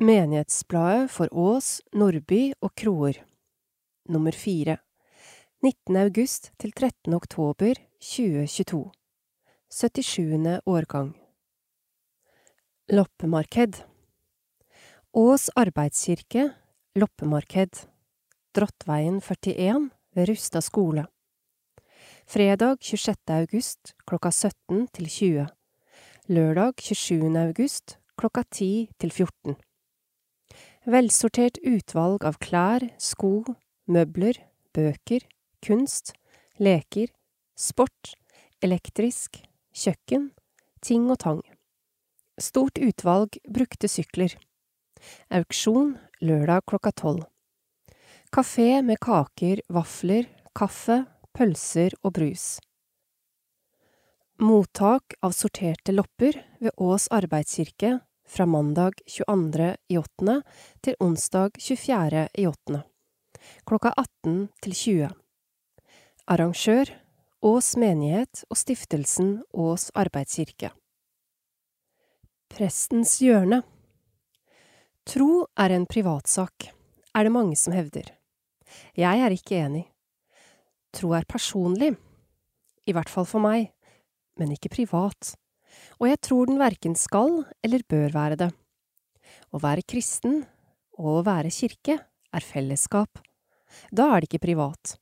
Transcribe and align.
Menighetsbladet 0.00 1.10
for 1.12 1.28
Ås, 1.28 1.82
Nordby 1.92 2.54
og 2.64 2.70
Kroer 2.72 3.18
Nummer 4.08 4.32
fire 4.32 4.78
19. 5.60 5.98
august 6.00 6.48
til 6.56 6.72
13. 6.72 7.12
oktober 7.12 7.76
2022 8.00 8.80
77. 9.68 10.56
årgang 10.64 11.12
Loppemarked 12.88 13.82
Ås 15.12 15.50
arbeidskirke, 15.52 16.48
loppemarked 16.96 17.84
Drottveien 18.56 19.20
41 19.20 19.90
ved 20.16 20.32
Rustad 20.32 20.64
skole 20.64 21.08
Fredag 22.24 22.80
26. 22.80 23.16
august 23.36 23.98
klokka 24.06 24.32
17 24.32 24.86
til 24.96 25.08
20 25.08 25.48
Lørdag 26.32 26.80
27. 26.80 27.36
august 27.36 27.98
klokka 28.16 28.48
10 28.48 28.88
til 28.96 29.12
14 29.12 29.60
Velsortert 30.88 31.58
utvalg 31.60 32.24
av 32.24 32.38
klær, 32.40 32.86
sko, 32.96 33.44
møbler, 33.84 34.38
bøker, 34.72 35.26
kunst, 35.60 36.14
leker, 36.56 37.10
sport, 37.52 38.14
elektrisk, 38.64 39.42
kjøkken, 39.76 40.30
ting 40.80 41.10
og 41.12 41.20
tang. 41.20 41.42
Stort 42.40 42.80
utvalg 42.80 43.36
brukte 43.44 43.92
sykler. 43.92 44.32
Auksjon 45.28 45.98
lørdag 46.24 46.64
klokka 46.64 46.94
tolv. 46.96 47.26
Kafé 48.32 48.80
med 48.80 48.96
kaker, 49.04 49.60
vafler, 49.68 50.32
kaffe, 50.56 51.02
pølser 51.36 51.92
og 52.00 52.14
brus. 52.16 52.56
Mottak 54.40 55.12
av 55.20 55.36
sorterte 55.36 55.92
lopper 55.92 56.40
ved 56.56 56.72
Ås 56.80 57.10
arbeidskirke 57.12 57.98
fra 58.30 58.46
mandag 58.46 59.00
22. 59.06 59.76
i 59.88 59.98
åttende 59.98 60.42
til 60.80 60.94
onsdag 61.00 61.50
24. 61.58 62.28
i 62.34 62.46
åttende. 62.46 62.82
Klokka 63.66 63.90
18 63.96 64.48
til 64.62 64.74
20. 64.74 65.08
Arrangør 66.30 66.92
Ås 67.42 67.72
menighet 67.80 68.44
og 68.52 68.58
stiftelsen 68.60 69.40
Ås 69.50 69.88
arbeidskirke. 69.98 70.70
Prestens 72.52 73.16
hjørne 73.24 73.62
Tro 75.08 75.46
er 75.58 75.74
en 75.74 75.88
privatsak, 75.90 76.70
er 77.16 77.26
det 77.26 77.34
mange 77.34 77.56
som 77.56 77.74
hevder. 77.74 78.12
Jeg 78.94 79.24
er 79.24 79.34
ikke 79.34 79.58
enig. 79.58 79.86
Tro 80.94 81.16
er 81.16 81.26
personlig, 81.26 81.96
i 82.86 82.94
hvert 82.94 83.10
fall 83.10 83.26
for 83.26 83.42
meg, 83.42 83.72
men 84.38 84.52
ikke 84.54 84.70
privat 84.76 85.34
og 86.00 86.08
jeg 86.08 86.20
tror 86.24 86.48
den 86.48 86.60
verken 86.60 86.96
skal 86.96 87.42
eller 87.64 87.84
bør 87.88 88.14
være 88.14 88.38
det. 88.40 88.50
Å 89.52 89.60
være 89.60 89.84
kristen 89.84 90.40
og 90.98 91.20
å 91.20 91.26
være 91.26 91.52
kirke 91.52 91.98
er 92.00 92.46
fellesskap. 92.46 93.20
Da 93.92 94.08
er 94.10 94.20
det 94.20 94.30
ikke 94.30 94.46
privat. 94.48 94.96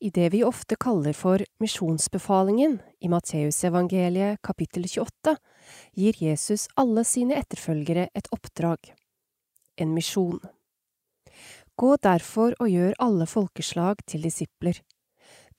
I 0.00 0.10
det 0.14 0.28
vi 0.32 0.44
ofte 0.44 0.76
kaller 0.78 1.16
for 1.16 1.42
misjonsbefalingen 1.62 2.78
i 3.00 3.10
Matteusevangeliet 3.10 4.42
kapittel 4.44 4.84
28, 4.86 5.36
gir 5.96 6.20
Jesus 6.20 6.68
alle 6.76 7.04
sine 7.04 7.38
etterfølgere 7.40 8.10
et 8.14 8.28
oppdrag, 8.32 8.92
en 9.80 9.94
misjon. 9.96 10.38
Gå 11.76 11.96
derfor 12.04 12.54
og 12.60 12.70
gjør 12.72 12.94
alle 13.02 13.26
folkeslag 13.28 14.04
til 14.08 14.22
disipler. 14.24 14.78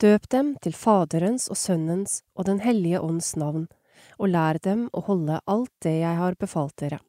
Døp 0.02 0.30
dem 0.30 0.54
til 0.62 0.74
Faderens 0.78 1.50
og 1.50 1.58
Sønnens 1.58 2.22
og 2.38 2.46
Den 2.50 2.62
hellige 2.62 3.02
ånds 3.02 3.36
navn, 3.36 3.68
og 4.18 4.32
lær 4.34 4.60
dem 4.64 4.88
å 4.94 5.04
holde 5.08 5.40
alt 5.46 5.74
det 5.86 6.00
jeg 6.02 6.18
har 6.20 6.38
befalt 6.40 6.76
dere. 6.82 7.00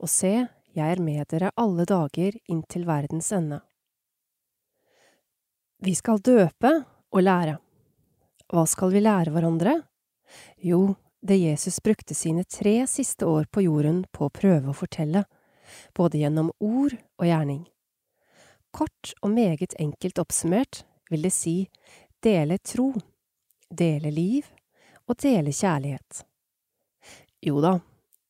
Og 0.00 0.08
se, 0.12 0.32
jeg 0.76 0.94
er 0.94 1.02
med 1.02 1.26
dere 1.32 1.50
alle 1.58 1.86
dager 1.88 2.36
inntil 2.50 2.86
verdens 2.88 3.32
ende. 3.34 3.60
Vi 5.80 5.94
skal 5.96 6.20
døpe 6.20 6.72
og 7.10 7.22
lære. 7.24 7.56
Hva 8.50 8.66
skal 8.68 8.92
vi 8.92 9.00
lære 9.00 9.32
hverandre? 9.32 9.78
Jo, 10.60 10.94
det 11.24 11.40
Jesus 11.40 11.80
brukte 11.80 12.14
sine 12.14 12.44
tre 12.44 12.84
siste 12.86 13.26
år 13.26 13.48
på 13.52 13.64
jorden 13.64 14.04
på 14.12 14.28
å 14.28 14.34
prøve 14.34 14.70
å 14.70 14.76
fortelle, 14.76 15.24
både 15.96 16.20
gjennom 16.20 16.52
ord 16.60 16.96
og 17.20 17.26
gjerning. 17.26 17.64
Kort 18.70 19.14
og 19.22 19.32
meget 19.34 19.74
enkelt 19.80 20.20
oppsummert 20.22 20.84
vil 21.10 21.24
det 21.26 21.32
si 21.34 21.56
dele 22.22 22.58
tro, 22.62 22.92
dele 23.70 24.12
liv 24.14 24.46
og 25.10 25.18
dele 25.18 25.52
kjærlighet. 25.52 26.24
Jo 27.42 27.60
da, 27.64 27.78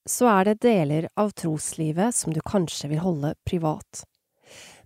så 0.09 0.31
er 0.33 0.49
det 0.49 0.63
deler 0.65 1.09
av 1.21 1.35
troslivet 1.37 2.17
som 2.17 2.33
du 2.33 2.41
kanskje 2.41 2.89
vil 2.93 3.03
holde 3.05 3.35
privat. 3.45 4.05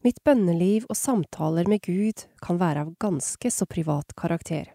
Mitt 0.05 0.19
bønneliv 0.27 0.89
og 0.91 0.99
samtaler 0.99 1.69
med 1.71 1.85
Gud 1.87 2.27
kan 2.45 2.59
være 2.61 2.85
av 2.85 2.95
ganske 3.01 3.51
så 3.51 3.67
privat 3.69 4.13
karakter. 4.21 4.73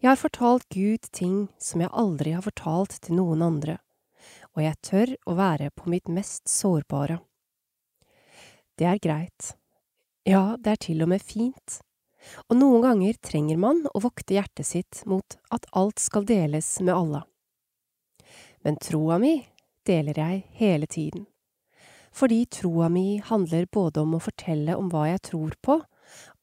Jeg 0.00 0.08
har 0.08 0.20
fortalt 0.20 0.66
Gud 0.72 1.06
ting 1.12 1.48
som 1.60 1.84
jeg 1.84 1.92
aldri 1.92 2.34
har 2.36 2.44
fortalt 2.44 2.98
til 3.04 3.16
noen 3.20 3.44
andre, 3.44 3.78
og 4.56 4.64
jeg 4.64 4.80
tør 4.84 5.14
å 5.28 5.36
være 5.38 5.70
på 5.76 5.92
mitt 5.92 6.08
mest 6.08 6.48
sårbare. 6.48 7.20
Det 8.80 8.88
er 8.88 9.00
greit. 9.00 9.54
Ja, 10.28 10.56
det 10.56 10.72
er 10.72 10.84
til 10.88 11.04
og 11.04 11.12
med 11.12 11.24
fint. 11.24 11.80
Og 12.48 12.56
noen 12.58 12.84
ganger 12.84 13.18
trenger 13.24 13.60
man 13.60 13.82
å 13.94 14.02
vokte 14.04 14.36
hjertet 14.36 14.68
sitt 14.68 15.02
mot 15.08 15.38
at 15.50 15.66
alt 15.76 16.02
skal 16.02 16.26
deles 16.28 16.68
med 16.80 16.94
alle. 16.94 17.22
Men 18.64 18.76
troa 18.76 19.18
mi 19.18 19.38
deler 19.88 20.18
jeg 20.20 20.42
hele 20.60 20.86
tiden, 20.86 21.24
fordi 22.12 22.44
troa 22.46 22.90
mi 22.92 23.22
handler 23.24 23.66
både 23.72 24.02
om 24.04 24.18
å 24.18 24.22
fortelle 24.22 24.76
om 24.76 24.90
hva 24.92 25.06
jeg 25.08 25.22
tror 25.30 25.56
på, 25.64 25.80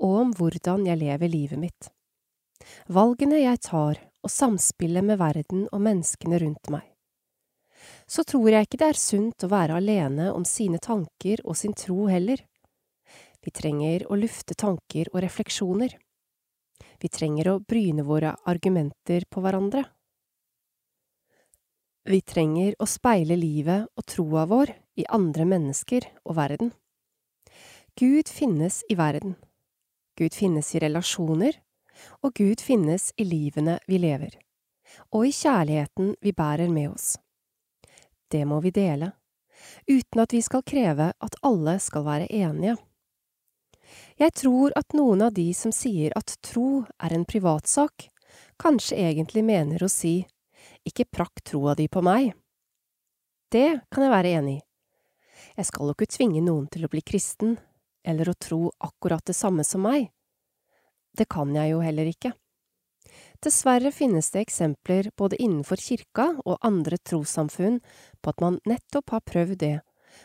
og 0.01 0.19
om 0.23 0.33
hvordan 0.33 0.87
jeg 0.87 1.01
lever 1.03 1.31
livet 1.31 1.61
mitt. 1.61 1.89
Valgene 2.89 3.43
jeg 3.43 3.61
tar, 3.67 3.99
og 4.23 4.33
samspillet 4.33 5.05
med 5.05 5.19
verden 5.21 5.67
og 5.71 5.83
menneskene 5.83 6.39
rundt 6.41 6.71
meg. 6.73 6.83
Så 8.07 8.23
tror 8.27 8.49
jeg 8.49 8.67
ikke 8.67 8.79
det 8.81 8.89
er 8.89 8.99
sunt 8.99 9.45
å 9.45 9.51
være 9.51 9.77
alene 9.77 10.31
om 10.33 10.45
sine 10.47 10.79
tanker 10.83 11.43
og 11.45 11.57
sin 11.59 11.75
tro 11.77 12.07
heller. 12.09 12.41
Vi 13.47 13.51
trenger 13.55 14.03
å 14.11 14.17
lufte 14.19 14.57
tanker 14.59 15.07
og 15.13 15.21
refleksjoner. 15.23 15.93
Vi 16.99 17.07
trenger 17.07 17.47
å 17.47 17.59
bryne 17.63 18.03
våre 18.03 18.33
argumenter 18.43 19.23
på 19.31 19.39
hverandre. 19.39 19.85
Vi 22.11 22.19
trenger 22.27 22.75
å 22.83 22.87
speile 22.91 23.37
livet 23.39 23.87
og 23.95 24.03
troa 24.11 24.43
vår 24.51 24.73
i 24.99 25.05
andre 25.15 25.45
mennesker 25.47 26.09
og 26.25 26.35
verden. 26.41 26.73
Gud 27.95 28.27
finnes 28.27 28.81
i 28.91 28.97
verden. 28.99 29.37
Gud 30.19 30.35
finnes 30.35 30.73
i 30.75 30.83
relasjoner, 30.83 31.55
og 32.27 32.35
Gud 32.35 32.59
finnes 32.59 33.13
i 33.15 33.29
livene 33.29 33.77
vi 33.87 34.01
lever, 34.03 34.35
og 35.15 35.23
i 35.29 35.31
kjærligheten 35.31 36.17
vi 36.19 36.35
bærer 36.35 36.67
med 36.67 36.91
oss. 36.97 37.15
Det 38.27 38.43
må 38.43 38.59
vi 38.59 38.75
dele, 38.75 39.13
uten 39.87 40.25
at 40.25 40.35
vi 40.35 40.43
skal 40.43 40.67
kreve 40.67 41.13
at 41.15 41.41
alle 41.47 41.79
skal 41.79 42.03
være 42.11 42.27
enige. 42.27 42.75
Jeg 44.17 44.33
tror 44.33 44.73
at 44.79 44.95
noen 44.97 45.21
av 45.27 45.35
de 45.37 45.51
som 45.53 45.69
sier 45.73 46.13
at 46.17 46.39
tro 46.41 46.81
er 46.97 47.13
en 47.13 47.25
privatsak, 47.29 48.07
kanskje 48.57 48.97
egentlig 48.97 49.43
mener 49.45 49.83
å 49.83 49.89
si 49.91 50.23
ikke 50.87 51.05
prakk 51.13 51.43
troa 51.45 51.75
di 51.77 51.85
på 51.91 52.01
meg. 52.01 52.31
Det 53.53 53.79
kan 53.93 54.07
jeg 54.07 54.13
være 54.13 54.33
enig 54.39 54.55
i. 54.57 54.63
Jeg 55.57 55.69
skal 55.69 55.89
jo 55.89 55.93
ikke 55.93 56.09
tvinge 56.09 56.41
noen 56.41 56.65
til 56.73 56.87
å 56.87 56.89
bli 56.91 57.03
kristen, 57.05 57.55
eller 58.01 58.31
å 58.31 58.37
tro 58.41 58.59
akkurat 58.81 59.25
det 59.27 59.35
samme 59.37 59.65
som 59.67 59.85
meg. 59.85 60.09
Det 61.13 61.27
kan 61.29 61.53
jeg 61.53 61.75
jo 61.75 61.81
heller 61.85 62.09
ikke. 62.09 62.33
Dessverre 63.43 63.91
finnes 63.93 64.31
det 64.33 64.47
eksempler 64.47 65.11
både 65.17 65.37
innenfor 65.41 65.77
kirka 65.81 66.31
og 66.43 66.57
andre 66.65 66.97
trossamfunn 66.97 67.79
på 68.21 68.33
at 68.33 68.41
man 68.41 68.57
nettopp 68.65 69.13
har 69.13 69.25
prøvd 69.29 69.59
det, 69.61 69.75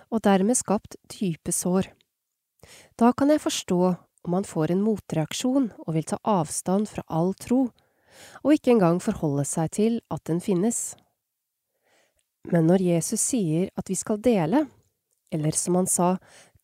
og 0.08 0.25
dermed 0.25 0.56
skapt 0.56 0.96
dype 1.12 1.52
sår. 1.52 1.90
Da 2.99 3.12
kan 3.12 3.32
jeg 3.32 3.43
forstå 3.43 3.81
om 4.23 4.31
man 4.31 4.47
får 4.47 4.70
en 4.70 4.82
motreaksjon 4.85 5.70
og 5.82 5.94
vil 5.97 6.06
ta 6.06 6.19
avstand 6.29 6.88
fra 6.91 7.05
all 7.11 7.32
tro, 7.35 7.67
og 8.44 8.55
ikke 8.55 8.75
engang 8.76 9.00
forholde 9.03 9.44
seg 9.49 9.73
til 9.75 10.00
at 10.12 10.23
den 10.29 10.41
finnes. 10.44 10.94
Men 12.50 12.69
når 12.70 12.85
Jesus 12.85 13.23
sier 13.23 13.70
at 13.79 13.91
vi 13.91 13.97
skal 13.99 14.20
dele, 14.23 14.67
eller 15.32 15.56
som 15.59 15.79
han 15.81 15.88
sa, 15.91 16.17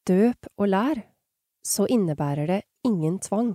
døp 0.06 0.50
og 0.56 0.68
lær, 0.70 1.00
så 1.64 1.86
innebærer 1.90 2.46
det 2.50 2.60
ingen 2.86 3.18
tvang. 3.22 3.54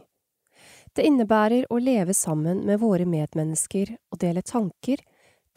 Det 0.93 1.05
innebærer 1.07 1.65
å 1.73 1.79
leve 1.81 2.13
sammen 2.13 2.63
med 2.67 2.81
våre 2.83 3.05
medmennesker 3.09 3.95
og 4.11 4.19
dele 4.21 4.43
tanker, 4.45 4.99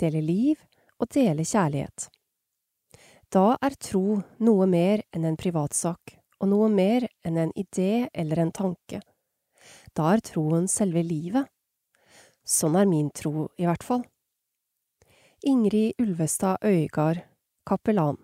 dele 0.00 0.22
liv 0.24 0.60
og 1.00 1.10
dele 1.12 1.44
kjærlighet. 1.44 2.08
Da 3.32 3.56
er 3.60 3.74
tro 3.82 4.20
noe 4.38 4.68
mer 4.70 5.02
enn 5.12 5.26
en 5.28 5.36
privatsak 5.40 6.15
og 6.40 6.50
noe 6.52 6.68
mer 6.72 7.08
enn 7.26 7.38
en 7.40 7.52
idé 7.56 8.08
eller 8.12 8.42
en 8.42 8.52
tanke. 8.52 9.00
Da 9.96 10.12
er 10.12 10.22
troen 10.24 10.68
selve 10.70 11.02
livet. 11.02 11.48
Sånn 12.46 12.76
er 12.78 12.86
min 12.86 13.10
tro, 13.10 13.48
i 13.58 13.66
hvert 13.66 13.82
fall. 13.82 14.04
Ingrid 15.46 15.98
Ulvestad 16.02 16.62
Øygard, 16.64 17.24
kapellan 17.66 18.18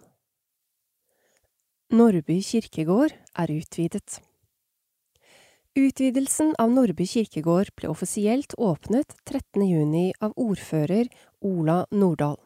Nordby 1.93 2.39
kirkegård 2.41 3.13
er 3.37 3.51
utvidet. 3.53 4.23
Utvidelsen 5.77 6.55
av 6.61 6.73
Nordby 6.73 7.05
kirkegård 7.05 7.69
ble 7.77 7.91
offisielt 7.93 8.55
åpnet 8.57 9.13
13. 9.29 9.67
juni 9.67 10.07
av 10.25 10.33
ordfører 10.41 11.11
Ola 11.45 11.83
Nordahl. 11.93 12.39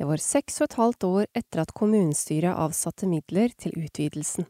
Det 0.00 0.08
var 0.08 0.22
seks 0.22 0.62
og 0.62 0.70
et 0.70 0.78
halvt 0.80 1.06
år 1.10 1.28
etter 1.36 1.60
at 1.60 1.74
kommunestyret 1.76 2.56
avsatte 2.56 3.04
midler 3.10 3.52
til 3.52 3.76
utvidelsen. 3.76 4.48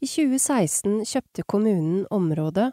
I 0.00 0.06
2016 0.06 1.04
kjøpte 1.08 1.44
kommunen 1.48 2.04
området, 2.10 2.72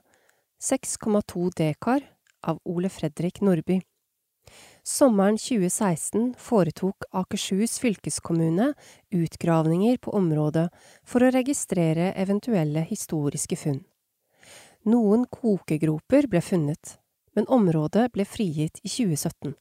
6,2 0.62 1.50
dekar, 1.58 2.04
av 2.42 2.60
Ole 2.66 2.90
Fredrik 2.90 3.42
Nordby. 3.42 3.80
Sommeren 4.84 5.38
2016 5.38 6.34
foretok 6.42 7.06
Akershus 7.14 7.78
fylkeskommune 7.80 8.72
utgravninger 9.14 10.00
på 10.02 10.14
området 10.18 10.68
for 11.06 11.22
å 11.22 11.30
registrere 11.34 12.12
eventuelle 12.18 12.82
historiske 12.90 13.58
funn. 13.62 13.84
Noen 14.90 15.28
kokegroper 15.30 16.26
ble 16.28 16.42
funnet, 16.42 16.98
men 17.38 17.46
området 17.46 18.10
ble 18.16 18.26
frigitt 18.26 18.82
i 18.82 18.90
2017. 18.90 19.54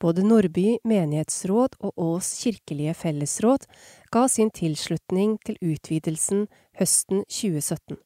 Både 0.00 0.22
Nordby 0.22 0.78
menighetsråd 0.84 1.78
og 1.80 1.92
Ås 1.96 2.34
kirkelige 2.42 2.92
fellesråd 2.94 3.64
ga 4.12 4.26
sin 4.28 4.50
tilslutning 4.52 5.38
til 5.46 5.56
utvidelsen 5.64 6.42
høsten 6.76 7.22
2017. 7.24 7.96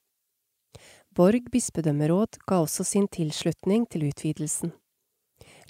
Borg 1.18 1.50
bispedømmeråd 1.50 2.38
ga 2.46 2.60
også 2.62 2.86
sin 2.86 3.08
tilslutning 3.10 3.88
til 3.90 4.06
utvidelsen. 4.06 4.70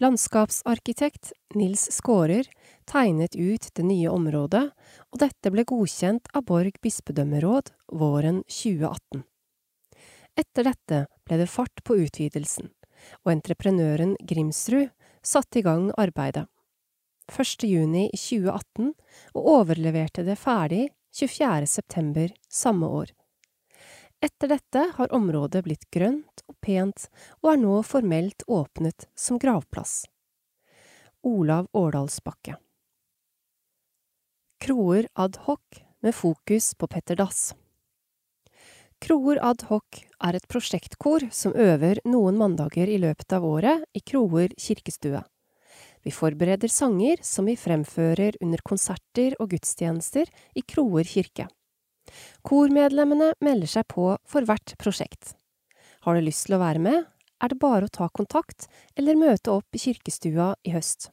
Landskapsarkitekt 0.00 1.32
Nils 1.56 1.86
Skårer 1.92 2.44
tegnet 2.84 3.36
ut 3.36 3.70
det 3.72 3.84
nye 3.84 4.12
området, 4.12 4.66
og 5.12 5.24
dette 5.24 5.52
ble 5.52 5.64
godkjent 5.64 6.28
av 6.36 6.44
Borg 6.48 6.76
bispedømmeråd 6.84 7.72
våren 7.96 8.44
2018. 8.44 9.24
Etter 10.36 10.68
dette 10.68 11.02
ble 11.24 11.40
det 11.40 11.48
fart 11.48 11.80
på 11.84 11.96
utvidelsen, 12.04 12.68
og 13.24 13.32
entreprenøren 13.32 14.18
Grimsrud 14.20 14.92
satte 15.22 15.58
i 15.58 15.62
gang 15.62 15.90
arbeidet. 15.96 16.46
1. 17.30 17.64
juni 17.68 18.08
2018 18.14 18.92
og 19.34 19.48
overleverte 19.54 20.24
det 20.26 20.38
ferdig 20.40 20.88
24. 21.14 21.66
september 21.66 22.32
samme 22.48 22.86
år. 22.86 23.12
Etter 24.20 24.50
dette 24.52 24.82
har 24.96 25.14
området 25.16 25.62
blitt 25.64 25.86
grønt 25.94 26.42
og 26.48 26.56
pent, 26.60 27.06
og 27.40 27.54
er 27.54 27.62
nå 27.62 27.78
formelt 27.86 28.44
åpnet 28.48 29.06
som 29.16 29.38
gravplass. 29.40 30.04
Olav 31.24 31.68
Årdalsbakke 31.76 32.56
Kroer 34.60 35.08
ad 35.14 35.38
hoc 35.46 35.80
med 36.00 36.14
fokus 36.16 36.74
på 36.74 36.88
Petter 36.88 37.16
Dass 37.16 37.54
Kroer 39.00 39.38
ad 39.40 39.62
hoc 39.70 40.02
er 40.20 40.36
et 40.36 40.46
prosjektkor 40.50 41.24
som 41.32 41.54
øver 41.56 42.02
noen 42.04 42.36
mandager 42.36 42.90
i 42.90 42.98
løpet 43.00 43.32
av 43.32 43.46
året 43.48 43.86
i 43.96 44.02
Kroer 44.04 44.52
kirkestue. 44.60 45.22
Vi 46.04 46.12
forbereder 46.12 46.68
sanger 46.72 47.20
som 47.24 47.48
vi 47.48 47.56
fremfører 47.60 48.36
under 48.44 48.60
konserter 48.64 49.36
og 49.40 49.54
gudstjenester 49.54 50.28
i 50.56 50.62
Kroer 50.62 51.08
kirke. 51.08 51.48
Kormedlemmene 52.44 53.32
melder 53.40 53.72
seg 53.72 53.88
på 53.88 54.10
for 54.28 54.48
hvert 54.48 54.76
prosjekt. 54.80 55.34
Har 56.04 56.16
du 56.16 56.24
lyst 56.24 56.48
til 56.48 56.56
å 56.56 56.62
være 56.62 56.84
med, 56.84 57.08
er 57.40 57.52
det 57.52 57.60
bare 57.60 57.88
å 57.88 57.92
ta 57.92 58.08
kontakt 58.12 58.68
eller 58.96 59.16
møte 59.20 59.52
opp 59.52 59.76
i 59.76 59.80
kirkestua 59.80 60.54
i 60.64 60.74
høst. 60.76 61.08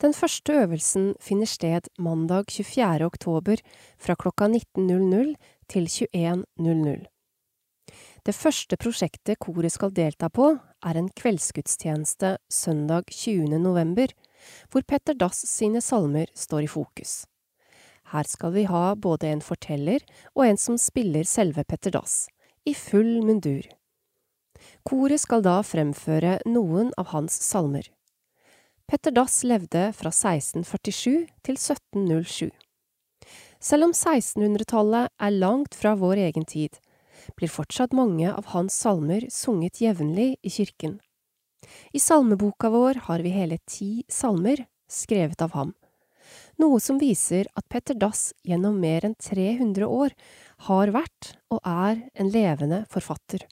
Den 0.00 0.14
første 0.16 0.54
øvelsen 0.62 1.10
finner 1.20 1.48
sted 1.50 1.88
mandag 2.00 2.50
24. 2.54 3.04
oktober 3.06 3.60
fra 4.00 4.16
klokka 4.16 4.48
19.00 4.48 5.34
til 5.68 5.86
21.00. 5.90 7.06
Det 8.26 8.34
første 8.34 8.76
prosjektet 8.76 9.38
koret 9.38 9.70
skal 9.70 9.92
delta 9.94 10.28
på, 10.28 10.56
er 10.82 10.98
en 10.98 11.08
kveldsgudstjeneste 11.14 12.36
søndag 12.50 13.12
20. 13.12 13.58
november, 13.62 14.10
hvor 14.70 14.82
Petter 14.82 15.14
Dass 15.14 15.44
sine 15.46 15.80
salmer 15.80 16.26
står 16.34 16.66
i 16.66 16.70
fokus. 16.70 17.24
Her 18.12 18.26
skal 18.26 18.52
vi 18.54 18.66
ha 18.70 18.94
både 18.94 19.30
en 19.30 19.42
forteller 19.42 20.02
og 20.34 20.46
en 20.46 20.58
som 20.58 20.78
spiller 20.78 21.26
selve 21.26 21.64
Petter 21.64 21.94
Dass, 21.94 22.26
i 22.66 22.74
full 22.74 23.22
mundur. 23.26 23.66
Koret 24.86 25.22
skal 25.22 25.42
da 25.46 25.60
fremføre 25.62 26.38
noen 26.46 26.92
av 26.98 27.12
hans 27.14 27.34
salmer. 27.46 27.86
Petter 28.86 29.14
Dass 29.14 29.42
levde 29.42 29.90
fra 29.98 30.10
1647 30.14 31.26
til 31.46 31.58
1707. 31.58 32.50
Selv 33.60 33.88
om 33.88 33.94
1600-tallet 33.94 35.12
er 35.16 35.38
langt 35.38 35.74
fra 35.74 35.94
vår 35.96 36.22
egen 36.28 36.44
tid, 36.44 36.76
blir 37.36 37.50
fortsatt 37.50 37.96
mange 37.96 38.28
av 38.30 38.52
hans 38.52 38.76
salmer 38.76 39.26
sunget 39.32 39.80
jevnlig 39.80 40.36
i 40.42 40.52
kirken. 40.52 41.00
I 41.92 42.00
salmeboka 42.00 42.70
vår 42.70 43.02
har 43.08 43.24
vi 43.24 43.34
hele 43.34 43.58
ti 43.66 44.04
salmer 44.12 44.66
skrevet 44.92 45.42
av 45.42 45.56
ham 45.56 45.74
noe 46.60 46.80
som 46.80 46.98
viser 47.00 47.48
at 47.56 47.68
Petter 47.68 47.96
Dass 47.98 48.30
gjennom 48.46 48.78
mer 48.80 49.04
enn 49.06 49.16
300 49.20 49.86
år 49.86 50.14
har 50.68 50.92
vært 50.94 51.34
og 51.52 51.60
er 51.62 52.00
en 52.14 52.32
levende 52.32 52.84
forfatter. 52.92 53.44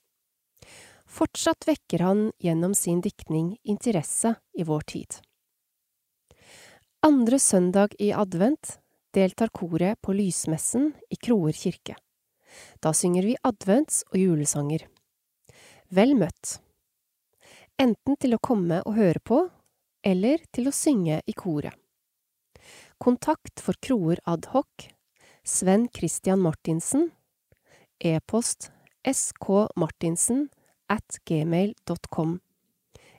Fortsatt 1.04 1.68
vekker 1.68 2.02
han 2.02 2.24
gjennom 2.42 2.74
sin 2.74 3.02
diktning 3.04 3.54
interesse 3.62 4.34
i 4.56 4.66
vår 4.66 4.86
tid. 4.90 5.20
Andre 7.04 7.38
søndag 7.38 7.94
i 8.00 8.10
advent 8.16 8.78
deltar 9.14 9.52
koret 9.54 10.00
på 10.02 10.14
lysmessen 10.16 10.92
i 11.10 11.16
Kroer 11.16 11.54
kirke. 11.56 11.96
Da 12.82 12.92
synger 12.94 13.26
vi 13.26 13.36
advents- 13.42 14.02
og 14.12 14.18
julesanger. 14.20 14.86
Vel 15.94 16.14
møtt! 16.18 16.58
Enten 17.78 18.18
til 18.20 18.36
å 18.36 18.42
komme 18.42 18.80
og 18.86 18.94
høre 18.98 19.22
på, 19.22 19.40
eller 20.04 20.42
til 20.54 20.70
å 20.70 20.74
synge 20.74 21.20
i 21.26 21.34
koret. 21.34 21.74
Kontakt 23.02 23.60
for 23.60 23.76
kroer 23.82 24.20
ad 24.30 24.46
hoc 24.54 24.86
Sven 25.44 25.88
Christian 25.92 26.40
Martinsen 26.40 27.10
E-post 27.98 28.70
skmartinsen 29.04 30.46
at 30.88 31.18
gmail.com 31.28 32.38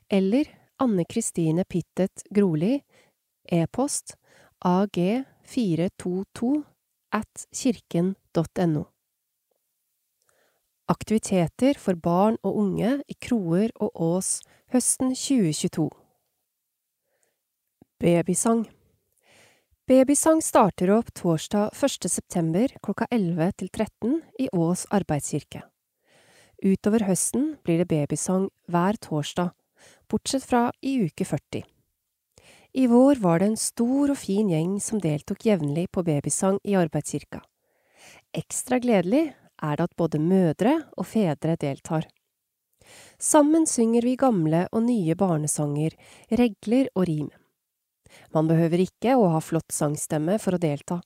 Eller 0.09 0.50
Anne 0.81 1.06
Kristine 1.06 1.65
Pittet 1.69 2.25
Groli 2.33 2.80
E-post 3.51 4.15
ag422 5.45 6.64
at 7.11 7.45
kirken.no 7.54 8.83
Aktiviteter 10.87 11.78
for 11.80 11.95
barn 11.95 12.37
og 12.44 12.57
unge 12.57 13.02
i 13.09 13.16
Kroer 13.21 13.71
og 13.75 14.02
Ås 14.02 14.42
høsten 14.73 15.16
2022 15.16 15.90
Babysang 17.99 18.66
Babysang 19.85 20.42
starter 20.42 20.92
opp 20.97 21.14
torsdag 21.14 21.69
1. 21.73 22.09
september 22.09 22.73
klokka 22.81 23.07
11 23.11 23.52
til 23.61 23.69
13 23.69 24.21
i 24.42 24.49
Ås 24.54 24.87
arbeidskirke. 24.90 25.61
Utover 26.66 27.06
høsten 27.06 27.56
blir 27.61 27.83
det 27.83 27.87
babysang 27.92 28.49
hver 28.66 28.97
torsdag, 28.97 29.54
bortsett 30.09 30.45
fra 30.49 30.71
i 30.81 30.97
uke 31.06 31.25
40. 31.25 31.74
I 32.77 32.87
vår 32.87 33.15
var 33.15 33.39
det 33.39 33.45
en 33.45 33.57
stor 33.57 34.11
og 34.11 34.17
fin 34.19 34.49
gjeng 34.51 34.73
som 34.83 34.99
deltok 34.99 35.45
jevnlig 35.47 35.85
på 35.95 36.01
babysang 36.03 36.57
i 36.67 36.73
arbeidskirka. 36.75 37.39
Ekstra 38.35 38.81
gledelig 38.83 39.29
er 39.63 39.77
det 39.79 39.85
at 39.85 39.95
både 39.95 40.19
mødre 40.19 40.73
og 40.99 41.07
fedre 41.07 41.55
deltar. 41.61 42.03
Sammen 43.15 43.63
synger 43.63 44.03
vi 44.03 44.17
gamle 44.19 44.65
og 44.75 44.83
nye 44.89 45.15
barnesanger, 45.15 45.95
regler 46.27 46.91
og 46.99 47.07
rim. 47.07 47.31
Man 48.35 48.51
behøver 48.51 48.83
ikke 48.83 49.15
å 49.15 49.31
ha 49.31 49.39
flott 49.39 49.71
sangstemme 49.71 50.35
for 50.44 50.59
å 50.59 50.61
delta, 50.67 50.99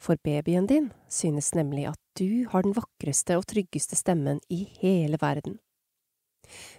for 0.00 0.16
babyen 0.24 0.64
din 0.64 0.88
synes 1.12 1.52
nemlig 1.52 1.90
at 1.92 2.00
du 2.16 2.48
har 2.48 2.64
den 2.64 2.72
vakreste 2.72 3.36
og 3.36 3.50
tryggeste 3.52 4.00
stemmen 4.00 4.40
i 4.48 4.64
hele 4.80 5.20
verden. 5.20 5.60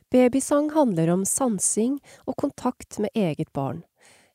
Babysang 0.09 0.73
handler 0.73 1.13
om 1.13 1.21
sansing 1.25 1.99
og 2.25 2.37
kontakt 2.41 2.97
med 2.97 3.13
eget 3.13 3.53
barn, 3.53 3.85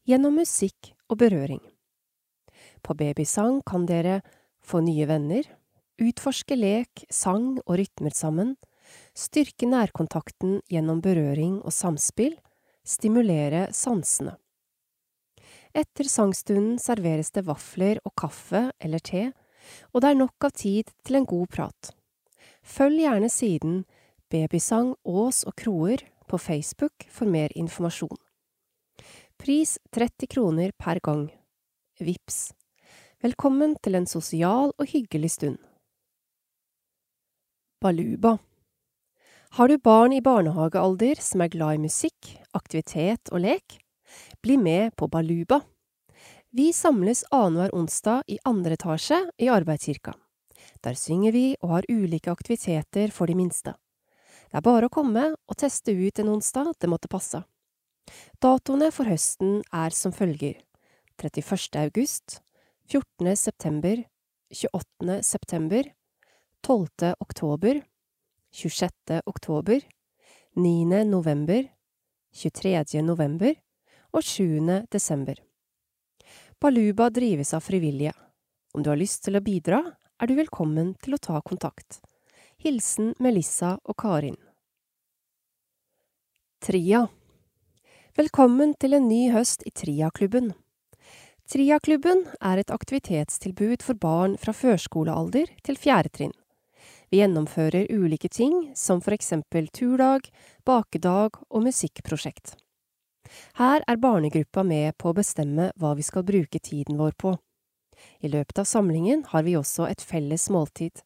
gjennom 0.09 0.39
musikk 0.41 0.95
og 1.11 1.21
berøring. 1.21 1.61
På 2.83 2.97
babysang 2.97 3.61
kan 3.67 3.85
dere 3.89 4.21
få 4.65 4.81
nye 4.85 5.07
venner, 5.09 5.45
utforske 6.01 6.57
lek, 6.57 7.05
sang 7.11 7.59
og 7.67 7.79
rytmer 7.81 8.15
sammen, 8.17 8.57
styrke 9.13 9.69
nærkontakten 9.69 10.61
gjennom 10.73 11.03
berøring 11.05 11.59
og 11.61 11.75
samspill, 11.75 12.37
stimulere 12.89 13.69
sansene. 13.77 14.39
Etter 15.77 16.09
sangstunden 16.09 16.79
serveres 16.81 17.31
det 17.35 17.45
vafler 17.47 18.01
og 18.09 18.15
kaffe 18.17 18.71
eller 18.81 19.03
te, 19.05 19.29
og 19.93 20.01
det 20.01 20.11
er 20.11 20.21
nok 20.23 20.49
av 20.49 20.55
tid 20.57 20.89
til 21.05 21.21
en 21.21 21.29
god 21.29 21.51
prat. 21.53 21.91
Følg 22.65 23.05
gjerne 23.05 23.29
siden 23.33 23.83
Babysang 24.33 24.95
Ås 25.05 25.43
og 25.45 25.57
Kroer 25.61 26.07
på 26.29 26.41
Facebook 26.41 27.05
for 27.13 27.29
mer 27.29 27.53
informasjon. 27.57 28.17
Pris 29.39 29.79
30 29.91 30.27
kroner 30.27 30.73
per 30.79 30.99
gang. 31.03 31.29
Vips 32.01 32.53
Velkommen 33.23 33.77
til 33.79 33.95
en 33.95 34.07
sosial 34.11 34.73
og 34.75 34.87
hyggelig 34.91 35.31
stund. 35.31 35.59
Baluba 37.79 38.33
Har 39.55 39.69
du 39.71 39.77
barn 39.79 40.13
i 40.13 40.19
barnehagealder 40.21 41.23
som 41.23 41.45
er 41.45 41.53
glad 41.53 41.79
i 41.79 41.83
musikk, 41.85 42.33
aktivitet 42.51 43.31
og 43.31 43.45
lek? 43.45 43.77
Bli 44.43 44.57
med 44.59 44.97
på 44.99 45.07
Baluba. 45.07 45.61
Vi 46.51 46.73
samles 46.75 47.23
annenhver 47.31 47.71
onsdag 47.79 48.27
i 48.27 48.41
andre 48.45 48.75
etasje 48.75 49.21
i 49.39 49.53
Arbeidskirka. 49.55 50.17
Der 50.83 50.99
synger 50.99 51.33
vi 51.33 51.53
og 51.63 51.77
har 51.77 51.87
ulike 51.89 52.35
aktiviteter 52.35 53.15
for 53.15 53.31
de 53.31 53.39
minste. 53.39 53.77
Det 54.51 54.59
er 54.59 54.67
bare 54.67 54.91
å 54.91 54.93
komme 54.99 55.29
og 55.31 55.61
teste 55.63 55.95
ut 55.95 56.19
en 56.19 56.35
onsdag 56.35 56.75
det 56.81 56.91
måtte 56.91 57.13
passe. 57.13 57.45
Datoene 58.43 58.91
for 58.95 59.09
høsten 59.09 59.63
er 59.75 59.95
som 59.95 60.15
følger 60.15 60.61
31. 61.19 61.75
august, 61.81 62.41
14. 62.89 63.37
september, 63.37 64.05
28. 64.55 65.23
september, 65.27 65.91
12. 66.63 67.15
oktober, 67.21 67.83
26. 68.53 69.21
oktober, 69.27 69.83
9. 70.55 71.05
november, 71.05 71.69
23. 72.33 73.03
november 73.03 73.55
og 74.13 74.23
7. 74.23 74.85
desember. 74.93 75.37
Baluba 76.61 77.11
drives 77.11 77.55
av 77.55 77.61
frivillige. 77.61 78.15
Om 78.75 78.83
du 78.83 78.91
har 78.91 78.99
lyst 78.99 79.25
til 79.25 79.39
å 79.39 79.43
bidra, 79.45 79.83
er 80.19 80.27
du 80.27 80.35
velkommen 80.35 80.95
til 81.03 81.15
å 81.15 81.23
ta 81.23 81.41
kontakt. 81.43 82.01
Hilsen 82.59 83.13
Melissa 83.23 83.77
og 83.85 83.95
Karin. 84.01 84.39
Tria 86.59 87.05
Velkommen 88.19 88.73
til 88.83 88.97
en 88.97 89.05
ny 89.07 89.29
høst 89.31 89.61
i 89.63 89.71
Tria-klubben. 89.71 90.49
Tria-klubben 91.47 92.25
er 92.43 92.59
et 92.59 92.73
aktivitetstilbud 92.75 93.85
for 93.87 93.95
barn 93.95 94.33
fra 94.43 94.51
førskolealder 94.51 95.53
til 95.63 95.79
fjerde 95.79 96.11
trinn. 96.17 96.33
Vi 97.15 97.21
gjennomfører 97.21 97.87
ulike 97.95 98.27
ting, 98.27 98.73
som 98.75 98.99
for 99.05 99.15
eksempel 99.15 99.69
turdag, 99.71 100.27
bakedag 100.67 101.39
og 101.47 101.63
musikkprosjekt. 101.69 102.57
Her 103.63 103.87
er 103.87 104.03
barnegruppa 104.03 104.67
med 104.67 104.99
på 104.99 105.13
å 105.13 105.19
bestemme 105.21 105.71
hva 105.79 105.95
vi 105.95 106.03
skal 106.03 106.27
bruke 106.27 106.59
tiden 106.59 106.99
vår 106.99 107.15
på. 107.23 107.37
I 108.19 108.35
løpet 108.35 108.59
av 108.59 108.67
samlingen 108.67 109.29
har 109.31 109.47
vi 109.47 109.55
også 109.55 109.87
et 109.87 110.03
felles 110.03 110.51
måltid. 110.51 111.05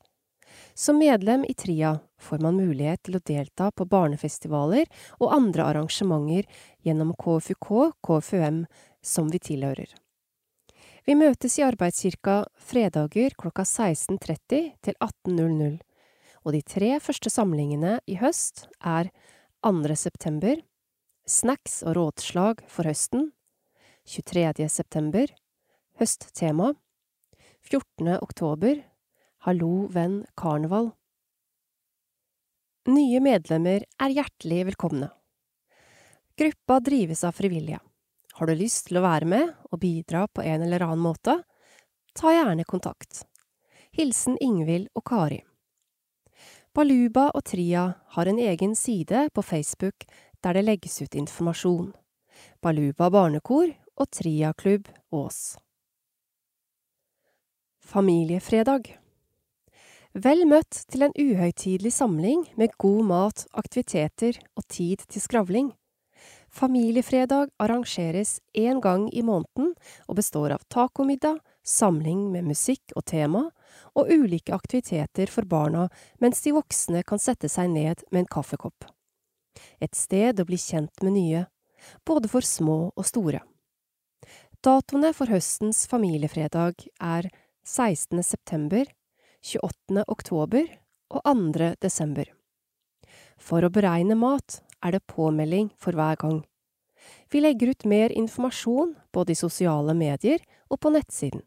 Som 0.75 0.99
medlem 0.99 1.45
i 1.49 1.55
TRIA 1.55 1.97
får 2.21 2.43
man 2.45 2.57
mulighet 2.61 3.03
til 3.07 3.19
å 3.19 3.25
delta 3.25 3.71
på 3.71 3.87
barnefestivaler 3.89 4.87
og 5.19 5.35
andre 5.35 5.67
arrangementer 5.73 6.49
gjennom 6.85 7.15
KFUK 7.19 7.73
KFUM 8.05 8.65
som 9.03 9.31
vi 9.33 9.43
tilhører. 9.43 9.91
Vi 11.03 11.17
møtes 11.19 11.59
i 11.59 11.65
Arbeidskirka 11.67 12.45
fredager 12.63 13.35
klokka 13.35 13.65
16.30 13.67 14.69
til 14.87 14.95
18.00, 15.03 15.81
og 16.47 16.55
de 16.55 16.61
tre 16.63 16.93
første 17.03 17.31
samlingene 17.31 17.97
i 18.07 18.19
høst 18.21 18.69
er 18.79 19.11
2. 19.67 19.97
september, 19.99 20.61
snacks 21.27 21.81
og 21.83 21.97
rådslag 21.99 22.63
for 22.71 22.87
høsten, 22.87 23.33
23. 24.07 24.69
september, 24.71 25.27
høsttema, 25.99 26.73
14. 27.67 28.19
oktober, 28.23 28.83
hallo 29.43 29.89
venn 29.91 30.21
karneval. 30.39 30.93
Nye 32.87 33.19
medlemmer 33.23 33.83
er 33.99 34.15
hjertelig 34.15 34.61
velkomne. 34.69 35.09
Gruppa 36.39 36.79
drives 36.81 37.25
av 37.27 37.35
frivillige. 37.35 37.81
Har 38.39 38.47
du 38.47 38.55
lyst 38.55 38.87
til 38.87 39.01
å 39.01 39.05
være 39.05 39.29
med 39.29 39.51
og 39.71 39.81
bidra 39.83 40.29
på 40.31 40.45
en 40.47 40.63
eller 40.63 40.85
annen 40.87 41.03
måte, 41.03 41.35
ta 42.15 42.33
gjerne 42.33 42.65
kontakt. 42.71 43.25
Hilsen 43.91 44.39
Ingvild 44.41 44.93
og 44.95 45.05
Kari. 45.11 45.41
Baluba 46.73 47.27
og 47.35 47.43
Tria 47.51 47.89
har 48.15 48.31
en 48.31 48.39
egen 48.39 48.79
side 48.79 49.27
på 49.35 49.43
Facebook 49.43 50.07
der 50.41 50.55
det 50.55 50.67
legges 50.71 51.03
ut 51.03 51.19
informasjon. 51.19 51.91
Baluba 52.63 53.11
barnekor 53.11 53.75
og 53.99 54.11
Triaklubb 54.15 54.89
Ås. 55.11 55.59
Familiefredag 57.83 59.02
Vel 60.13 60.45
møtt 60.49 60.83
til 60.93 61.07
en 61.07 61.15
uhøytidelig 61.17 61.95
samling 61.97 62.45
med 62.61 62.75
god 62.79 63.05
mat, 63.09 63.47
aktiviteter 63.57 64.39
og 64.57 64.67
tid 64.69 65.05
til 65.09 65.25
skravling. 65.25 65.73
Familiefredag 66.53 67.49
arrangeres 67.59 68.39
én 68.53 68.81
gang 68.85 69.09
i 69.09 69.23
måneden 69.25 69.73
og 70.07 70.19
består 70.21 70.53
av 70.53 70.67
tacomiddag, 70.69 71.41
samling 71.65 72.29
med 72.33 72.45
musikk 72.45 72.93
og 72.95 73.07
tema, 73.09 73.47
og 73.97 74.11
ulike 74.13 74.53
aktiviteter 74.53 75.33
for 75.33 75.49
barna 75.49 75.89
mens 76.21 76.45
de 76.45 76.53
voksne 76.53 77.05
kan 77.09 77.23
sette 77.23 77.49
seg 77.49 77.73
ned 77.73 78.05
med 78.11 78.27
en 78.27 78.35
kaffekopp 78.37 78.93
et 79.83 79.99
sted 79.99 80.41
å 80.41 80.47
bli 80.49 80.59
kjent 80.61 81.03
med 81.05 81.17
nye, 81.17 81.45
både 82.07 82.31
for 82.31 82.47
små 82.47 82.79
og 82.95 83.07
store. 83.09 83.43
Datoene 84.63 85.11
for 85.17 85.33
høstens 85.33 85.85
familiefredag 85.91 86.87
er 87.03 87.29
16. 87.67 88.23
september, 88.23 88.87
28. 89.43 90.05
oktober 90.07 90.69
og 91.11 91.25
2. 91.27 91.73
desember. 91.83 92.29
For 93.43 93.67
å 93.67 93.73
beregne 93.75 94.15
mat 94.15 94.61
er 94.79 94.95
det 94.95 95.07
påmelding 95.11 95.73
for 95.83 95.99
hver 95.99 96.15
gang. 96.21 96.45
Vi 97.27 97.43
legger 97.43 97.73
ut 97.75 97.89
mer 97.91 98.15
informasjon 98.15 98.95
både 99.11 99.35
i 99.35 99.41
sosiale 99.41 99.97
medier 99.99 100.39
og 100.71 100.79
på 100.85 100.95
nettsiden. 100.95 101.43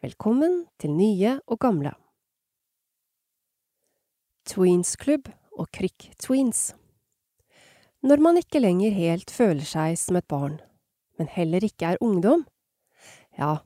Velkommen 0.00 0.68
til 0.78 0.94
nye 0.94 1.40
og 1.50 1.58
gamle. 1.66 1.96
Tweens 4.46 4.94
Club 4.94 5.26
og 5.58 5.66
Krikk 5.74 6.12
Tweens. 6.22 6.70
Når 8.06 8.22
man 8.22 8.38
ikke 8.38 8.62
lenger 8.62 8.94
helt 8.94 9.34
føler 9.34 9.66
seg 9.66 9.98
som 9.98 10.16
et 10.16 10.30
barn, 10.30 10.60
men 11.18 11.28
heller 11.28 11.66
ikke 11.66 11.90
er 11.90 12.00
ungdom, 12.00 12.46
ja, 13.36 13.58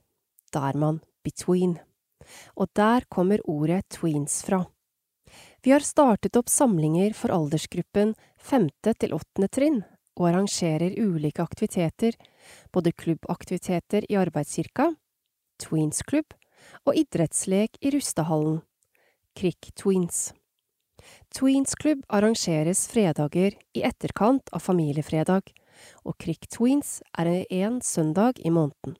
da 0.51 0.69
er 0.73 0.81
man 0.81 1.03
between. 1.23 1.77
Og 2.55 2.71
der 2.75 3.05
kommer 3.09 3.43
ordet 3.49 3.83
tweens 3.89 4.41
fra. 4.45 4.63
Vi 5.65 5.71
har 5.73 5.83
startet 5.85 6.37
opp 6.37 6.49
samlinger 6.49 7.15
for 7.17 7.33
aldersgruppen 7.33 8.13
femte 8.37 8.93
til 9.01 9.15
åttende 9.17 9.49
trinn, 9.49 9.81
og 10.15 10.29
arrangerer 10.29 10.95
ulike 11.01 11.43
aktiviteter, 11.43 12.15
både 12.71 12.93
klubbaktiviteter 12.95 14.05
i 14.09 14.17
arbeidskirka, 14.19 14.93
Tweens-klubb 15.59 16.35
og 16.85 16.97
idrettslek 16.99 17.77
i 17.81 17.91
Rustehallen, 17.95 18.59
Krikk 19.35 19.71
Tweens. 19.79 20.33
Tweens-klubb 21.35 22.03
arrangeres 22.09 22.85
fredager 22.91 23.55
i 23.75 23.83
etterkant 23.87 24.51
av 24.55 24.63
familiefredag, 24.63 25.51
og 26.05 26.17
Krik 26.21 26.47
Tweens 26.51 26.99
er 27.17 27.45
en 27.49 27.81
søndag 27.83 28.39
i 28.39 28.51
måneden. 28.51 28.95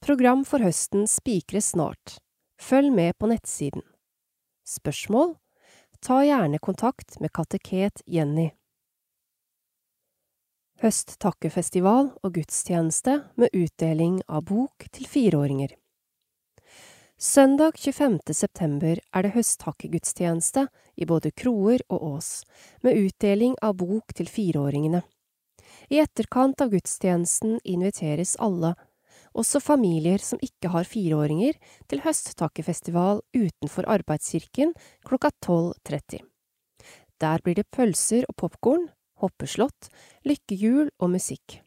Program 0.00 0.46
for 0.48 0.64
høsten 0.64 1.04
spikres 1.04 1.74
snart. 1.74 2.16
Følg 2.60 2.88
med 2.92 3.18
på 3.20 3.28
nettsiden. 3.28 3.82
Spørsmål? 4.64 5.34
Ta 6.00 6.22
gjerne 6.24 6.58
kontakt 6.58 7.18
med 7.20 7.32
kateket 7.36 8.00
Jenny. 8.08 8.48
Høsttakkefestival 10.80 12.14
og 12.24 12.32
gudstjeneste 12.32 13.18
med 13.36 13.52
utdeling 13.52 14.22
av 14.24 14.46
bok 14.48 14.88
til 14.88 15.04
fireåringer. 15.04 15.76
Søndag 17.20 17.76
25. 17.76 18.32
september 18.32 18.96
er 18.96 19.26
det 19.26 19.34
høsttakkegudstjeneste 19.34 20.70
i 20.96 21.04
både 21.04 21.34
Kroer 21.36 21.84
og 21.92 22.06
Ås, 22.14 22.30
med 22.80 22.96
utdeling 22.96 23.58
av 23.60 23.76
bok 23.84 24.16
til 24.16 24.32
fireåringene. 24.32 25.02
I 25.92 26.00
etterkant 26.00 26.64
av 26.64 26.72
gudstjenesten 26.72 27.58
inviteres 27.68 28.38
alle, 28.40 28.72
også 29.36 29.60
familier 29.62 30.22
som 30.22 30.40
ikke 30.42 30.72
har 30.72 30.88
fireåringer, 30.88 31.56
til 31.88 32.02
høsttakkefestival 32.04 33.22
utenfor 33.36 33.88
Arbeidskirken 33.90 34.74
klokka 35.06 35.30
12.30. 35.44 36.20
Der 37.20 37.42
blir 37.44 37.58
det 37.58 37.68
pølser 37.70 38.24
og 38.28 38.36
popkorn, 38.40 38.88
hoppeslott, 39.20 39.90
lykkehjul 40.24 40.88
og 40.98 41.12
musikk. 41.12 41.60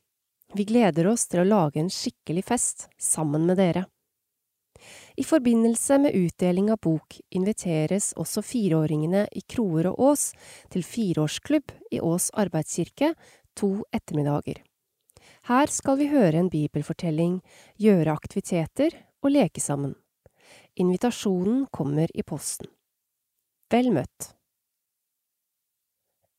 Vi 0.54 0.66
gleder 0.70 1.08
oss 1.10 1.26
til 1.30 1.42
å 1.42 1.50
lage 1.50 1.82
en 1.82 1.90
skikkelig 1.94 2.46
fest 2.46 2.88
sammen 3.02 3.46
med 3.50 3.58
dere. 3.62 3.88
I 5.18 5.24
forbindelse 5.24 5.98
med 6.02 6.18
utdeling 6.18 6.72
av 6.74 6.82
bok 6.84 7.20
inviteres 7.38 8.12
også 8.20 8.44
fireåringene 8.46 9.28
i 9.32 9.44
Kroer 9.48 9.92
og 9.94 10.02
Ås 10.10 10.26
til 10.74 10.84
fireårsklubb 10.84 11.74
i 11.94 12.02
Ås 12.04 12.30
arbeidskirke 12.34 13.14
to 13.58 13.76
ettermiddager. 13.94 14.60
Her 15.44 15.68
skal 15.68 15.98
vi 16.00 16.06
høre 16.08 16.40
en 16.40 16.48
bibelfortelling, 16.48 17.42
gjøre 17.76 18.14
aktiviteter 18.16 18.94
og 19.20 19.34
leke 19.34 19.60
sammen. 19.60 19.92
Invitasjonen 20.80 21.66
kommer 21.68 22.08
i 22.16 22.24
posten. 22.24 22.70
Vel 23.74 23.92
møtt. 23.92 24.30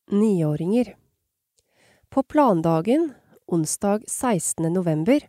Niåringer 0.09 0.95
På 2.09 2.23
plandagen, 2.23 3.11
onsdag 3.45 4.09
16. 4.09 4.73
november, 4.73 5.21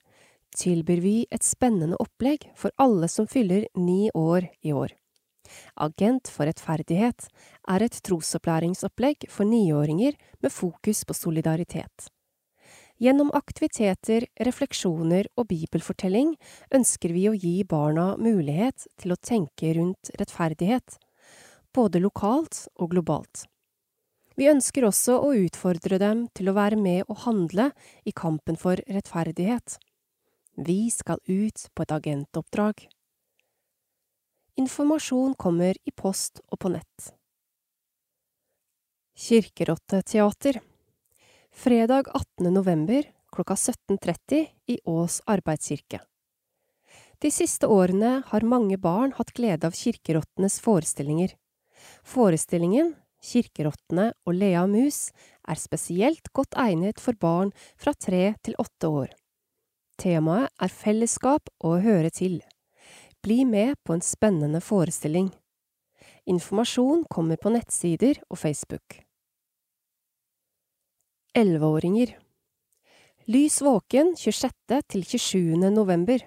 tilbyr 0.57 1.05
vi 1.05 1.15
et 1.31 1.45
spennende 1.45 2.01
opplegg 2.01 2.49
for 2.57 2.73
alle 2.81 3.13
som 3.13 3.29
fyller 3.29 3.69
ni 3.77 4.09
år 4.15 4.49
i 4.65 4.73
år. 4.73 4.97
Agent 5.77 6.33
for 6.33 6.49
rettferdighet 6.49 7.29
er 7.69 7.85
et 7.85 8.03
trosopplæringsopplegg 8.09 9.29
for 9.29 9.45
niåringer 9.45 10.17
med 10.41 10.53
fokus 10.53 11.05
på 11.05 11.15
solidaritet. 11.15 12.09
Gjennom 12.97 13.29
aktiviteter, 13.37 14.25
refleksjoner 14.41 15.27
og 15.37 15.51
bibelfortelling 15.51 16.31
ønsker 16.73 17.13
vi 17.13 17.27
å 17.29 17.35
gi 17.37 17.59
barna 17.69 18.15
mulighet 18.17 18.87
til 18.97 19.13
å 19.13 19.19
tenke 19.21 19.75
rundt 19.77 20.09
rettferdighet, 20.17 20.97
både 21.77 22.01
lokalt 22.01 22.63
og 22.81 22.95
globalt. 22.95 23.45
Vi 24.37 24.49
ønsker 24.49 24.87
også 24.89 25.19
å 25.21 25.35
utfordre 25.37 25.99
dem 26.01 26.25
til 26.37 26.49
å 26.49 26.55
være 26.57 26.79
med 26.81 27.05
og 27.09 27.21
handle 27.27 27.71
i 28.09 28.15
kampen 28.17 28.57
for 28.61 28.81
rettferdighet. 28.89 29.77
Vi 30.57 30.89
skal 30.93 31.21
ut 31.29 31.67
på 31.77 31.85
et 31.85 31.93
agentoppdrag. 31.93 32.81
Informasjon 34.57 35.35
kommer 35.37 35.77
i 35.85 35.93
post 35.93 36.41
og 36.49 36.63
på 36.65 36.73
nett. 36.73 37.11
Kirkerotteteater 39.21 40.63
Fredag 41.57 42.05
18. 42.15 42.55
november 42.55 43.05
klokka 43.33 43.55
17.30 43.55 44.47
i 44.67 44.81
Ås 44.85 45.23
arbeidskirke. 45.25 46.01
De 47.19 47.31
siste 47.33 47.67
årene 47.67 48.11
har 48.27 48.45
mange 48.45 48.77
barn 48.77 49.15
hatt 49.17 49.33
glede 49.33 49.65
av 49.65 49.73
Kirkerottenes 49.73 50.59
forestillinger. 50.61 51.33
Forestillingen 52.05 52.93
Kirkerottene 53.25 54.11
og 54.29 54.37
Lea 54.37 54.67
mus 54.69 55.15
er 55.49 55.57
spesielt 55.57 56.29
godt 56.37 56.59
egnet 56.61 57.01
for 57.01 57.17
barn 57.17 57.55
fra 57.81 57.97
tre 57.97 58.35
til 58.45 58.61
åtte 58.61 58.93
år. 58.93 59.17
Temaet 59.97 60.53
er 60.61 60.77
fellesskap 60.83 61.49
og 61.65 61.79
å 61.79 61.83
høre 61.89 62.13
til. 62.13 62.43
Bli 63.25 63.47
med 63.49 63.81
på 63.81 63.97
en 63.97 64.05
spennende 64.05 64.61
forestilling. 64.61 65.33
Informasjon 66.29 67.09
kommer 67.09 67.41
på 67.41 67.57
nettsider 67.57 68.21
og 68.29 68.45
Facebook. 68.45 69.06
Elleveåringer 71.37 72.19
Lys 73.25 73.63
våken 73.63 74.15
26. 74.17 74.53
til 74.89 75.03
27. 75.05 75.69
november. 75.69 76.23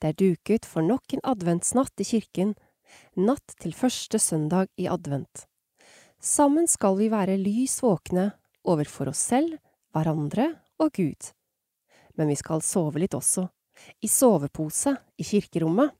Det 0.00 0.08
er 0.08 0.14
duket 0.16 0.64
for 0.64 0.80
nok 0.80 1.12
en 1.12 1.20
adventsnatt 1.34 2.00
i 2.00 2.06
kirken, 2.08 2.54
natt 3.12 3.52
til 3.60 3.74
første 3.76 4.16
søndag 4.16 4.70
i 4.80 4.86
advent. 4.88 5.42
Sammen 6.16 6.64
skal 6.64 6.96
vi 6.96 7.10
være 7.12 7.36
lys 7.36 7.74
våkne 7.84 8.30
overfor 8.64 9.10
oss 9.12 9.20
selv, 9.34 9.58
hverandre 9.92 10.46
og 10.80 10.94
Gud. 10.96 11.28
Men 12.16 12.32
vi 12.32 12.36
skal 12.40 12.64
sove 12.64 13.02
litt 13.02 13.12
også, 13.18 13.44
i 14.00 14.08
sovepose 14.08 14.94
i 15.20 15.26
kirkerommet. 15.28 15.92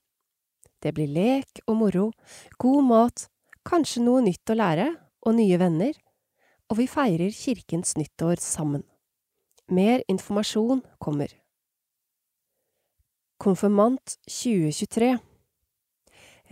Det 0.81 0.95
blir 0.97 1.13
lek 1.13 1.61
og 1.67 1.77
moro, 1.83 2.07
god 2.57 2.89
mat, 2.89 3.27
kanskje 3.61 4.07
noe 4.09 4.25
nytt 4.25 4.55
å 4.55 4.57
lære 4.57 4.89
og 5.21 5.37
nye 5.37 5.61
venner, 5.61 5.93
og 6.73 6.79
vi 6.81 6.87
feirer 6.89 7.29
kirkens 7.37 7.99
nyttår 8.01 8.41
sammen. 8.41 8.87
Mer 9.69 10.01
informasjon 10.09 10.81
kommer. 10.97 11.29
Konfirmant 13.37 14.15
2023 14.25 15.19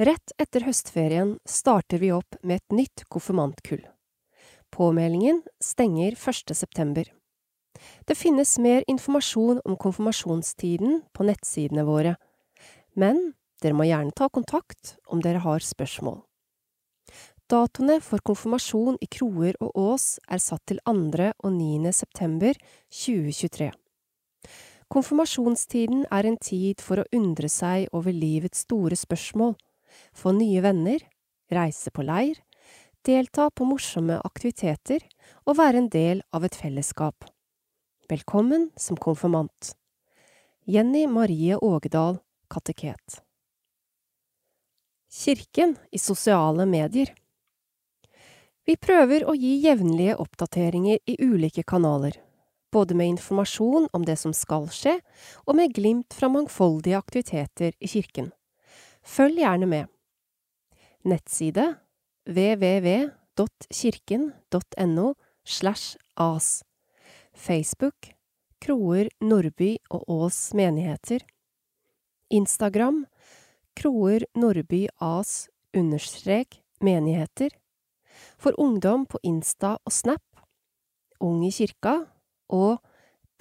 Rett 0.00 0.34
etter 0.40 0.66
høstferien 0.68 1.32
starter 1.48 2.02
vi 2.04 2.12
opp 2.12 2.36
med 2.44 2.60
et 2.60 2.76
nytt 2.76 3.06
konfirmantkull. 3.08 3.82
Påmeldingen 4.76 5.40
stenger 5.64 6.12
1. 6.12 6.52
september. 6.52 7.08
Det 8.04 8.16
finnes 8.16 8.58
mer 8.60 8.84
informasjon 8.92 9.64
om 9.64 9.76
konfirmasjonstiden 9.80 11.00
på 11.16 11.30
nettsidene 11.32 11.86
våre, 11.88 12.18
men 12.92 13.30
dere 13.64 13.76
må 13.76 13.88
gjerne 13.88 14.12
ta 14.12 14.28
kontakt 14.28 14.98
om 15.08 15.24
dere 15.24 15.40
har 15.46 15.64
spørsmål. 15.64 16.20
Datoene 17.50 17.96
for 17.98 18.22
konfirmasjon 18.22 19.00
i 19.02 19.08
Kroer 19.10 19.56
og 19.58 19.74
Ås 19.74 20.04
er 20.30 20.38
satt 20.38 20.62
til 20.70 20.78
2. 20.86 21.24
og 21.42 21.50
9. 21.50 21.90
september 21.90 22.54
2023. 22.94 23.72
Konfirmasjonstiden 24.86 26.04
er 26.14 26.28
en 26.28 26.36
tid 26.38 26.78
for 26.84 27.02
å 27.02 27.08
undre 27.16 27.48
seg 27.50 27.88
over 27.96 28.14
livets 28.14 28.62
store 28.68 28.94
spørsmål, 28.94 29.56
få 30.14 30.30
nye 30.36 30.62
venner, 30.62 31.02
reise 31.50 31.90
på 31.90 32.04
leir, 32.06 32.38
delta 33.02 33.48
på 33.50 33.66
morsomme 33.66 34.20
aktiviteter 34.28 35.02
og 35.42 35.58
være 35.58 35.82
en 35.82 35.90
del 35.90 36.22
av 36.30 36.46
et 36.46 36.54
fellesskap. 36.54 37.26
Velkommen 38.06 38.68
som 38.78 38.94
konfirmant. 38.94 39.72
Jenny 40.70 41.08
Marie 41.10 41.58
Ågedal, 41.58 42.20
kateket. 42.46 43.24
Kirken 45.10 45.74
i 45.90 45.98
sosiale 45.98 46.68
medier. 46.70 47.10
Vi 48.70 48.76
prøver 48.78 49.24
å 49.26 49.32
gi 49.34 49.56
jevnlige 49.64 50.12
oppdateringer 50.22 51.00
i 51.10 51.16
ulike 51.18 51.64
kanaler, 51.66 52.14
både 52.70 52.94
med 52.94 53.10
informasjon 53.16 53.88
om 53.90 54.04
det 54.06 54.14
som 54.20 54.30
skal 54.36 54.68
skje, 54.70 55.00
og 55.42 55.56
med 55.58 55.74
glimt 55.74 56.14
fra 56.14 56.28
mangfoldige 56.30 56.94
aktiviteter 57.00 57.74
i 57.82 57.90
kirken. 57.90 58.30
Følg 59.02 59.42
gjerne 59.42 59.66
med. 59.66 59.90
Nettside 61.02 61.82
www.kirken.no 62.30 65.14
slash 65.42 65.98
as 66.14 66.62
Facebook 67.34 68.14
Kroer 68.62 69.10
Nordby 69.18 69.82
og 69.90 70.06
Ås 70.06 70.54
menigheter 70.54 71.26
Instagram 72.30 73.10
Kroer 73.74 74.30
Nordby 74.38 74.86
As 75.00 75.48
understrek 75.74 76.62
menigheter. 76.78 77.50
For 78.40 78.60
ungdom 78.60 79.06
på 79.06 79.18
Insta 79.22 79.76
og 79.84 79.92
Snap. 79.92 80.22
Ung 81.20 81.44
i 81.44 81.50
kirka 81.52 82.04
og 82.48 82.78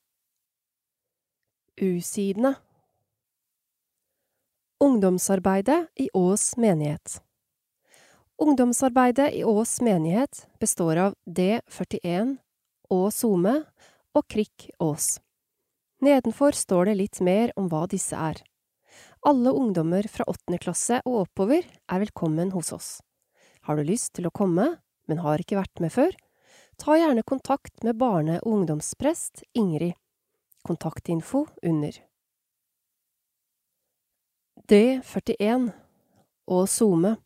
U-sidene 1.79 2.57
Ungdomsarbeidet 4.83 5.87
i 5.97 6.11
Ås 6.15 6.57
menighet 6.59 7.23
Ungdomsarbeidet 8.43 9.31
i 9.39 9.45
Ås 9.47 9.79
menighet 9.81 10.49
består 10.59 10.99
av 10.99 11.15
D41 11.31 12.43
og 12.91 13.13
SoMe 13.15 13.63
og 14.15 14.27
Krikk 14.31 14.69
Ås. 14.83 15.19
Nedenfor 16.03 16.57
står 16.57 16.91
det 16.91 16.97
litt 16.99 17.21
mer 17.23 17.53
om 17.57 17.69
hva 17.71 17.87
disse 17.91 18.17
er. 18.19 18.41
Alle 19.23 19.53
ungdommer 19.55 20.07
fra 20.11 20.27
åttende 20.29 20.59
klasse 20.63 20.99
og 21.07 21.23
oppover 21.27 21.63
er 21.63 22.03
velkommen 22.03 22.51
hos 22.57 22.73
oss. 22.75 22.91
Har 23.63 23.79
du 23.79 23.87
lyst 23.87 24.15
til 24.19 24.27
å 24.27 24.35
komme, 24.35 24.67
men 25.07 25.23
har 25.23 25.41
ikke 25.41 25.61
vært 25.61 25.83
med 25.83 25.95
før? 25.95 26.15
Ta 26.77 26.97
gjerne 26.99 27.23
kontakt 27.23 27.85
med 27.87 27.99
barne- 28.01 28.41
og 28.43 28.53
ungdomsprest 28.57 29.45
Ingrid. 29.55 29.95
Kontaktinfo 30.67 31.47
under. 31.63 31.93
D41 34.69 35.73
og 36.47 36.69
SoMe 36.69 37.17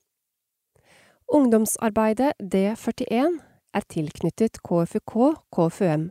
Ungdomsarbeidet 1.26 2.36
D41 2.40 3.40
er 3.74 3.84
tilknyttet 3.90 4.60
KFUK 4.62 5.16
KFUM. 5.52 6.10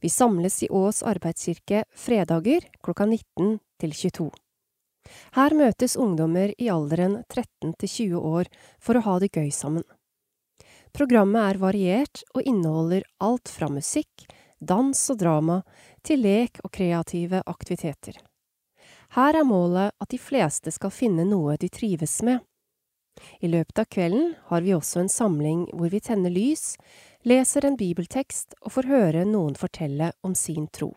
Vi 0.00 0.10
samles 0.12 0.62
i 0.62 0.68
Ås 0.70 1.02
arbeidskirke 1.02 1.84
fredager 1.94 2.66
klokka 2.82 3.06
19 3.06 3.58
til 3.80 3.94
22. 3.94 4.30
Her 5.36 5.54
møtes 5.54 5.96
ungdommer 5.96 6.52
i 6.58 6.68
alderen 6.72 7.20
13 7.28 7.74
til 7.80 7.88
20 7.88 8.24
år 8.40 8.50
for 8.82 8.98
å 8.98 9.04
ha 9.06 9.18
det 9.22 9.30
gøy 9.32 9.50
sammen. 9.54 9.84
Programmet 10.96 11.50
er 11.50 11.60
variert 11.60 12.22
og 12.34 12.42
inneholder 12.42 13.04
alt 13.22 13.50
fra 13.52 13.68
musikk, 13.68 14.26
dans 14.58 14.98
og 15.12 15.20
drama 15.20 15.60
til 16.06 16.22
lek 16.24 16.62
og 16.64 16.72
kreative 16.72 17.42
aktiviteter. 17.46 18.16
Her 19.14 19.36
er 19.38 19.46
målet 19.46 19.94
at 20.00 20.10
de 20.10 20.18
fleste 20.18 20.72
skal 20.74 20.94
finne 20.94 21.26
noe 21.28 21.58
de 21.60 21.68
trives 21.70 22.18
med. 22.26 22.40
I 23.40 23.48
løpet 23.48 23.78
av 23.80 23.88
kvelden 23.92 24.34
har 24.50 24.64
vi 24.64 24.74
også 24.76 25.02
en 25.02 25.12
samling 25.12 25.66
hvor 25.72 25.92
vi 25.92 26.02
tenner 26.04 26.32
lys, 26.32 26.74
leser 27.26 27.66
en 27.66 27.76
bibeltekst 27.78 28.54
og 28.62 28.76
får 28.76 28.88
høre 28.90 29.24
noen 29.26 29.56
fortelle 29.58 30.12
om 30.26 30.34
sin 30.38 30.68
tro. 30.70 30.92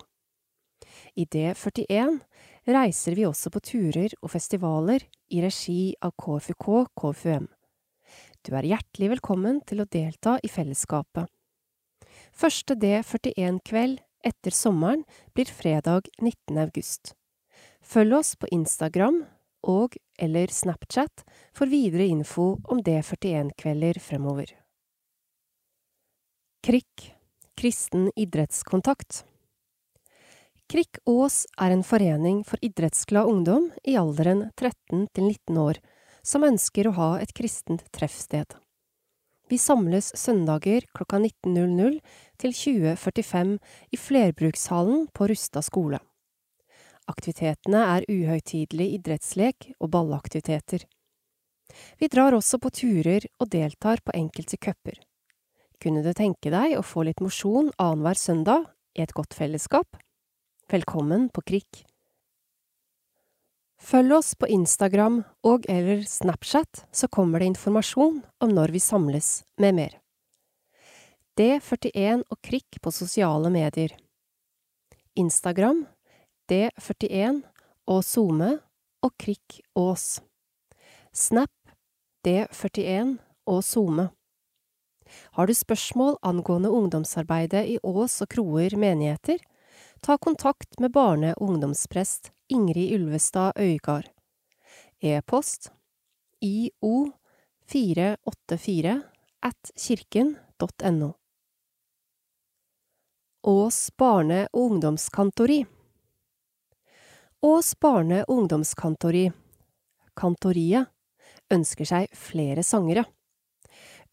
I 1.17 1.25
D41 1.25 2.19
reiser 2.69 3.15
vi 3.17 3.25
også 3.25 3.49
på 3.53 3.61
turer 3.65 4.13
og 4.21 4.31
festivaler 4.35 5.05
i 5.33 5.41
regi 5.41 5.95
av 6.05 6.13
KFUK 6.21 6.67
KFUM. 7.01 7.47
Du 8.45 8.53
er 8.55 8.69
hjertelig 8.69 9.09
velkommen 9.15 9.59
til 9.67 9.81
å 9.81 9.89
delta 9.89 10.37
i 10.45 10.51
fellesskapet. 10.51 11.25
Første 12.33 12.77
D41-kveld 12.77 13.99
etter 14.25 14.55
sommeren 14.55 15.03
blir 15.33 15.49
fredag 15.49 16.07
19. 16.21 16.61
august. 16.61 17.13
Følg 17.81 18.19
oss 18.21 18.35
på 18.37 18.49
Instagram 18.53 19.23
og 19.67 19.97
eller 20.19 20.53
Snapchat 20.53 21.25
for 21.55 21.71
videre 21.71 22.07
info 22.07 22.53
om 22.69 22.83
D41-kvelder 22.85 23.99
fremover. 24.03 24.53
KRIK 26.61 27.13
Kristen 27.55 28.11
idrettskontakt 28.15 29.23
KRIK 30.67 30.97
Ås 31.05 31.45
er 31.55 31.71
en 31.71 31.85
forening 31.87 32.41
for 32.43 32.59
idrettsglad 32.61 33.31
ungdom 33.31 33.69
i 33.87 33.95
alderen 33.95 34.41
13 34.59 35.05
til 35.15 35.29
19 35.29 35.61
år 35.63 35.79
som 36.19 36.43
ønsker 36.43 36.89
å 36.89 36.93
ha 36.99 37.07
et 37.23 37.31
kristent 37.31 37.87
treffsted. 37.95 38.57
Vi 39.47 39.55
samles 39.55 40.11
søndager 40.19 40.83
klokka 40.91 41.21
19.00 41.23 41.97
til 42.43 42.57
20.45 42.61 43.55
i 43.95 44.03
flerbrukshallen 44.09 45.07
på 45.15 45.31
Rustad 45.31 45.63
skole. 45.63 46.03
Aktivitetene 47.07 47.87
er 47.95 48.11
uhøytidelig 48.11 48.93
idrettslek 48.99 49.71
og 49.79 49.95
ballaktiviteter. 49.95 50.83
Vi 52.03 52.11
drar 52.11 52.35
også 52.35 52.59
på 52.59 52.75
turer 52.83 53.31
og 53.39 53.47
deltar 53.55 54.03
på 54.03 54.19
enkelte 54.19 54.59
cuper. 54.59 54.99
Kunne 55.79 56.01
du 56.03 56.11
tenke 56.11 56.51
deg 56.51 56.73
å 56.75 56.83
få 56.83 57.05
litt 57.07 57.21
mosjon 57.23 57.69
annenhver 57.79 58.17
søndag 58.19 58.65
i 58.99 59.03
et 59.05 59.13
godt 59.15 59.31
fellesskap? 59.37 59.95
Velkommen 60.67 61.29
på 61.31 61.43
Krik. 61.47 61.85
Følg 63.79 64.17
oss 64.17 64.33
på 64.35 64.49
Instagram 64.51 65.21
og 65.47 65.69
eller 65.71 66.03
Snapchat, 66.03 66.83
så 66.91 67.07
kommer 67.07 67.39
det 67.39 67.53
informasjon 67.53 68.19
om 68.43 68.51
når 68.51 68.75
vi 68.75 68.83
samles, 68.83 69.45
med 69.55 69.77
mer. 69.79 69.95
D41 71.39 72.27
og 72.27 72.41
Krik 72.43 72.81
på 72.83 72.91
sosiale 72.91 73.47
medier. 73.47 73.95
Instagram 75.15 75.85
D41 76.51 77.39
og 77.87 78.03
SoMe 78.03 78.57
og 78.99 79.15
Krik 79.15 79.61
Ås. 79.79 80.19
Snap 81.15 81.55
D41 82.27 83.15
og 83.47 83.63
SoMe. 83.63 84.11
Har 85.31 85.47
du 85.47 85.53
spørsmål 85.53 86.17
angående 86.21 86.69
ungdomsarbeidet 86.69 87.67
i 87.67 87.79
Ås 87.83 88.21
og 88.21 88.29
Kroer 88.33 88.77
menigheter, 88.77 89.37
ta 90.01 90.17
kontakt 90.17 90.79
med 90.79 90.91
barne- 90.91 91.33
og 91.37 91.49
ungdomsprest 91.49 92.31
Ingrid 92.49 92.93
Ulvestad 92.95 93.51
Øygard. 93.57 94.05
E-post 95.01 95.71
io484 96.43 99.01
at 99.41 99.71
kirken.no. 99.75 101.13
Ås 103.43 103.91
barne- 103.97 104.47
og 104.53 104.61
ungdomskantori 104.71 105.65
Ås 107.41 107.79
barne- 107.79 108.25
og 108.27 108.37
ungdomskantori, 108.37 109.31
Kantoriet, 110.15 110.89
ønsker 111.47 111.87
seg 111.87 112.11
flere 112.11 112.65
sangere. 112.67 113.05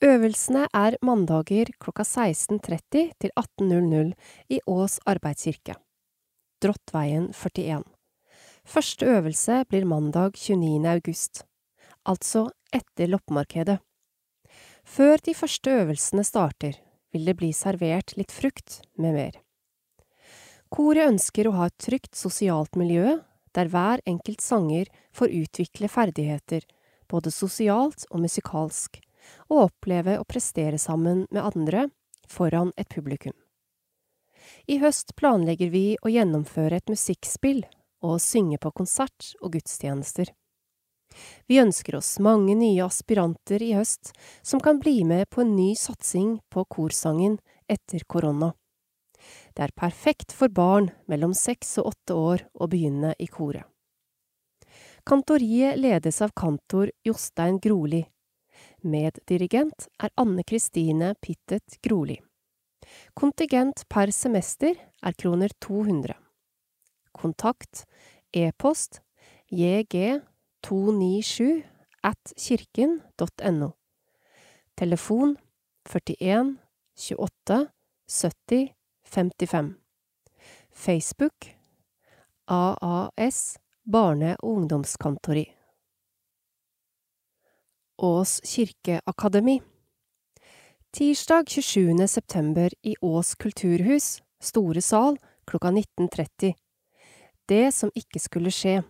Øvelsene 0.04 0.66
er 0.76 0.98
mandager 1.00 1.70
klokka 1.80 2.04
16.30 2.04 3.12
til 3.16 3.30
18.00 3.32 4.11
i 4.52 4.59
Ås 4.68 4.98
arbeidskirke. 5.09 5.72
Drottveien 6.61 7.30
41. 7.32 7.80
Første 8.66 9.06
øvelse 9.06 9.62
blir 9.70 9.87
mandag 9.88 10.37
29. 10.37 10.85
august, 10.90 11.46
altså 12.04 12.50
etter 12.76 13.09
loppemarkedet. 13.09 13.78
Før 14.85 15.16
de 15.16 15.35
første 15.35 15.70
øvelsene 15.70 16.24
starter, 16.24 16.76
vil 17.12 17.24
det 17.24 17.37
bli 17.40 17.50
servert 17.56 18.12
litt 18.20 18.37
frukt 18.37 18.82
med 19.00 19.16
mer. 19.16 19.40
Koret 20.68 21.09
ønsker 21.09 21.48
å 21.48 21.56
ha 21.56 21.70
et 21.70 21.78
trygt 21.80 22.12
sosialt 22.20 22.76
miljø, 22.76 23.16
der 23.56 23.72
hver 23.72 24.04
enkelt 24.04 24.44
sanger 24.44 24.92
får 25.16 25.32
utvikle 25.40 25.88
ferdigheter, 25.88 26.68
både 27.09 27.32
sosialt 27.32 28.04
og 28.11 28.26
musikalsk, 28.26 29.00
og 29.48 29.68
oppleve 29.68 30.18
å 30.20 30.26
prestere 30.28 30.78
sammen 30.78 31.26
med 31.30 31.42
andre 31.42 31.88
foran 32.28 32.72
et 32.76 32.88
publikum. 32.92 33.34
I 34.66 34.78
høst 34.82 35.14
planlegger 35.18 35.70
vi 35.70 35.86
å 36.02 36.10
gjennomføre 36.12 36.78
et 36.78 36.90
musikkspill 36.90 37.64
og 38.06 38.20
synge 38.22 38.58
på 38.62 38.72
konsert 38.74 39.32
og 39.40 39.56
gudstjenester. 39.56 40.30
Vi 41.46 41.58
ønsker 41.62 41.96
oss 41.96 42.18
mange 42.22 42.54
nye 42.58 42.84
aspiranter 42.84 43.62
i 43.62 43.72
høst 43.78 44.12
som 44.42 44.60
kan 44.60 44.80
bli 44.82 45.00
med 45.04 45.30
på 45.30 45.42
en 45.42 45.54
ny 45.56 45.72
satsing 45.78 46.36
på 46.52 46.66
korsangen 46.70 47.38
etter 47.70 48.04
korona. 48.06 48.52
Det 49.56 49.64
er 49.64 49.78
perfekt 49.78 50.34
for 50.36 50.52
barn 50.52 50.90
mellom 51.08 51.32
seks 51.34 51.78
og 51.80 51.94
åtte 51.94 52.18
år 52.18 52.44
å 52.54 52.68
begynne 52.70 53.14
i 53.18 53.26
koret. 53.30 53.64
Kantoriet 55.06 55.78
ledes 55.78 56.18
av 56.22 56.34
kantor 56.36 56.90
Jostein 57.06 57.60
Groli. 57.62 58.02
Meddirigent 58.82 59.88
er 60.02 60.10
Anne 60.16 60.44
Kristine 60.44 61.14
Pittet 61.20 61.82
Groli. 61.82 62.20
Kontingent 63.14 63.84
per 63.88 64.12
semester 64.12 64.74
er 65.02 65.12
kroner 65.18 65.48
200 65.60 66.14
kontakt, 67.16 67.84
e-post 68.32 69.00
jg297 69.52 71.62
at 72.02 72.32
kirken.no. 72.36 73.70
Telefon 74.76 75.36
41 75.88 76.56
28 77.16 77.68
70 78.06 78.74
55. 79.04 79.74
Facebook 80.70 81.46
AAS 82.46 83.58
Barne- 83.84 84.36
og 84.40 84.50
ungdomskantori. 84.50 85.55
Ås 87.96 88.40
kirkeakademi. 88.44 89.61
Tirsdag 90.92 91.48
27. 91.48 92.09
september 92.09 92.70
i 92.82 92.96
Ås 93.00 93.35
kulturhus, 93.35 94.22
Store 94.40 94.82
sal, 94.82 95.18
klokka 95.44 95.70
19.30 95.70 96.54
det 97.48 97.72
som 97.72 97.90
ikke 97.94 98.20
skulle 98.22 98.52
skje. 98.54 98.80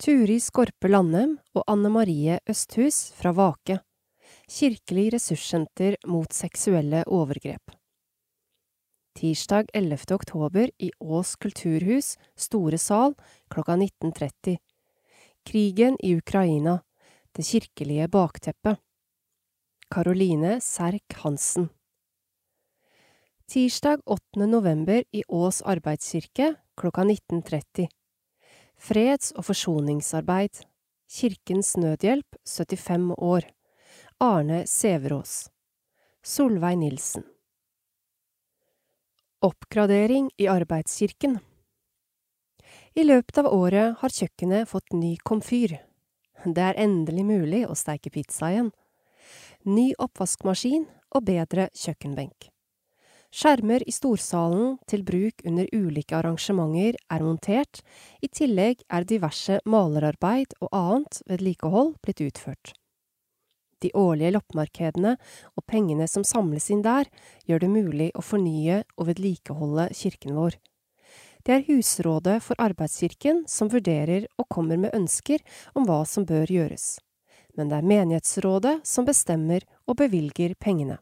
Turi 0.00 0.40
Skorpe 0.42 0.90
Landem 0.90 1.36
og 1.54 1.64
Anne 1.70 1.90
Marie 1.92 2.38
Østhus 2.50 3.12
fra 3.16 3.32
Vake. 3.32 3.78
Kirkelig 4.50 5.12
ressurssenter 5.14 5.96
mot 6.10 6.32
seksuelle 6.32 7.04
overgrep. 7.06 7.72
Tirsdag 9.14 9.70
11. 9.72 10.10
oktober 10.16 10.70
i 10.82 10.90
Ås 10.98 11.36
kulturhus, 11.36 12.16
Store 12.36 12.78
sal, 12.78 13.14
klokka 13.48 13.76
19.30. 13.78 14.58
Krigen 15.46 15.96
i 16.02 16.16
Ukraina. 16.18 16.80
Det 17.34 17.42
kirkelige 17.42 18.06
bakteppet. 18.08 18.78
Karoline 19.90 20.60
Serk 20.62 21.16
Hansen. 21.18 21.64
Tirsdag 23.50 24.02
8. 24.06 24.46
november 24.46 25.02
i 25.10 25.24
Ås 25.28 25.58
arbeidskirke 25.62 26.52
klokka 26.78 27.02
19.30. 27.02 27.88
Freds- 28.78 29.32
og 29.34 29.48
forsoningsarbeid. 29.48 30.60
Kirkens 31.10 31.72
Nødhjelp 31.76 32.38
75 32.46 33.16
år. 33.18 33.48
Arne 34.20 34.60
Sæverås. 34.66 35.48
Solveig 36.22 36.78
Nilsen. 36.78 37.24
Oppgradering 39.42 40.30
i 40.38 40.46
arbeidskirken. 40.46 41.40
I 42.94 43.02
løpet 43.02 43.42
av 43.42 43.50
året 43.50 43.98
har 43.98 44.16
kjøkkenet 44.20 44.70
fått 44.70 44.94
ny 44.94 45.16
komfyr. 45.26 45.74
Det 46.44 46.60
er 46.60 46.80
endelig 46.80 47.24
mulig 47.24 47.62
å 47.64 47.76
steike 47.78 48.12
pizza 48.12 48.50
igjen. 48.52 48.72
Ny 49.64 49.94
oppvaskmaskin 49.96 50.84
og 51.16 51.24
bedre 51.24 51.70
kjøkkenbenk. 51.72 52.50
Skjermer 53.34 53.82
i 53.82 53.90
storsalen 53.90 54.76
til 54.86 55.02
bruk 55.02 55.42
under 55.48 55.66
ulike 55.74 56.14
arrangementer 56.14 56.94
er 57.10 57.24
montert, 57.24 57.80
i 58.22 58.28
tillegg 58.28 58.84
er 58.86 59.08
diverse 59.10 59.56
malerarbeid 59.66 60.54
og 60.60 60.70
annet 60.70 61.18
vedlikehold 61.26 61.96
blitt 62.04 62.22
utført. 62.22 62.74
De 63.82 63.90
årlige 63.98 64.36
loppemarkedene 64.36 65.16
og 65.56 65.66
pengene 65.66 66.06
som 66.08 66.22
samles 66.24 66.70
inn 66.70 66.84
der, 66.84 67.10
gjør 67.48 67.64
det 67.64 67.72
mulig 67.72 68.12
å 68.14 68.22
fornye 68.22 68.84
og 68.94 69.10
vedlikeholde 69.10 69.88
kirken 69.98 70.38
vår. 70.38 70.60
Det 71.44 71.52
er 71.52 71.64
Husrådet 71.66 72.38
for 72.40 72.56
arbeidskirken 72.56 73.42
som 73.52 73.68
vurderer 73.68 74.24
og 74.40 74.48
kommer 74.48 74.78
med 74.80 74.94
ønsker 74.96 75.42
om 75.76 75.84
hva 75.84 75.98
som 76.08 76.24
bør 76.24 76.48
gjøres, 76.48 77.02
men 77.58 77.68
det 77.68 77.80
er 77.80 77.90
menighetsrådet 77.90 78.78
som 78.88 79.04
bestemmer 79.04 79.66
og 79.84 79.98
bevilger 80.00 80.54
pengene. 80.56 80.96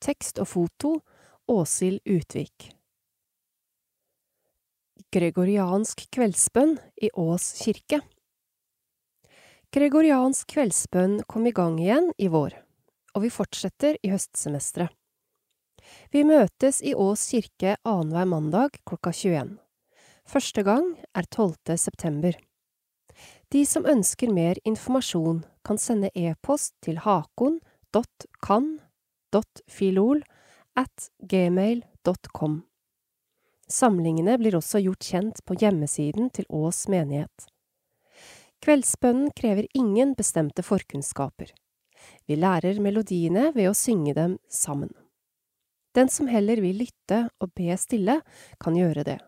Tekst 0.00 0.40
og 0.40 0.48
foto 0.48 0.94
Åshild 1.52 2.00
Utvik. 2.08 2.70
Gregoriansk 5.12 6.06
kveldsbønn 6.08 6.78
i 6.96 7.12
Ås 7.12 7.50
kirke 7.60 8.00
Gregoriansk 9.76 10.48
kveldsbønn 10.56 11.20
kom 11.28 11.44
i 11.48 11.52
gang 11.52 11.76
igjen 11.80 12.10
i 12.16 12.32
vår, 12.32 12.56
og 13.12 13.26
vi 13.26 13.30
fortsetter 13.32 14.00
i 14.00 14.12
høstsemesteret. 14.12 15.01
Vi 16.12 16.24
møtes 16.24 16.82
i 16.82 16.94
Ås 16.94 17.30
kirke 17.32 17.76
annenhver 17.82 18.26
mandag 18.28 18.70
klokka 18.88 19.10
21. 19.12 19.58
Første 20.28 20.62
gang 20.62 20.96
er 21.14 21.22
12. 21.28 21.76
september. 21.76 22.32
De 23.52 23.66
som 23.68 23.86
ønsker 23.86 24.32
mer 24.32 24.56
informasjon, 24.64 25.44
kan 25.66 25.78
sende 25.78 26.10
e-post 26.16 26.74
til 26.82 26.98
hakon.kan.filol 27.04 27.92
at 30.76 31.10
gmail.com. 31.28 32.62
Samlingene 33.72 34.38
blir 34.40 34.56
også 34.58 34.78
gjort 34.84 35.04
kjent 35.06 35.44
på 35.46 35.54
hjemmesiden 35.60 36.30
til 36.34 36.44
Ås 36.48 36.88
menighet. 36.92 37.46
Kveldsbønnen 38.62 39.30
krever 39.36 39.66
ingen 39.74 40.14
bestemte 40.18 40.62
forkunnskaper. 40.62 41.50
Vi 42.26 42.36
lærer 42.38 42.80
melodiene 42.82 43.50
ved 43.56 43.70
å 43.70 43.74
synge 43.76 44.14
dem 44.18 44.38
sammen. 44.50 44.92
Den 45.94 46.08
som 46.08 46.28
heller 46.30 46.60
vil 46.64 46.82
lytte 46.84 47.26
og 47.40 47.52
be 47.56 47.76
stille, 47.76 48.20
kan 48.60 48.76
gjøre 48.78 49.04
det. 49.04 49.18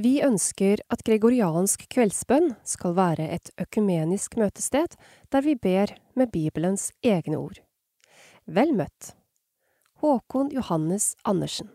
Vi 0.00 0.20
ønsker 0.22 0.82
at 0.92 1.02
gregoriansk 1.04 1.88
kveldsbønn 1.90 2.52
skal 2.64 2.94
være 2.94 3.26
et 3.34 3.50
økumenisk 3.60 4.36
møtested 4.38 4.94
der 5.32 5.44
vi 5.44 5.56
ber 5.58 5.96
med 6.14 6.30
Bibelens 6.30 6.90
egne 7.02 7.40
ord. 7.40 7.58
Vel 8.46 8.72
møtt. 8.76 9.14
Håkon 10.00 10.52
Johannes 10.54 11.14
Andersen 11.28 11.72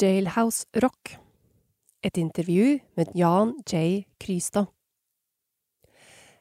Jailhouse 0.00 0.64
Rock 0.78 1.18
et 2.02 2.16
intervju 2.16 2.78
med 2.94 3.06
Jan 3.14 3.62
J. 3.66 4.04
Krystad. 4.20 4.66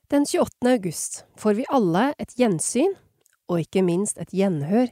Den 0.07 0.25
28. 0.25 0.71
august 0.71 1.25
får 1.37 1.53
vi 1.53 1.65
alle 1.69 2.13
et 2.21 2.35
gjensyn, 2.37 2.93
og 3.47 3.63
ikke 3.63 3.83
minst 3.85 4.19
et 4.21 4.33
gjenhør, 4.35 4.91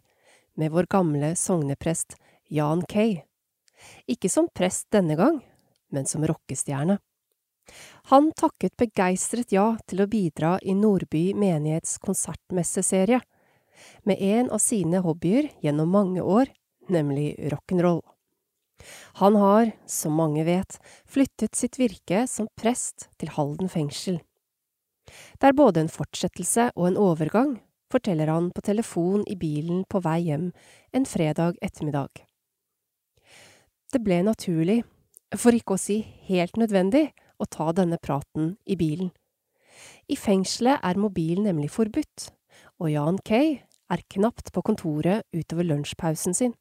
med 0.56 0.72
vår 0.72 0.88
gamle 0.92 1.34
sogneprest 1.36 2.16
Jan 2.52 2.86
Kay. 2.88 3.20
Ikke 4.08 4.32
som 4.32 4.48
prest 4.56 4.88
denne 4.96 5.18
gang, 5.20 5.42
men 5.92 6.08
som 6.08 6.24
rockestjerne. 6.24 6.98
Han 8.12 8.30
takket 8.38 8.78
begeistret 8.78 9.52
ja 9.52 9.74
til 9.90 10.04
å 10.04 10.10
bidra 10.10 10.56
i 10.62 10.76
Nordby 10.78 11.34
menighets 11.38 11.98
konsertmesseserie, 12.04 13.22
med 14.08 14.22
en 14.22 14.52
av 14.56 14.62
sine 14.64 15.02
hobbyer 15.04 15.50
gjennom 15.66 15.90
mange 15.92 16.24
år, 16.24 16.52
nemlig 16.88 17.34
rock'n'roll. 17.52 18.00
Han 19.20 19.36
har, 19.40 19.72
som 19.88 20.16
mange 20.16 20.46
vet, 20.48 20.78
flyttet 21.10 21.56
sitt 21.56 21.80
virke 21.80 22.26
som 22.30 22.48
prest 22.60 23.10
til 23.20 23.34
Halden 23.36 23.72
fengsel. 23.72 24.22
Det 25.06 25.50
er 25.50 25.58
både 25.58 25.84
en 25.84 25.92
fortsettelse 25.92 26.70
og 26.76 26.88
en 26.90 27.00
overgang, 27.02 27.58
forteller 27.92 28.32
han 28.32 28.50
på 28.52 28.64
telefon 28.66 29.24
i 29.30 29.36
bilen 29.40 29.84
på 29.90 30.02
vei 30.04 30.20
hjem 30.28 30.50
en 30.96 31.06
fredag 31.06 31.60
ettermiddag. 31.62 32.24
Det 33.94 34.02
ble 34.04 34.22
naturlig, 34.26 34.82
for 35.36 35.56
ikke 35.56 35.76
å 35.76 35.82
si 35.82 36.02
helt 36.28 36.58
nødvendig, 36.60 37.10
å 37.40 37.46
ta 37.52 37.72
denne 37.76 38.00
praten 38.00 38.56
i 38.66 38.78
bilen. 38.80 39.12
I 40.08 40.16
fengselet 40.16 40.84
er 40.84 41.00
mobilen 41.00 41.48
nemlig 41.50 41.72
forbudt, 41.74 42.30
og 42.80 42.92
Jan 42.92 43.20
Kay 43.28 43.58
er 43.92 44.06
knapt 44.16 44.52
på 44.56 44.64
kontoret 44.66 45.26
utover 45.36 45.68
lunsjpausen 45.68 46.36
sin. 46.38 46.56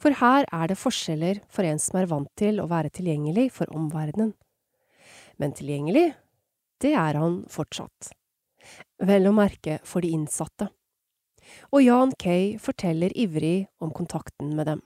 For 0.00 0.12
her 0.20 0.44
er 0.52 0.68
det 0.68 0.80
forskjeller 0.80 1.40
for 1.52 1.64
en 1.64 1.80
som 1.80 1.98
er 2.00 2.10
vant 2.10 2.28
til 2.38 2.60
å 2.60 2.68
være 2.70 2.92
tilgjengelig 2.92 3.48
for 3.56 3.72
omverdenen. 3.72 4.34
Men 5.40 5.56
tilgjengelig, 5.56 6.12
det 6.84 6.92
er 6.98 7.16
han 7.18 7.42
fortsatt. 7.50 8.12
Vel 9.02 9.28
å 9.28 9.34
merke 9.34 9.80
for 9.84 10.04
de 10.04 10.12
innsatte. 10.14 10.68
Og 11.74 11.82
Jan 11.82 12.14
Kay 12.18 12.56
forteller 12.62 13.14
ivrig 13.18 13.66
om 13.82 13.90
kontakten 13.94 14.54
med 14.56 14.70
dem. 14.70 14.82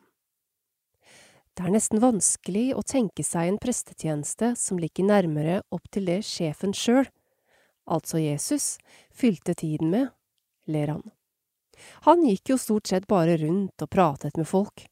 Det 1.56 1.64
er 1.64 1.72
nesten 1.72 2.02
vanskelig 2.02 2.74
å 2.76 2.82
tenke 2.84 3.24
seg 3.24 3.48
en 3.48 3.60
prestetjeneste 3.60 4.50
som 4.60 4.80
ligger 4.80 5.06
nærmere 5.08 5.62
opp 5.72 5.86
til 5.88 6.08
det 6.10 6.18
sjefen 6.28 6.74
sjøl, 6.76 7.06
altså 7.88 8.20
Jesus, 8.20 8.74
fylte 9.08 9.54
tiden 9.56 9.88
med, 9.94 10.10
ler 10.68 10.92
han. 10.92 11.06
Han 12.04 12.24
gikk 12.28 12.52
jo 12.52 12.58
stort 12.60 12.90
sett 12.90 13.06
bare 13.08 13.38
rundt 13.40 13.84
og 13.84 13.92
pratet 13.92 14.36
med 14.36 14.48
folk, 14.48 14.84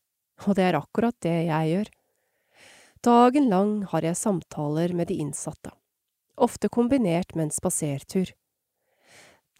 og 0.46 0.56
det 0.56 0.64
er 0.70 0.78
akkurat 0.78 1.16
det 1.24 1.36
jeg 1.50 1.74
gjør. 1.74 1.92
Dagen 3.04 3.50
lang 3.52 3.74
har 3.92 4.08
jeg 4.08 4.16
samtaler 4.16 4.96
med 4.96 5.10
de 5.12 5.18
innsatte, 5.20 5.74
ofte 6.40 6.72
kombinert 6.72 7.36
med 7.36 7.50
en 7.50 7.56
spasertur. 7.58 8.32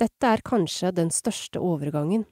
Dette 0.00 0.26
er 0.26 0.42
kanskje 0.42 0.90
den 0.94 1.12
største 1.14 1.60
overgangen. 1.62 2.24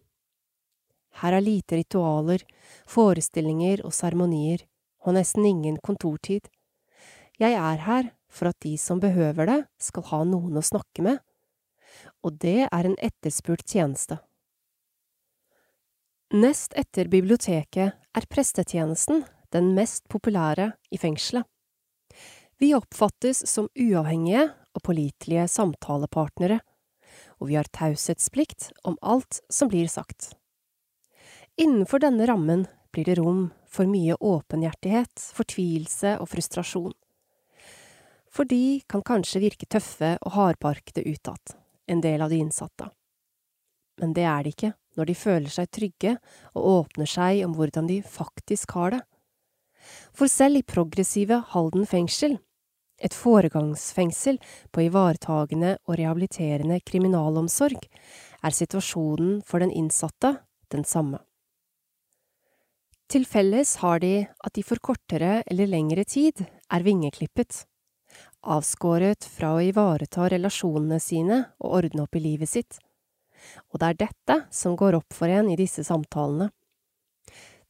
Her 1.20 1.36
er 1.36 1.44
lite 1.44 1.78
ritualer, 1.78 2.42
forestillinger 2.88 3.84
og 3.86 3.94
seremonier, 3.94 4.64
og 5.06 5.14
nesten 5.14 5.46
ingen 5.46 5.76
kontortid. 5.84 6.48
Jeg 7.38 7.54
er 7.58 7.84
her 7.86 8.10
for 8.32 8.50
at 8.50 8.58
de 8.64 8.74
som 8.80 9.00
behøver 9.02 9.46
det, 9.46 9.60
skal 9.78 10.06
ha 10.10 10.22
noen 10.24 10.58
å 10.58 10.64
snakke 10.64 11.04
med, 11.04 11.20
og 12.24 12.38
det 12.42 12.66
er 12.66 12.88
en 12.88 12.98
etterspurt 12.98 13.66
tjeneste. 13.68 14.18
Nest 16.32 16.72
etter 16.80 17.10
biblioteket 17.12 17.92
er 17.92 18.28
prestetjenesten 18.32 19.26
den 19.52 19.74
mest 19.76 20.06
populære 20.08 20.70
i 20.90 20.98
fengselet. 20.98 21.44
Vi 22.56 22.72
oppfattes 22.72 23.42
som 23.50 23.68
uavhengige 23.76 24.46
og 24.72 24.84
pålitelige 24.86 25.44
samtalepartnere, 25.50 26.62
og 27.42 27.50
vi 27.50 27.58
har 27.58 27.66
taushetsplikt 27.74 28.70
om 28.86 28.94
alt 29.02 29.40
som 29.50 29.70
blir 29.72 29.90
sagt. 29.90 30.30
Innenfor 31.58 31.98
denne 32.00 32.26
rammen 32.30 32.68
blir 32.94 33.08
det 33.08 33.18
rom 33.18 33.48
for 33.66 33.90
mye 33.90 34.14
åpenhjertighet, 34.14 35.26
fortvilelse 35.34 36.14
og 36.22 36.30
frustrasjon. 36.30 36.94
For 38.32 38.48
de 38.48 38.80
kan 38.88 39.02
kanskje 39.04 39.42
virke 39.42 39.66
tøffe 39.68 40.14
og 40.22 40.36
hardbarkede 40.36 41.04
utad, 41.10 41.56
en 41.90 42.00
del 42.00 42.22
av 42.22 42.30
de 42.30 42.38
innsatte. 42.40 42.88
Men 44.00 44.14
det 44.16 44.24
er 44.24 44.46
de 44.46 44.54
ikke 44.54 44.72
når 44.96 45.08
de 45.08 45.16
føler 45.16 45.52
seg 45.52 45.70
trygge 45.72 46.14
og 46.52 46.68
åpner 46.76 47.08
seg 47.08 47.42
om 47.46 47.56
hvordan 47.56 47.88
de 47.90 47.98
faktisk 48.06 48.76
har 48.78 48.94
det. 48.96 49.02
For 50.14 50.30
selv 50.30 50.60
i 50.60 50.64
progressive 50.64 51.42
Halden 51.52 51.88
fengsel, 51.88 52.38
et 53.02 53.14
foregangsfengsel 53.14 54.38
på 54.72 54.84
ivaretagende 54.86 55.74
og 55.88 55.98
rehabiliterende 55.98 56.78
kriminalomsorg, 56.86 57.82
er 58.42 58.56
situasjonen 58.56 59.40
for 59.46 59.62
den 59.62 59.74
innsatte 59.74 60.36
den 60.74 60.86
samme. 60.88 61.20
Til 63.12 63.26
felles 63.28 63.74
har 63.82 64.00
de 64.00 64.14
at 64.24 64.54
de 64.56 64.64
for 64.64 64.80
kortere 64.80 65.42
eller 65.44 65.68
lengre 65.68 66.06
tid 66.08 66.40
er 66.42 66.86
vingeklippet, 66.86 67.66
avskåret 68.42 69.26
fra 69.28 69.52
å 69.56 69.60
ivareta 69.62 70.30
relasjonene 70.32 70.98
sine 71.00 71.42
og 71.60 71.82
ordne 71.82 72.06
opp 72.06 72.16
i 72.16 72.24
livet 72.24 72.50
sitt 72.50 72.80
og 73.70 73.80
det 73.80 73.88
er 73.88 74.00
dette 74.06 74.36
som 74.54 74.76
går 74.78 74.98
opp 74.98 75.14
for 75.16 75.30
en 75.32 75.50
i 75.52 75.58
disse 75.58 75.84
samtalene. 75.86 76.50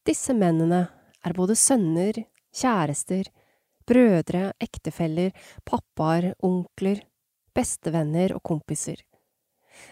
Disse 0.06 0.34
mennene 0.34 0.84
er 1.22 1.36
både 1.36 1.56
sønner, 1.58 2.24
kjærester, 2.52 3.28
brødre, 3.88 4.52
ektefeller, 4.62 5.32
pappaer, 5.68 6.32
onkler, 6.44 7.02
bestevenner 7.54 8.34
og 8.36 8.42
kompiser. 8.46 9.02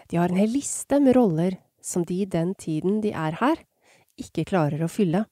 De 0.09 0.17
har 0.17 0.29
en 0.29 0.39
hel 0.41 0.51
liste 0.53 0.99
med 1.01 1.15
roller 1.17 1.57
som 1.81 2.05
de 2.05 2.23
den 2.25 2.53
tiden 2.55 3.01
de 3.01 3.13
er 3.17 3.37
her, 3.41 3.63
ikke 4.19 4.45
klarer 4.51 4.83
å 4.83 4.91
fylle. 4.91 5.25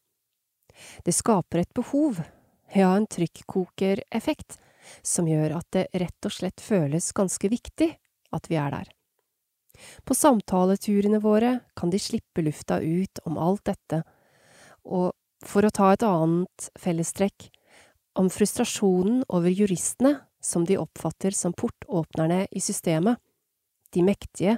Det 1.06 1.14
skaper 1.14 1.64
et 1.64 1.74
behov, 1.76 2.22
ja, 2.74 2.94
en 2.96 3.08
trykkokereffekt, 3.10 4.58
som 5.06 5.28
gjør 5.30 5.60
at 5.60 5.68
det 5.76 5.88
rett 6.02 6.26
og 6.26 6.34
slett 6.34 6.64
føles 6.64 7.12
ganske 7.14 7.52
viktig 7.52 7.92
at 8.34 8.50
vi 8.50 8.58
er 8.58 8.74
der. 8.74 8.90
På 10.04 10.16
samtaleturene 10.18 11.22
våre 11.24 11.60
kan 11.78 11.92
de 11.94 12.00
slippe 12.02 12.44
lufta 12.44 12.80
ut 12.82 13.22
om 13.26 13.38
alt 13.40 13.64
dette, 13.70 14.02
og 14.84 15.14
for 15.46 15.66
å 15.66 15.72
ta 15.72 15.94
et 15.94 16.04
annet 16.04 16.70
fellestrekk, 16.80 17.48
om 18.20 18.28
frustrasjonen 18.30 19.24
over 19.32 19.50
juristene 19.50 20.18
som 20.44 20.66
de 20.68 20.78
oppfatter 20.80 21.32
som 21.36 21.54
portåpnerne 21.56 22.46
i 22.52 22.62
systemet, 22.64 23.16
de 23.96 24.04
mektige 24.04 24.58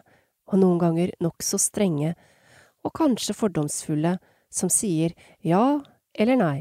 og 0.50 0.60
noen 0.60 0.82
ganger 0.82 1.14
nokså 1.22 1.60
strenge, 1.62 2.16
og 2.82 2.94
kanskje 2.98 3.38
fordomsfulle, 3.38 4.18
som 4.52 4.70
sier 4.74 5.14
ja 5.46 5.80
eller 6.18 6.40
nei 6.40 6.58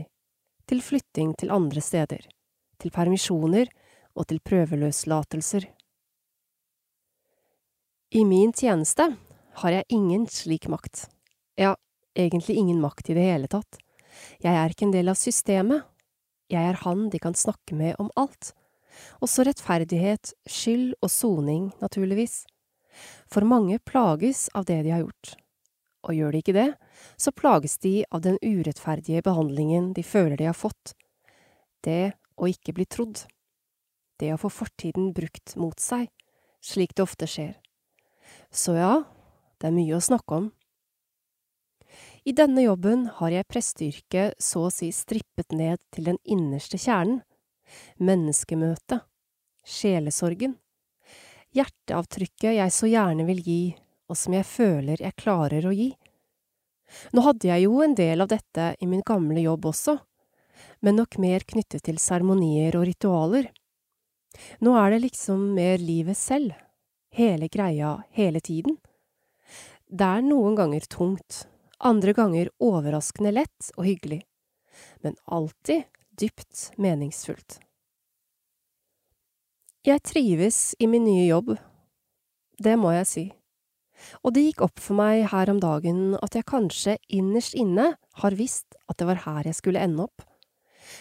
til 0.70 0.82
flytting 0.84 1.32
til 1.40 1.50
andre 1.50 1.82
steder, 1.82 2.22
til 2.78 2.92
permisjoner 2.94 3.70
og 4.14 4.28
til 4.30 4.38
prøveløslatelser. 4.46 5.66
I 8.14 8.22
min 8.26 8.52
tjeneste 8.54 9.08
har 9.62 9.74
jeg 9.74 9.88
ingen 9.90 10.28
slik 10.30 10.68
makt. 10.70 11.08
Ja, 11.58 11.74
egentlig 12.14 12.58
ingen 12.60 12.78
makt 12.82 13.10
i 13.10 13.16
det 13.18 13.26
hele 13.26 13.50
tatt. 13.50 13.80
Jeg 14.42 14.54
er 14.54 14.70
ikke 14.70 14.86
en 14.86 14.94
del 14.94 15.10
av 15.10 15.18
systemet. 15.18 15.89
Jeg 16.50 16.72
er 16.72 16.80
han 16.82 17.08
de 17.12 17.20
kan 17.22 17.36
snakke 17.38 17.76
med 17.78 17.94
om 18.02 18.10
alt. 18.18 18.52
Også 19.22 19.44
rettferdighet, 19.46 20.32
skyld 20.50 20.96
og 21.00 21.10
soning, 21.12 21.70
naturligvis. 21.82 22.42
For 23.30 23.46
mange 23.46 23.78
plages 23.86 24.48
av 24.54 24.66
det 24.66 24.82
de 24.84 24.94
har 24.94 25.04
gjort. 25.04 25.36
Og 26.08 26.16
gjør 26.16 26.34
de 26.34 26.40
ikke 26.42 26.56
det, 26.56 26.68
så 27.20 27.32
plages 27.36 27.78
de 27.84 28.00
av 28.10 28.24
den 28.24 28.38
urettferdige 28.42 29.22
behandlingen 29.22 29.92
de 29.94 30.02
føler 30.02 30.40
de 30.40 30.48
har 30.48 30.56
fått. 30.56 30.94
Det 31.84 32.12
å 32.40 32.48
ikke 32.50 32.74
bli 32.76 32.88
trodd. 32.88 33.26
Det 34.20 34.32
å 34.34 34.40
få 34.40 34.50
fortiden 34.52 35.12
brukt 35.16 35.54
mot 35.60 35.78
seg, 35.80 36.08
slik 36.64 36.96
det 36.96 37.04
ofte 37.04 37.28
skjer. 37.30 37.54
Så 38.50 38.74
ja, 38.76 39.04
det 39.60 39.70
er 39.70 39.76
mye 39.76 39.96
å 39.96 40.04
snakke 40.04 40.40
om. 40.42 40.50
I 42.24 42.33
denne 42.37 42.66
jobben 42.66 43.06
har 43.16 43.33
jeg 43.33 43.48
presteyrket 43.48 44.42
så 44.42 44.66
å 44.66 44.72
si 44.72 44.90
strippet 44.92 45.54
ned 45.56 45.80
til 45.94 46.11
den 46.11 46.18
innerste 46.24 46.76
kjernen, 46.80 47.22
menneskemøtet, 47.96 49.06
sjelesorgen, 49.64 50.56
hjerteavtrykket 51.56 52.59
jeg 52.59 52.74
så 52.74 52.90
gjerne 52.90 53.24
vil 53.28 53.40
gi, 53.46 53.62
og 54.11 54.18
som 54.18 54.35
jeg 54.37 54.46
føler 54.46 55.00
jeg 55.00 55.16
klarer 55.16 55.66
å 55.66 55.72
gi. 55.72 55.90
Nå 57.14 57.22
hadde 57.24 57.48
jeg 57.48 57.64
jo 57.64 57.80
en 57.85 57.94
del 57.96 58.20
av 58.20 58.30
dette 58.33 58.72
i 58.83 58.88
min 58.90 59.04
gamle 59.06 59.40
jobb 59.44 59.70
også, 59.70 59.96
men 60.85 60.98
nok 61.00 61.16
mer 61.22 61.46
knyttet 61.46 61.87
til 61.87 62.00
seremonier 62.02 62.76
og 62.76 62.88
ritualer. 62.90 63.48
Nå 64.61 64.74
er 64.78 64.92
det 64.92 65.04
liksom 65.06 65.54
mer 65.56 65.80
livet 65.80 66.18
selv, 66.18 66.52
hele 67.14 67.48
greia 67.48 67.96
hele 68.16 68.42
tiden. 68.44 68.76
Det 69.90 70.06
er 70.06 70.26
noen 70.26 70.59
ganger 70.59 70.85
tungt, 70.90 71.46
andre 71.81 72.14
ganger 72.16 72.53
overraskende 72.62 73.33
lett 73.35 73.73
og 73.77 73.87
hyggelig, 73.88 74.23
men 75.05 75.16
alltid 75.25 75.88
dypt 76.21 76.71
meningsfullt. 76.81 77.59
Jeg 79.87 80.03
trives 80.05 80.75
i 80.79 80.87
min 80.90 81.07
nye 81.09 81.27
jobb, 81.31 81.55
det 82.61 82.77
må 82.77 82.93
jeg 82.93 83.09
si, 83.09 83.27
og 84.25 84.35
det 84.37 84.45
gikk 84.49 84.64
opp 84.66 84.81
for 84.81 84.99
meg 84.99 85.27
her 85.33 85.51
om 85.53 85.61
dagen 85.61 86.16
at 86.21 86.37
jeg 86.37 86.49
kanskje 86.49 86.97
innerst 87.09 87.57
inne 87.59 87.95
har 88.23 88.37
visst 88.37 88.77
at 88.88 89.01
det 89.01 89.09
var 89.09 89.25
her 89.27 89.49
jeg 89.49 89.59
skulle 89.59 89.83
ende 89.83 90.05
opp. 90.07 90.25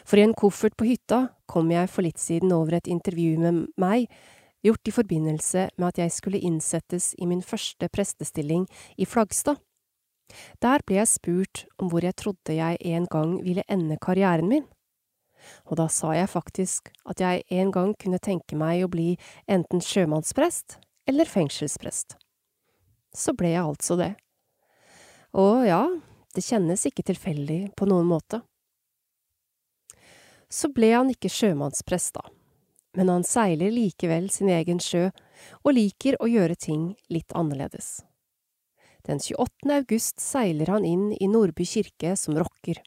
For 0.06 0.20
i 0.20 0.26
en 0.26 0.36
koffert 0.38 0.76
på 0.78 0.88
hytta 0.88 1.30
kom 1.50 1.72
jeg 1.74 1.90
for 1.92 2.06
litt 2.06 2.20
siden 2.22 2.54
over 2.56 2.78
et 2.78 2.90
intervju 2.92 3.40
med 3.42 3.64
meg, 3.82 4.08
gjort 4.64 4.92
i 4.92 4.94
forbindelse 4.94 5.70
med 5.78 5.88
at 5.88 6.02
jeg 6.04 6.14
skulle 6.14 6.42
innsettes 6.44 7.14
i 7.18 7.28
min 7.30 7.42
første 7.42 7.90
prestestilling 7.92 8.68
i 9.00 9.08
Flagstad. 9.08 9.60
Der 10.62 10.84
ble 10.86 11.00
jeg 11.00 11.10
spurt 11.10 11.66
om 11.80 11.90
hvor 11.92 12.06
jeg 12.06 12.18
trodde 12.20 12.56
jeg 12.58 12.78
en 12.86 13.08
gang 13.10 13.40
ville 13.46 13.66
ende 13.68 13.98
karrieren 14.02 14.50
min 14.52 14.68
og 15.70 15.78
da 15.80 15.88
sa 15.92 16.14
jeg 16.16 16.30
faktisk 16.32 16.92
at 17.10 17.22
jeg 17.24 17.44
en 17.62 17.72
gang 17.74 17.94
kunne 18.02 18.22
tenke 18.22 18.58
meg 18.60 18.84
å 18.84 18.92
bli 18.92 19.14
enten 19.50 19.84
sjømannsprest 19.84 20.80
eller 21.10 21.30
fengselsprest. 21.30 22.18
Så 23.16 23.34
ble 23.38 23.54
jeg 23.56 23.66
altså 23.66 23.98
det. 24.00 24.14
Og 25.38 25.66
ja, 25.68 25.84
det 26.36 26.46
kjennes 26.46 26.86
ikke 26.90 27.06
tilfeldig 27.10 27.62
på 27.78 27.88
noen 27.90 28.10
måte. 28.10 28.42
Så 30.50 30.72
ble 30.74 30.92
han 30.96 31.12
ikke 31.14 31.30
sjømannsprest, 31.30 32.16
da, 32.18 32.24
men 32.98 33.12
han 33.14 33.26
seiler 33.26 33.70
likevel 33.74 34.32
sin 34.34 34.50
egen 34.50 34.82
sjø 34.82 35.10
og 35.62 35.76
liker 35.78 36.18
å 36.18 36.30
gjøre 36.30 36.58
ting 36.58 36.94
litt 37.14 37.36
annerledes. 37.38 38.00
Den 39.10 39.18
28. 39.20 39.74
august 39.74 40.20
seiler 40.22 40.70
han 40.70 40.86
inn 40.86 41.08
i 41.18 41.28
Nordby 41.28 41.66
kirke 41.66 42.12
som 42.14 42.38
rocker 42.38 42.78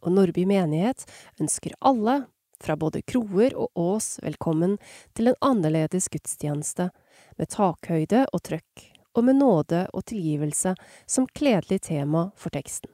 og 0.00 0.14
Nordby 0.14 0.44
menighet 0.46 1.02
ønsker 1.42 1.74
alle, 1.80 2.28
fra 2.60 2.76
både 2.76 3.00
kroer 3.02 3.56
og 3.58 3.72
Ås, 3.74 4.20
velkommen 4.22 4.76
til 5.18 5.30
en 5.30 5.38
annerledes 5.42 6.06
gudstjeneste, 6.12 6.90
med 7.34 7.50
takhøyde 7.50 8.26
og 8.30 8.42
trøkk, 8.46 8.84
og 9.16 9.26
med 9.26 9.40
nåde 9.40 9.86
og 9.90 10.04
tilgivelse 10.12 10.76
som 11.10 11.26
kledelig 11.34 11.80
tema 11.88 12.28
for 12.38 12.54
teksten. 12.54 12.92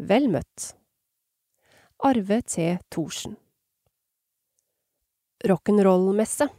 Vel 0.00 0.26
møtt. 0.32 0.72
Arve 2.02 2.40
T. 2.42 2.72
Thorsen 2.90 3.36
Rock'n'roll-messe 5.46 6.50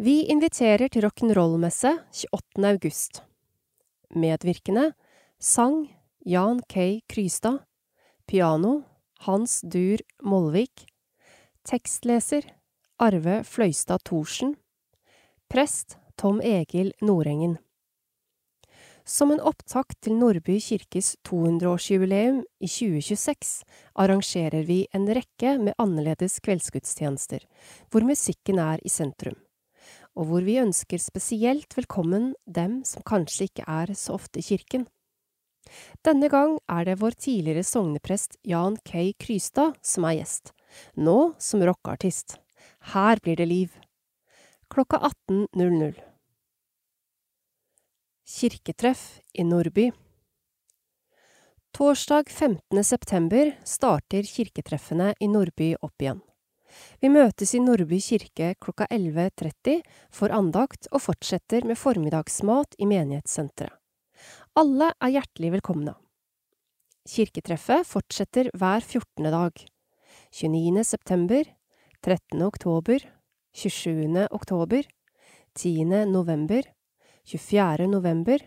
Vi 0.00 0.22
inviterer 0.32 0.88
til 0.88 1.04
rock'n'roll-messe 1.04 1.90
28. 2.32 2.64
august. 2.64 3.18
Medvirkende 4.16 4.94
sang, 5.36 5.90
Jan 6.24 6.62
K. 6.72 7.02
Krystad 7.04 7.58
Piano 8.24 8.78
Hans 9.26 9.58
Dur 9.60 10.00
Molvik 10.24 10.86
Tekstleser 11.68 12.48
Arve 12.96 13.42
Fløystad 13.44 14.00
Thorsen 14.08 14.54
Prest 15.52 15.98
Tom 16.16 16.40
Egil 16.40 16.94
Nordengen 17.04 17.58
Som 19.04 19.36
en 19.36 19.44
opptakt 19.52 20.00
til 20.00 20.16
Nordby 20.16 20.56
kirkes 20.64 21.18
200-årsjubileum 21.28 22.40
i 22.56 22.72
2026 22.72 23.52
arrangerer 24.00 24.64
vi 24.64 24.80
en 24.96 25.04
rekke 25.12 25.58
med 25.60 25.76
annerledes 25.76 26.40
kveldsgudstjenester, 26.40 27.44
hvor 27.92 28.08
musikken 28.08 28.64
er 28.64 28.80
i 28.80 28.88
sentrum, 28.88 29.36
og 30.20 30.28
hvor 30.28 30.44
vi 30.44 30.58
ønsker 30.60 31.00
spesielt 31.00 31.72
velkommen 31.78 32.34
dem 32.44 32.82
som 32.84 33.04
kanskje 33.08 33.48
ikke 33.48 33.64
er 33.64 33.94
så 33.96 34.18
ofte 34.18 34.42
i 34.42 34.44
kirken. 34.44 34.84
Denne 36.04 36.28
gang 36.32 36.58
er 36.68 36.84
det 36.84 36.98
vår 37.00 37.16
tidligere 37.16 37.64
sogneprest 37.64 38.36
Jan 38.44 38.76
K. 38.84 39.14
Krystad 39.20 39.78
som 39.80 40.04
er 40.04 40.18
gjest, 40.20 40.52
nå 40.96 41.32
som 41.40 41.64
rockeartist. 41.64 42.36
Her 42.92 43.20
blir 43.24 43.40
det 43.40 43.48
liv. 43.48 43.72
Klokka 44.70 45.00
18.00. 45.30 45.96
Kirketreff 48.30 49.20
i 49.34 49.42
Nordby 49.42 49.88
Torsdag 51.74 52.28
15. 52.30 52.84
september 52.84 53.54
starter 53.64 54.26
kirketreffene 54.26 55.14
i 55.18 55.28
Nordby 55.30 55.72
opp 55.80 56.02
igjen. 56.02 56.20
Vi 57.00 57.10
møtes 57.12 57.54
i 57.54 57.60
Nordby 57.62 57.98
kirke 58.02 58.54
klokka 58.62 58.86
11.30 58.90 59.80
for 60.14 60.32
andakt 60.34 60.88
og 60.92 61.02
fortsetter 61.04 61.66
med 61.66 61.78
formiddagsmat 61.78 62.76
i 62.78 62.88
menighetssenteret. 62.90 63.74
Alle 64.58 64.90
er 65.00 65.12
hjertelig 65.14 65.52
velkomne. 65.54 65.94
Kirketreffet 67.08 67.86
fortsetter 67.88 68.50
hver 68.52 68.84
14. 68.84 69.30
dag. 69.32 69.62
29. 70.30 70.84
september, 70.84 71.44
13. 72.02 72.42
oktober, 72.42 73.06
27. 73.54 74.26
oktober, 74.30 74.82
10. 75.54 75.84
november, 76.06 76.62
24. 77.24 77.88
november, 77.88 78.38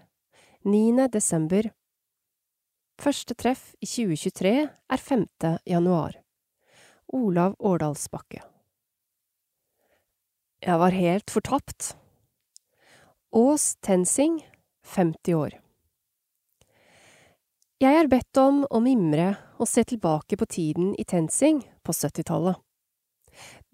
9. 0.63 1.07
desember. 1.11 1.71
Første 3.01 3.35
treff 3.35 3.73
i 3.81 3.87
2023 3.89 4.53
er 4.69 4.97
5. 5.09 5.25
januar. 5.67 6.22
Olav 7.13 7.53
Årdalsbakke. 7.59 8.41
Jeg 10.63 10.79
var 10.79 10.95
helt 10.95 11.29
fortapt. 11.29 11.93
Ås 13.33 13.75
Tensing, 13.85 14.39
50 14.95 15.35
år. 15.37 15.57
Jeg 17.83 17.99
er 17.99 18.09
bedt 18.09 18.39
om 18.39 18.63
å 18.71 18.79
mimre 18.81 19.33
og 19.59 19.67
se 19.67 19.83
tilbake 19.83 20.37
på 20.39 20.47
tiden 20.47 20.93
i 20.97 21.03
TenSing 21.03 21.61
på 21.83 21.93
70-tallet. 21.93 22.57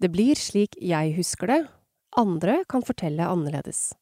Det 0.00 0.10
blir 0.12 0.36
slik 0.36 0.76
jeg 0.82 1.14
husker 1.16 1.52
det, 1.52 1.60
andre 2.18 2.60
kan 2.68 2.84
fortelle 2.84 3.28
annerledes. 3.28 3.92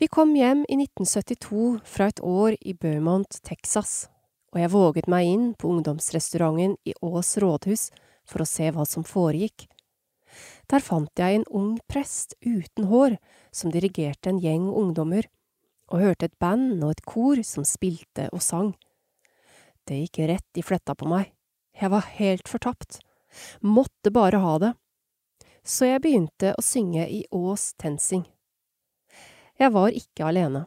Vi 0.00 0.08
kom 0.12 0.36
hjem 0.36 0.62
i 0.68 0.78
1972 0.78 1.80
fra 1.84 2.10
et 2.12 2.20
år 2.24 2.58
i 2.60 2.74
Beaumont, 2.74 3.40
Texas, 3.44 4.10
og 4.50 4.60
jeg 4.60 4.72
våget 4.72 5.10
meg 5.10 5.28
inn 5.30 5.50
på 5.54 5.70
ungdomsrestauranten 5.70 6.76
i 6.88 6.94
Ås 7.06 7.36
rådhus 7.42 7.88
for 8.28 8.42
å 8.42 8.48
se 8.48 8.70
hva 8.74 8.86
som 8.88 9.06
foregikk. 9.06 9.66
Der 10.70 10.82
fant 10.82 11.10
jeg 11.18 11.40
en 11.40 11.46
ung 11.50 11.72
prest 11.90 12.36
uten 12.46 12.86
hår 12.90 13.16
som 13.54 13.72
dirigerte 13.74 14.30
en 14.30 14.40
gjeng 14.42 14.68
ungdommer 14.70 15.26
og 15.90 16.02
hørte 16.04 16.28
et 16.28 16.38
band 16.38 16.82
og 16.84 16.94
et 16.94 17.04
kor 17.06 17.42
som 17.46 17.66
spilte 17.66 18.28
og 18.30 18.42
sang. 18.44 18.74
Det 19.86 20.04
gikk 20.04 20.22
rett 20.30 20.60
i 20.60 20.62
fletta 20.62 20.94
på 20.94 21.08
meg. 21.10 21.32
Jeg 21.74 21.90
var 21.90 22.06
helt 22.18 22.50
fortapt. 22.50 23.00
Måtte 23.62 24.12
bare 24.14 24.38
ha 24.42 24.58
det. 24.62 24.74
Så 25.66 25.88
jeg 25.88 26.02
begynte 26.02 26.54
å 26.56 26.62
synge 26.64 27.06
i 27.10 27.24
Ås 27.34 27.72
Tensing. 27.78 28.24
Jeg 29.60 29.74
var 29.74 29.92
ikke 29.92 30.28
alene. 30.30 30.64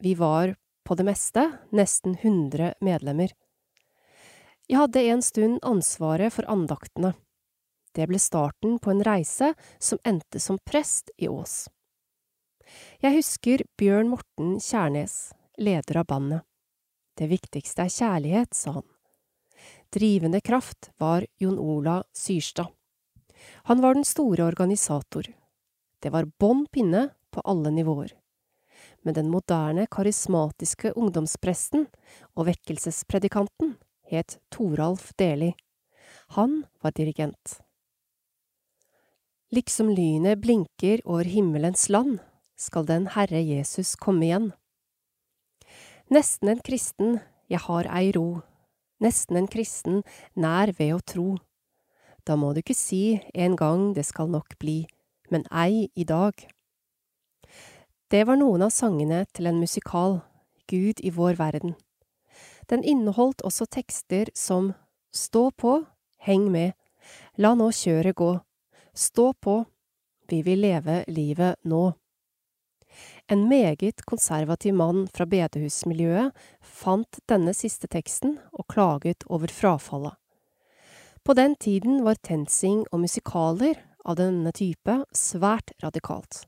Vi 0.00 0.14
var, 0.16 0.54
på 0.88 0.96
det 0.96 1.04
meste, 1.04 1.42
nesten 1.70 2.16
hundre 2.22 2.72
medlemmer. 2.80 3.34
Jeg 4.68 4.80
hadde 4.80 5.02
en 5.12 5.22
stund 5.24 5.58
ansvaret 5.62 6.32
for 6.32 6.48
andaktene. 6.48 7.12
Det 7.92 8.06
ble 8.08 8.20
starten 8.20 8.78
på 8.80 8.92
en 8.92 9.02
reise 9.04 9.50
som 9.78 10.00
endte 10.08 10.40
som 10.40 10.56
prest 10.64 11.12
i 11.20 11.28
Ås. 11.28 11.66
Jeg 13.04 13.16
husker 13.18 13.64
Bjørn 13.80 14.08
Morten 14.12 14.56
Kjærnes, 14.64 15.32
leder 15.60 16.00
av 16.00 16.08
bandet. 16.08 16.44
Det 17.20 17.28
viktigste 17.28 17.84
er 17.84 17.92
kjærlighet, 17.92 18.54
sa 18.56 18.78
han. 18.78 18.86
Drivende 19.92 20.40
kraft 20.44 20.90
var 21.02 21.26
Jon 21.40 21.58
Ola 21.58 22.02
Syrstad. 22.16 22.68
Han 23.68 23.82
var 23.84 23.96
den 23.96 24.08
store 24.08 24.46
organisator. 24.46 25.28
Det 26.00 26.12
var 26.14 26.30
bånn 26.40 26.64
pinne 26.72 27.08
på 27.34 27.44
alle 27.44 27.72
nivåer. 27.74 28.14
Men 29.06 29.14
den 29.14 29.30
moderne, 29.30 29.86
karismatiske 29.86 30.92
ungdomspresten 30.98 31.86
og 32.34 32.48
vekkelsespredikanten 32.50 33.76
het 34.10 34.38
Toralf 34.50 35.12
Deli, 35.18 35.54
Han 36.36 36.64
var 36.82 36.92
dirigent. 36.92 37.60
Liksom 39.50 39.88
lynet 39.88 40.40
blinker 40.40 41.00
over 41.04 41.24
himmelens 41.24 41.88
land, 41.88 42.18
skal 42.56 42.84
den 42.84 43.06
Herre 43.14 43.40
Jesus 43.40 43.94
komme 43.96 44.26
igjen. 44.26 44.50
Nesten 46.12 46.50
en 46.52 46.60
kristen, 46.64 47.20
jeg 47.48 47.62
har 47.64 47.88
ei 47.88 48.10
ro, 48.12 48.42
nesten 49.00 49.38
en 49.40 49.48
kristen, 49.48 50.02
nær 50.36 50.74
ved 50.76 50.94
å 50.96 51.00
tro. 51.00 51.28
Da 52.28 52.36
må 52.36 52.52
du 52.52 52.60
ikke 52.60 52.76
si 52.76 53.20
en 53.32 53.56
gang 53.56 53.94
det 53.96 54.04
skal 54.08 54.28
nok 54.28 54.58
bli, 54.60 54.82
men 55.32 55.46
ei 55.48 55.88
i 55.96 56.04
dag. 56.04 56.36
Det 58.08 58.22
var 58.24 58.38
noen 58.40 58.62
av 58.64 58.70
sangene 58.72 59.26
til 59.36 59.50
en 59.50 59.58
musikal, 59.60 60.22
Gud 60.64 61.02
i 61.04 61.10
vår 61.12 61.36
verden. 61.36 61.74
Den 62.72 62.80
inneholdt 62.80 63.44
også 63.44 63.66
tekster 63.68 64.30
som 64.32 64.72
Stå 65.12 65.50
på, 65.50 65.74
heng 66.24 66.46
med, 66.52 66.72
la 67.36 67.52
nå 67.56 67.68
kjøret 67.72 68.16
gå, 68.16 68.30
stå 68.96 69.32
på, 69.44 69.58
vi 70.28 70.40
vil 70.44 70.64
leve 70.64 71.02
livet 71.08 71.60
nå. 71.68 71.82
En 73.28 73.44
meget 73.48 74.04
konservativ 74.08 74.76
mann 74.76 75.04
fra 75.12 75.28
bedehusmiljøet 75.28 76.32
fant 76.64 77.20
denne 77.28 77.52
siste 77.56 77.92
teksten 77.92 78.38
og 78.52 78.68
klaget 78.72 79.28
over 79.28 79.52
frafallet. 79.52 80.16
På 81.24 81.36
den 81.36 81.60
tiden 81.60 82.04
var 82.08 82.20
TenSing 82.24 82.86
og 82.88 83.04
musikaler 83.04 83.80
av 84.04 84.16
denne 84.16 84.52
type 84.56 85.02
svært 85.12 85.76
radikalt. 85.84 86.47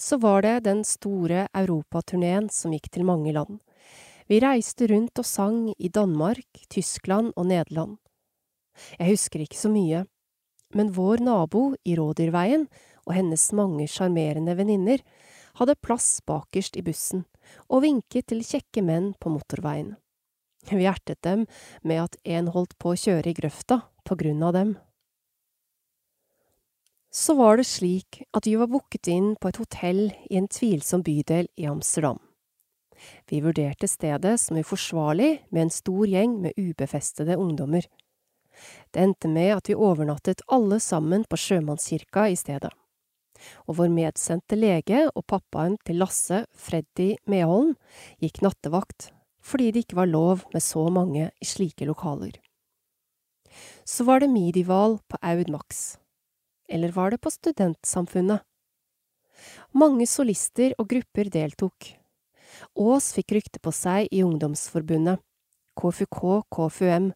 Så 0.00 0.16
var 0.16 0.42
det 0.42 0.64
den 0.64 0.80
store 0.88 1.44
europaturneen 1.52 2.48
som 2.48 2.72
gikk 2.72 2.88
til 2.88 3.04
mange 3.04 3.34
land. 3.36 3.58
Vi 4.30 4.38
reiste 4.40 4.86
rundt 4.88 5.20
og 5.20 5.26
sang 5.28 5.74
i 5.76 5.90
Danmark, 5.92 6.46
Tyskland 6.72 7.34
og 7.36 7.50
Nederland. 7.50 7.98
Jeg 8.96 9.10
husker 9.12 9.44
ikke 9.44 9.58
så 9.60 9.68
mye, 9.68 10.06
men 10.72 10.92
vår 10.96 11.20
nabo 11.26 11.74
i 11.84 11.98
Rådyrveien 11.98 12.64
og 13.04 13.16
hennes 13.16 13.44
mange 13.52 13.88
sjarmerende 13.90 14.54
venninner 14.56 15.02
hadde 15.58 15.76
plass 15.84 16.20
bakerst 16.24 16.78
i 16.78 16.84
bussen 16.86 17.26
og 17.68 17.82
vinket 17.84 18.30
til 18.30 18.44
kjekke 18.46 18.84
menn 18.86 19.12
på 19.20 19.32
motorveien. 19.34 19.96
Vi 20.70 20.84
hjertet 20.84 21.20
dem 21.26 21.44
med 21.82 22.06
at 22.06 22.16
en 22.24 22.52
holdt 22.54 22.78
på 22.78 22.94
å 22.94 23.00
kjøre 23.00 23.32
i 23.32 23.36
grøfta 23.36 23.82
på 24.06 24.16
grunn 24.16 24.44
av 24.46 24.56
dem. 24.56 24.78
Så 27.10 27.34
var 27.34 27.58
det 27.58 27.66
slik 27.66 28.22
at 28.36 28.46
vi 28.46 28.54
var 28.54 28.70
booket 28.70 29.08
inn 29.10 29.32
på 29.34 29.50
et 29.50 29.58
hotell 29.58 30.02
i 30.30 30.36
en 30.38 30.46
tvilsom 30.46 31.02
bydel 31.02 31.48
i 31.58 31.66
Amsterdam. 31.66 32.20
Vi 33.26 33.40
vurderte 33.42 33.88
stedet 33.90 34.36
som 34.40 34.58
uforsvarlig 34.60 35.40
med 35.50 35.62
en 35.66 35.72
stor 35.74 36.06
gjeng 36.06 36.36
med 36.44 36.54
ubefestede 36.54 37.34
ungdommer. 37.40 37.86
Det 38.92 39.02
endte 39.02 39.30
med 39.30 39.56
at 39.56 39.70
vi 39.70 39.74
overnattet 39.74 40.44
alle 40.46 40.78
sammen 40.80 41.24
på 41.26 41.38
sjømannskirka 41.38 42.28
i 42.30 42.36
stedet. 42.38 42.70
Og 43.66 43.78
vår 43.78 43.88
medsendte 43.90 44.58
lege 44.58 45.06
og 45.08 45.24
pappaen 45.32 45.78
til 45.86 45.98
Lasse, 46.02 46.44
Freddy 46.52 47.14
Meholm, 47.26 47.72
gikk 48.20 48.42
nattevakt, 48.44 49.08
fordi 49.40 49.70
det 49.72 49.86
ikke 49.86 49.98
var 50.02 50.12
lov 50.12 50.44
med 50.52 50.62
så 50.62 50.84
mange 50.92 51.30
i 51.40 51.48
slike 51.48 51.88
lokaler. 51.88 52.36
Så 53.88 54.04
var 54.06 54.20
det 54.20 54.30
Midival 54.30 55.00
på 55.08 55.18
Aud 55.24 55.48
Max. 55.50 55.96
Eller 56.70 56.94
var 56.94 57.10
det 57.10 57.18
på 57.18 57.32
Studentsamfunnet? 57.34 58.44
Mange 59.74 60.06
solister 60.06 60.74
og 60.78 60.90
grupper 60.92 61.30
deltok, 61.32 61.94
Aas 62.78 63.10
fikk 63.16 63.34
rykte 63.36 63.60
på 63.62 63.72
seg 63.74 64.08
i 64.12 64.22
Ungdomsforbundet, 64.26 65.20
KFUK 65.78 66.20
KFUM, 66.52 67.10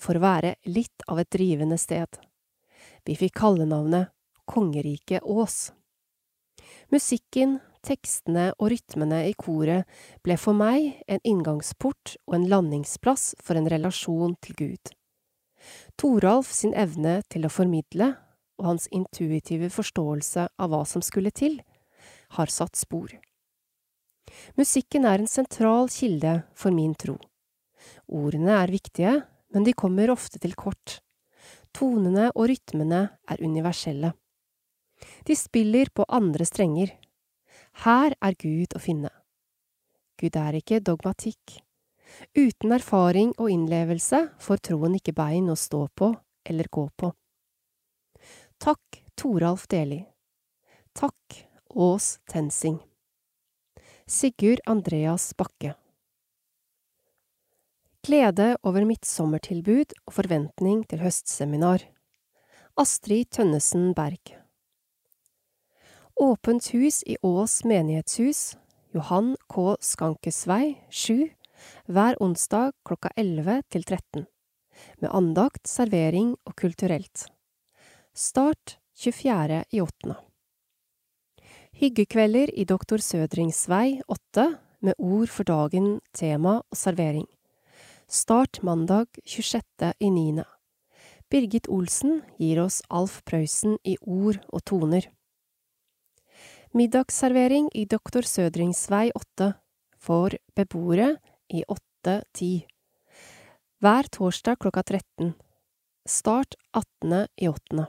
for 0.00 0.18
å 0.18 0.24
være 0.24 0.54
litt 0.66 1.04
av 1.08 1.20
et 1.22 1.30
drivende 1.32 1.78
sted. 1.78 2.08
Vi 3.06 3.16
fikk 3.16 3.36
kallenavnet 3.40 4.10
Kongeriket 4.50 5.22
Ås. 5.22 5.70
Musikken, 6.90 7.58
tekstene 7.86 8.50
og 8.58 8.72
rytmene 8.72 9.22
i 9.30 9.34
koret 9.38 9.88
ble 10.26 10.36
for 10.40 10.56
meg 10.56 10.98
en 11.08 11.22
inngangsport 11.24 12.16
og 12.26 12.36
en 12.36 12.48
landingsplass 12.50 13.34
for 13.40 13.56
en 13.56 13.70
relasjon 13.70 14.34
til 14.42 14.58
Gud. 14.58 14.92
Toralf 16.00 16.50
sin 16.56 16.74
evne 16.74 17.20
til 17.32 17.46
å 17.46 17.52
formidle 17.52 18.14
og 18.60 18.68
hans 18.68 18.86
intuitive 18.94 19.70
forståelse 19.72 20.46
av 20.60 20.70
hva 20.72 20.84
som 20.86 21.02
skulle 21.04 21.32
til, 21.34 21.58
har 22.36 22.52
satt 22.52 22.76
spor. 22.78 23.10
Musikken 24.60 25.06
er 25.08 25.18
en 25.18 25.30
sentral 25.30 25.88
kilde 25.90 26.42
for 26.54 26.74
min 26.74 26.94
tro. 26.94 27.16
Ordene 28.06 28.60
er 28.60 28.72
viktige, 28.72 29.14
men 29.50 29.66
de 29.66 29.74
kommer 29.74 30.12
ofte 30.12 30.38
til 30.38 30.54
kort. 30.54 31.00
Tonene 31.74 32.30
og 32.34 32.50
rytmene 32.50 33.02
er 33.30 33.42
universelle. 33.42 34.12
De 35.26 35.36
spiller 35.38 35.90
på 35.94 36.04
andre 36.08 36.44
strenger. 36.44 36.92
Her 37.84 38.14
er 38.20 38.36
Gud 38.38 38.76
å 38.76 38.82
finne. 38.82 39.10
Gud 40.20 40.36
er 40.36 40.58
ikke 40.58 40.82
dogmatikk. 40.84 41.60
Uten 42.36 42.74
erfaring 42.74 43.32
og 43.38 43.52
innlevelse 43.52 44.26
får 44.42 44.62
troen 44.68 44.98
ikke 44.98 45.14
bein 45.16 45.48
å 45.50 45.56
stå 45.56 45.86
på 45.96 46.10
eller 46.44 46.68
gå 46.68 46.88
på. 46.98 47.12
Takk, 48.60 49.04
Toralf 49.16 49.66
Deli. 49.68 50.04
Takk, 50.92 51.48
Ås 51.70 52.18
Tensing. 52.28 52.78
Sigurd 54.06 54.60
Andreas 54.66 55.32
Bakke. 55.32 55.70
Glede 58.04 58.50
over 58.60 58.84
midtsommertilbud 58.84 59.96
og 60.04 60.12
forventning 60.12 60.84
til 60.92 61.00
høstseminar. 61.00 61.86
Astrid 62.76 63.32
Tønnesen 63.32 63.94
Berg. 63.96 64.34
Åpent 66.20 66.68
hus 66.76 67.00
i 67.08 67.16
Ås 67.24 67.62
menighetshus, 67.64 68.58
Johan 68.92 69.38
K. 69.48 69.72
Skankesvei, 69.80 70.76
7, 70.92 71.30
hver 71.88 72.20
onsdag 72.20 72.76
klokka 72.84 73.16
11 73.16 73.62
til 73.72 73.88
13, 73.88 74.28
med 75.00 75.12
andakt, 75.16 75.64
servering 75.64 76.34
og 76.44 76.60
kulturelt. 76.60 77.30
Start 78.14 78.78
24. 78.96 79.64
i 79.70 79.80
8. 79.80 80.14
Hyggekvelder 81.72 82.50
i 82.58 82.64
Doktor 82.64 82.98
Sødrings 82.98 83.68
vei 83.70 84.00
8 84.08 84.46
med 84.82 84.94
ord 84.98 85.30
for 85.30 85.46
dagen, 85.46 86.00
tema 86.12 86.56
og 86.58 86.76
servering. 86.76 87.28
Start 88.08 88.64
mandag 88.66 89.06
26. 89.24 89.62
i 90.00 90.10
9. 90.10 90.42
Birgit 91.30 91.68
Olsen 91.70 92.24
gir 92.34 92.58
oss 92.64 92.80
Alf 92.90 93.20
Prøysen 93.22 93.78
i 93.86 93.94
ord 94.02 94.42
og 94.50 94.64
toner. 94.66 95.06
Middagsservering 96.74 97.70
i 97.78 97.86
Doktor 97.86 98.26
Sødrings 98.26 98.88
vei 98.90 99.12
8 99.14 99.52
for 99.94 100.34
beboere 100.58 101.14
i 101.46 101.62
8-10. 101.62 102.66
Hver 103.78 104.10
torsdag 104.10 104.58
klokka 104.58 104.82
13. 104.82 105.32
Start 106.08 106.58
18. 106.74 107.26
i 107.38 107.46
8. 107.46 107.86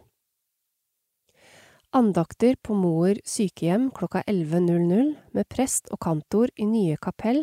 Andakter 1.93 2.55
på 2.55 2.73
Moer 2.73 3.17
sykehjem 3.25 3.89
klokka 3.91 4.21
11.00 4.27 5.15
med 5.35 5.47
prest 5.51 5.89
og 5.91 5.99
kantor 5.99 6.47
i 6.55 6.63
nye 6.63 6.95
kapell 6.95 7.41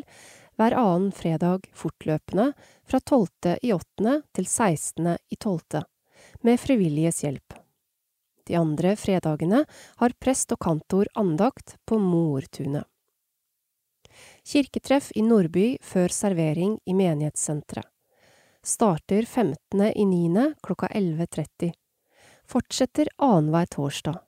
hver 0.57 0.73
annen 0.73 1.11
fredag 1.13 1.67
fortløpende 1.77 2.55
fra 2.89 3.01
12. 3.01 3.59
i 3.61 3.75
8. 3.77 4.15
til 4.33 4.47
16. 4.47 5.11
i 5.29 5.37
12. 5.37 5.83
med 6.49 6.61
frivilliges 6.63 7.21
hjelp. 7.27 7.59
De 8.49 8.57
andre 8.57 8.95
fredagene 8.97 9.67
har 10.01 10.15
prest 10.17 10.55
og 10.57 10.63
kantor 10.65 11.11
andakt 11.13 11.75
på 11.85 11.99
Moertunet. 12.01 12.87
Kirketreff 14.49 15.11
i 15.13 15.27
Nordby 15.27 15.67
før 15.85 16.09
servering 16.09 16.79
i 16.89 16.95
menighetssenteret. 16.97 17.85
Starter 18.65 19.29
15. 19.29 19.85
i 19.93 20.09
9. 20.09 20.49
klokka 20.65 20.89
11.30. 20.89 21.77
Fortsetter 22.49 23.13
annenhver 23.21 23.69
torsdag. 23.77 24.25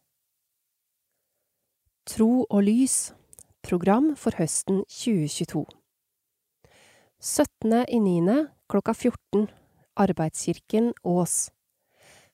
Tro 2.10 2.42
og 2.50 2.64
lys 2.66 3.12
program 3.62 4.16
for 4.18 4.34
høsten 4.34 4.80
2022 4.90 5.60
17. 7.22 7.76
i 7.86 8.00
9. 8.02 8.34
klokka 8.66 8.96
14 8.96 9.44
Arbeidskirken 9.94 10.88
Ås 11.06 11.36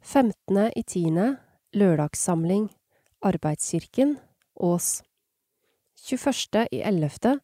15. 0.01 0.62
i 0.81 0.83
10. 0.83 1.37
lørdagssamling 1.77 2.70
Arbeidskirken 3.20 4.16
Ås 4.57 5.03
21. 6.07 6.64
i 6.72 6.81
11. 6.81 7.37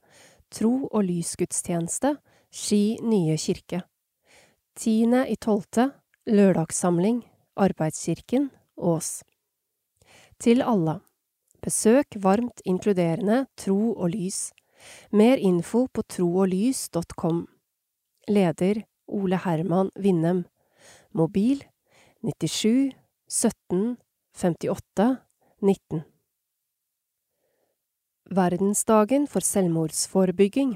Tro 0.49 0.72
og 0.89 1.05
lysgudstjeneste 1.11 2.16
Ski 2.49 2.97
nye 3.05 3.37
kirke 3.37 3.85
10. 4.80 5.05
i 5.28 5.37
12. 5.37 5.93
lørdagssamling 6.33 7.24
Arbeidskirken 7.61 8.51
Ås 8.80 9.18
Til 10.41 10.64
alle 10.64 11.03
Besøk 11.63 12.17
varmt 12.19 12.59
inkluderende 12.67 13.47
Tro 13.57 13.93
og 13.95 14.11
Lys. 14.11 14.51
Mer 15.13 15.39
info 15.39 15.87
på 15.95 16.03
trooglys.com. 16.03 17.47
Leder 18.29 18.83
Ole 19.07 19.39
Herman 19.45 19.91
Winnem. 19.95 20.45
Mobil 21.15 21.63
97 22.23 22.91
17 23.29 23.97
58 24.35 25.07
19 25.63 26.03
Verdensdagen 28.31 29.29
for 29.29 29.45
selvmordsforebygging 29.45 30.75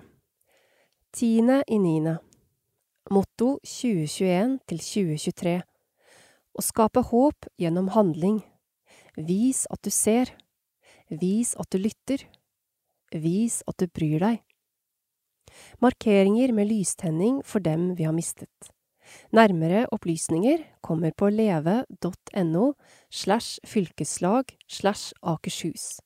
Tiende 1.12 1.62
i 1.66 1.78
9. 1.82 2.16
Motto 3.11 3.57
2021 3.64 4.59
til 4.68 4.82
2023 4.87 5.59
Å 6.55 6.62
skape 6.62 7.03
håp 7.11 7.51
gjennom 7.59 7.91
handling. 7.97 8.43
Vis 9.16 9.66
at 9.72 9.82
du 9.82 9.91
ser. 9.91 10.37
Vis 11.11 11.54
at 11.59 11.70
du 11.72 11.78
lytter. 11.78 12.24
Vis 13.14 13.62
at 13.66 13.78
du 13.78 13.86
bryr 13.86 14.22
deg. 14.22 14.40
Markeringer 15.80 16.52
med 16.52 16.68
lystenning 16.70 17.42
for 17.44 17.62
dem 17.62 17.94
vi 17.96 18.04
har 18.09 18.16
mistet. 18.16 18.72
Nærmere 19.30 19.86
opplysninger 19.94 20.64
kommer 20.82 21.12
på 21.16 21.28
leve.no 21.30 22.72
slash 23.11 23.61
fylkeslag 23.64 24.57
slash 24.68 25.12
Akershus. 25.22 26.00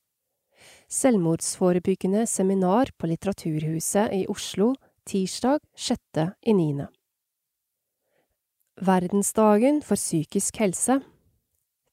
Selvmordsforebyggende 0.89 2.27
seminar 2.27 2.93
på 2.99 3.07
Litteraturhuset 3.07 4.13
i 4.13 4.27
Oslo 4.29 4.75
tirsdag 5.07 5.61
6. 5.77 6.01
i 6.43 6.53
9. 6.53 6.87
Verdensdagen 8.81 9.83
for 9.83 9.97
psykisk 9.97 10.61
helse 10.61 11.01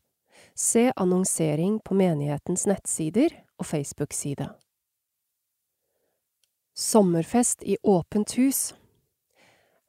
Se 0.52 0.92
annonsering 0.92 1.80
på 1.80 1.96
menighetens 1.96 2.68
nettsider 2.68 3.32
og 3.56 3.64
Facebook-side. 3.72 4.52
Sommerfest 6.76 7.64
i 7.64 7.80
åpent 7.80 8.36
hus 8.36 8.76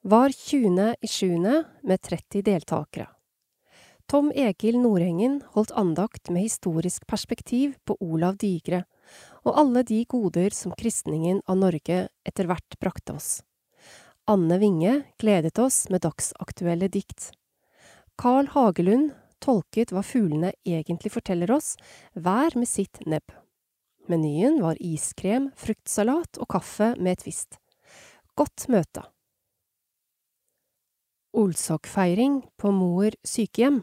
var 0.06 0.28
20. 0.28 0.94
i 1.00 1.08
7. 1.08 1.64
med 1.82 2.00
30 2.02 2.42
deltakere. 2.42 3.06
Tom 4.06 4.32
Egil 4.34 4.76
Nordengen 4.78 5.38
holdt 5.54 5.70
andakt 5.70 6.28
med 6.28 6.42
historisk 6.42 7.06
perspektiv 7.06 7.72
på 7.88 7.96
Olav 8.00 8.36
Digre 8.36 8.82
og 9.48 9.56
alle 9.62 9.82
de 9.82 10.02
goder 10.04 10.52
som 10.52 10.74
kristningen 10.76 11.40
av 11.48 11.56
Norge 11.56 11.96
etter 12.20 12.50
hvert 12.50 12.76
brakte 12.84 13.16
oss. 13.16 13.30
Anne 14.28 14.58
Winge 14.60 14.92
gledet 15.16 15.56
oss 15.58 15.86
med 15.88 16.04
dagsaktuelle 16.04 16.90
dikt. 16.92 17.30
Carl 18.20 18.52
Hagelund 18.52 19.14
tolket 19.40 19.96
hva 19.96 20.04
fuglene 20.04 20.52
egentlig 20.68 21.14
forteller 21.16 21.56
oss, 21.56 21.78
hver 22.12 22.52
med 22.60 22.68
sitt 22.68 23.00
nebb. 23.08 23.32
Menyen 24.12 24.60
var 24.60 24.76
iskrem, 24.84 25.48
fruktsalat 25.56 26.36
og 26.36 26.52
kaffe 26.58 26.92
med 27.00 27.16
et 27.16 27.28
vist. 27.32 27.56
Godt 28.36 28.68
møte. 28.68 29.08
Olsok-feiring 31.34 32.44
på 32.56 32.70
Moer 32.70 33.16
sykehjem 33.26 33.80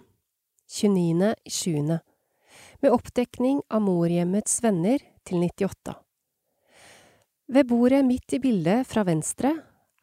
29.7. 0.71 1.97
med 2.79 2.93
oppdekning 2.95 3.57
av 3.67 3.81
morhjemmets 3.83 4.61
venner 4.63 5.03
til 5.27 5.43
98. 5.43 5.97
Ved 7.51 7.67
bordet 7.67 8.05
midt 8.07 8.37
i 8.37 8.39
bildet 8.39 8.87
fra 8.87 9.03
venstre 9.03 9.51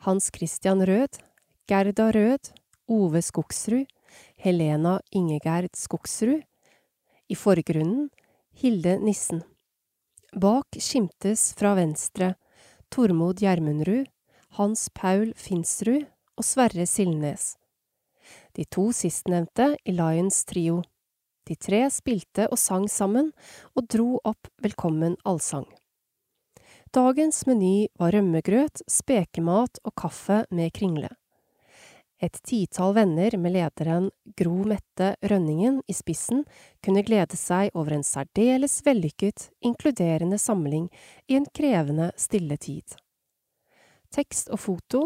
Hans 0.05 0.29
Christian 0.35 0.85
Rød, 0.85 1.17
Gerda 1.65 2.11
Rød, 2.13 2.53
Ove 2.85 3.25
Skogsrud, 3.25 3.89
Helena 4.37 4.99
Ingegerd 5.09 5.73
Skogsrud. 5.73 6.45
I 7.33 7.35
forgrunnen 7.35 8.11
Hilde 8.61 8.99
Nissen. 9.01 9.41
Bak 10.37 10.77
skimtes 10.77 11.55
fra 11.57 11.73
venstre 11.81 12.35
Tormod 12.93 13.41
Gjermundrud, 13.41 14.05
Hans 14.61 14.91
Paul 14.93 15.33
Finsrud 15.33 16.05
og 16.39 16.47
Sverre 16.47 16.87
Silnes. 16.87 17.57
De 18.55 18.65
to 18.71 18.89
sistnevnte 18.95 19.73
i 19.85 19.95
Lions 19.97 20.45
trio. 20.47 20.83
De 21.49 21.57
tre 21.57 21.83
spilte 21.91 22.47
og 22.53 22.61
sang 22.61 22.87
sammen, 22.93 23.33
og 23.75 23.89
dro 23.91 24.19
opp 24.29 24.51
Velkommen 24.63 25.17
allsang. 25.27 25.67
Dagens 26.95 27.43
meny 27.49 27.89
var 28.01 28.15
rømmegrøt, 28.15 28.85
spekemat 28.89 29.81
og 29.85 29.95
kaffe 29.99 30.45
med 30.55 30.73
kringle. 30.77 31.11
Et 32.19 32.35
titall 32.43 32.97
venner 32.97 33.37
med 33.39 33.55
lederen 33.55 34.09
Gro 34.39 34.65
Mette 34.67 35.13
Rønningen 35.23 35.83
i 35.87 35.95
spissen 35.95 36.43
kunne 36.83 37.05
glede 37.07 37.39
seg 37.39 37.71
over 37.79 37.95
en 37.95 38.03
særdeles 38.07 38.81
vellykket, 38.87 39.51
inkluderende 39.63 40.39
samling 40.43 40.89
i 41.29 41.39
en 41.39 41.47
krevende 41.55 42.11
stille 42.19 42.59
tid. 42.59 42.97
Tekst 44.11 44.51
og 44.51 44.59
foto 44.65 45.05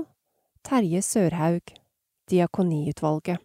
Terje 0.63 1.03
Sørhaug 1.03 1.73
Diakoniutvalget 2.31 3.43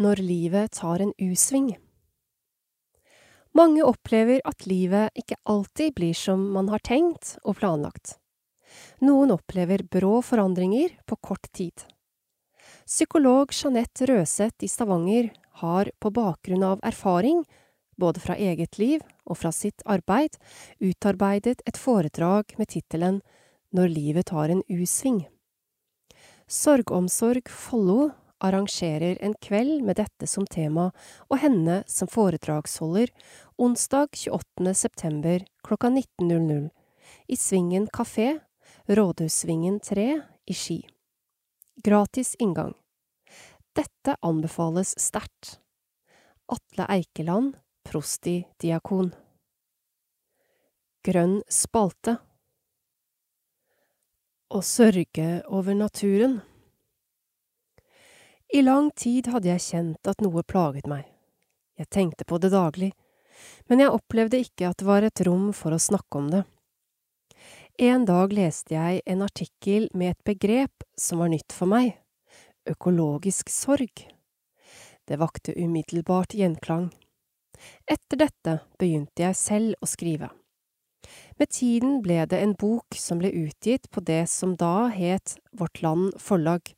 når 0.00 0.20
livet 0.20 0.72
tar 0.76 1.00
en 1.00 1.12
U-sving. 1.16 1.70
Mange 3.56 3.84
opplever 3.84 4.42
at 4.44 4.66
livet 4.68 5.12
ikke 5.16 5.38
alltid 5.48 5.94
blir 5.96 6.16
som 6.16 6.42
man 6.52 6.68
har 6.72 6.84
tenkt 6.84 7.36
og 7.44 7.56
planlagt. 7.60 8.18
Noen 9.00 9.32
opplever 9.32 9.86
brå 9.88 10.18
forandringer 10.24 10.98
på 11.08 11.16
kort 11.24 11.48
tid. 11.56 11.86
Psykolog 12.84 13.52
Jeanette 13.56 14.08
Røseth 14.10 14.64
i 14.64 14.68
Stavanger 14.68 15.30
har 15.62 15.92
på 16.00 16.12
bakgrunn 16.12 16.64
av 16.66 16.84
erfaring, 16.84 17.44
både 17.96 18.20
fra 18.20 18.36
eget 18.36 18.76
liv 18.76 19.00
og 19.24 19.40
fra 19.40 19.52
sitt 19.52 19.80
arbeid, 19.88 20.36
utarbeidet 20.80 21.62
et 21.64 21.80
foredrag 21.80 22.52
med 22.60 22.68
tittelen 22.74 23.22
Når 23.76 23.90
livet 23.92 24.26
tar 24.30 24.48
en 24.48 24.62
U-sving. 24.72 25.26
Sorgomsorg 26.48 27.50
Follo 27.52 28.10
arrangerer 28.40 29.18
en 29.20 29.34
kveld 29.42 29.82
med 29.84 29.98
dette 29.98 30.28
som 30.30 30.46
tema 30.48 30.86
og 31.26 31.40
henne 31.42 31.82
som 31.90 32.08
foredragsholder 32.08 33.10
onsdag 33.60 34.16
28. 34.16 34.72
september 34.72 35.44
klokka 35.66 35.90
19.00 35.92 36.70
i 37.28 37.36
Svingen 37.36 37.88
kafé, 37.92 38.38
Rådhussvingen 38.88 39.80
3 39.84 40.06
i 40.46 40.54
Ski. 40.54 40.78
Gratis 41.84 42.32
inngang. 42.38 42.72
Dette 43.76 44.14
anbefales 44.22 44.94
sterkt. 45.02 45.58
Atle 46.48 46.86
Eikeland, 46.96 47.58
prostidiakon. 47.84 49.12
Grønn 51.04 51.42
spalte. 51.50 52.16
Å 54.46 54.60
sørge 54.62 55.40
over 55.50 55.74
naturen. 55.74 56.36
I 58.54 58.60
lang 58.62 58.92
tid 58.94 59.26
hadde 59.32 59.50
jeg 59.50 59.64
kjent 59.64 60.06
at 60.06 60.22
noe 60.22 60.44
plaget 60.46 60.86
meg. 60.86 61.02
Jeg 61.74 61.90
tenkte 61.90 62.24
på 62.30 62.38
det 62.38 62.52
daglig, 62.54 62.92
men 63.66 63.82
jeg 63.82 63.90
opplevde 63.90 64.38
ikke 64.44 64.68
at 64.70 64.78
det 64.78 64.86
var 64.86 65.02
et 65.02 65.24
rom 65.26 65.50
for 65.50 65.74
å 65.74 65.82
snakke 65.82 66.22
om 66.22 66.30
det. 66.30 66.44
En 67.82 68.06
dag 68.06 68.30
leste 68.38 68.78
jeg 68.78 69.02
en 69.02 69.26
artikkel 69.26 69.90
med 69.92 70.14
et 70.14 70.22
begrep 70.30 70.86
som 70.94 71.24
var 71.24 71.34
nytt 71.34 71.50
for 71.50 71.66
meg, 71.74 71.96
økologisk 72.70 73.50
sorg. 73.50 74.06
Det 75.10 75.18
vakte 75.18 75.58
umiddelbart 75.58 76.38
gjenklang. 76.38 76.92
Etter 77.82 78.28
dette 78.28 78.60
begynte 78.78 79.26
jeg 79.26 79.42
selv 79.42 79.82
å 79.82 79.90
skrive. 79.90 80.30
Med 81.36 81.50
tiden 81.52 82.00
ble 82.04 82.22
det 82.24 82.40
en 82.40 82.54
bok 82.56 82.96
som 82.96 83.20
ble 83.20 83.28
utgitt 83.44 83.90
på 83.92 84.00
det 84.00 84.24
som 84.32 84.54
da 84.56 84.88
het 84.88 85.36
Vårt 85.52 85.82
Land 85.84 86.16
Forlag 86.22 86.72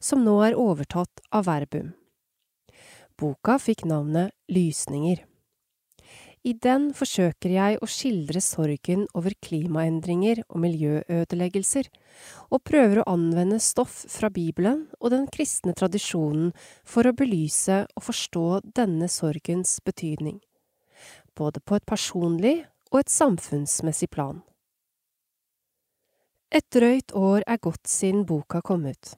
som 0.00 0.24
nå 0.24 0.38
er 0.46 0.58
overtatt 0.58 1.22
av 1.30 1.46
Verbum. 1.48 1.92
Boka 3.18 3.58
fikk 3.62 3.84
navnet 3.88 4.32
Lysninger. 4.50 5.22
I 6.42 6.56
den 6.58 6.88
forsøker 6.98 7.52
jeg 7.54 7.78
å 7.78 7.86
skildre 7.86 8.40
sorgen 8.42 9.04
over 9.14 9.34
klimaendringer 9.46 10.40
og 10.48 10.58
miljøødeleggelser, 10.64 11.86
og 12.50 12.64
prøver 12.66 12.98
å 12.98 13.06
anvende 13.12 13.60
stoff 13.62 14.00
fra 14.10 14.26
Bibelen 14.26 14.88
og 14.98 15.12
den 15.14 15.28
kristne 15.30 15.70
tradisjonen 15.78 16.50
for 16.82 17.06
å 17.06 17.14
belyse 17.14 17.84
og 17.94 18.06
forstå 18.08 18.46
denne 18.74 19.06
sorgens 19.06 19.76
betydning, 19.86 20.40
både 21.38 21.62
på 21.62 21.78
et 21.78 21.86
personlig 21.86 22.56
og 22.92 23.00
et 23.00 23.12
samfunnsmessig 23.12 24.10
plan. 24.12 24.42
Et 26.52 26.64
drøyt 26.74 27.14
år 27.16 27.46
er 27.48 27.60
gått 27.64 27.88
siden 27.88 28.26
boka 28.28 28.60
kom 28.60 28.84
ut. 28.84 29.14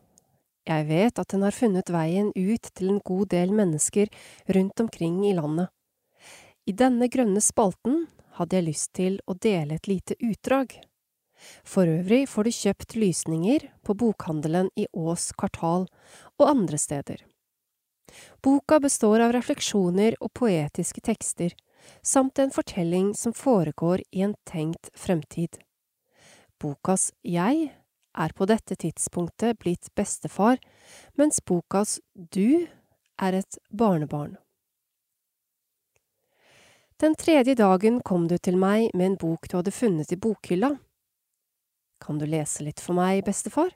Jeg 0.64 0.86
vet 0.88 1.18
at 1.18 1.32
den 1.34 1.42
har 1.44 1.52
funnet 1.52 1.90
veien 1.92 2.30
ut 2.32 2.70
til 2.72 2.92
en 2.92 3.00
god 3.04 3.32
del 3.34 3.50
mennesker 3.52 4.08
rundt 4.54 4.80
omkring 4.80 5.18
i 5.26 5.34
landet. 5.36 5.68
I 6.64 6.72
denne 6.72 7.10
grønne 7.12 7.42
spalten 7.44 8.06
hadde 8.38 8.56
jeg 8.56 8.68
lyst 8.70 8.92
til 8.96 9.18
å 9.26 9.34
dele 9.34 9.76
et 9.76 9.90
lite 9.90 10.16
utdrag, 10.22 10.78
For 11.64 11.84
øvrig 11.84 12.24
får 12.30 12.46
du 12.46 12.50
kjøpt 12.56 12.94
lysninger 12.96 13.66
på 13.84 13.94
bokhandelen 14.00 14.70
i 14.80 14.86
Ås 14.96 15.32
kvartal 15.36 15.84
og 16.38 16.44
andre 16.48 16.78
steder. 16.78 17.18
Boka 18.40 18.78
består 18.80 19.20
av 19.20 19.34
refleksjoner 19.34 20.16
og 20.20 20.32
poetiske 20.32 21.02
tekster, 21.04 21.52
samt 22.02 22.38
en 22.38 22.50
fortelling 22.50 23.14
som 23.14 23.34
foregår 23.34 24.02
i 24.10 24.22
en 24.22 24.34
tenkt 24.44 24.90
fremtid. 24.94 25.58
Bokas 26.60 27.12
jeg 27.22 27.72
er 28.14 28.32
på 28.32 28.46
dette 28.46 28.76
tidspunktet 28.78 29.58
blitt 29.58 29.90
bestefar, 29.94 30.60
mens 31.18 31.42
bokas 31.44 31.98
du 32.14 32.66
er 33.20 33.32
et 33.40 33.58
barnebarn. 33.70 34.36
Den 36.96 37.14
tredje 37.18 37.56
dagen 37.58 38.00
kom 38.00 38.28
du 38.30 38.36
til 38.38 38.56
meg 38.56 38.92
med 38.94 39.06
en 39.06 39.16
bok 39.18 39.48
du 39.50 39.58
hadde 39.58 39.74
funnet 39.74 40.12
i 40.14 40.16
bokhylla. 40.16 40.76
Kan 42.00 42.20
du 42.20 42.26
lese 42.26 42.62
litt 42.62 42.80
for 42.80 42.94
meg, 42.94 43.24
bestefar? 43.26 43.74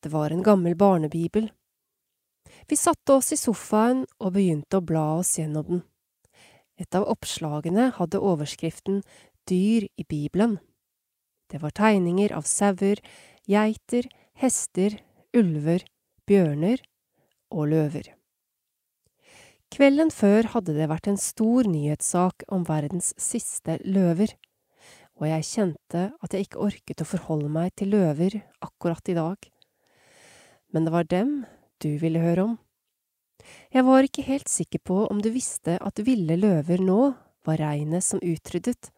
Det 0.00 0.08
var 0.08 0.32
en 0.32 0.42
gammel 0.42 0.76
barnebibel. 0.80 1.50
Vi 2.68 2.76
satte 2.76 3.12
oss 3.12 3.32
i 3.32 3.36
sofaen 3.36 4.06
og 4.18 4.32
begynte 4.32 4.80
å 4.80 4.84
bla 4.84 5.04
oss 5.20 5.36
gjennom 5.38 5.66
den. 5.66 5.82
Et 6.80 6.96
av 6.96 7.04
oppslagene 7.12 7.90
hadde 7.98 8.22
overskriften 8.24 9.02
Dyr 9.50 9.86
i 10.00 10.04
Bibelen. 10.08 10.56
Det 11.50 11.60
var 11.60 11.74
tegninger 11.76 12.32
av 12.32 12.46
sauer, 12.48 13.02
geiter, 13.50 14.06
hester, 14.40 14.96
ulver, 15.36 15.84
bjørner 16.30 16.80
og 17.50 17.68
løver. 17.74 18.14
Kvelden 19.70 20.10
før 20.10 20.48
hadde 20.54 20.74
det 20.74 20.88
vært 20.90 21.10
en 21.10 21.20
stor 21.20 21.68
nyhetssak 21.70 22.46
om 22.50 22.64
verdens 22.66 23.12
siste 23.20 23.76
løver, 23.84 24.32
og 25.20 25.28
jeg 25.28 25.46
kjente 25.46 26.06
at 26.16 26.34
jeg 26.34 26.48
ikke 26.48 26.64
orket 26.64 27.04
å 27.04 27.06
forholde 27.06 27.50
meg 27.52 27.74
til 27.78 27.92
løver 27.92 28.40
akkurat 28.64 29.12
i 29.12 29.18
dag. 29.18 29.50
Men 30.72 30.86
det 30.86 30.94
var 30.94 31.06
dem 31.10 31.34
du 31.82 31.92
ville 32.00 32.22
høre 32.22 32.48
om. 32.48 32.58
Jeg 33.70 33.86
var 33.86 34.06
ikke 34.06 34.26
helt 34.26 34.48
sikker 34.48 34.82
på 34.84 35.04
om 35.06 35.20
du 35.22 35.30
visste 35.34 35.78
at 35.80 36.02
ville 36.06 36.36
løver 36.36 36.82
nå 36.82 37.12
var 37.46 37.60
reinet 37.60 38.04
som 38.04 38.20
utryddet, 38.22 38.90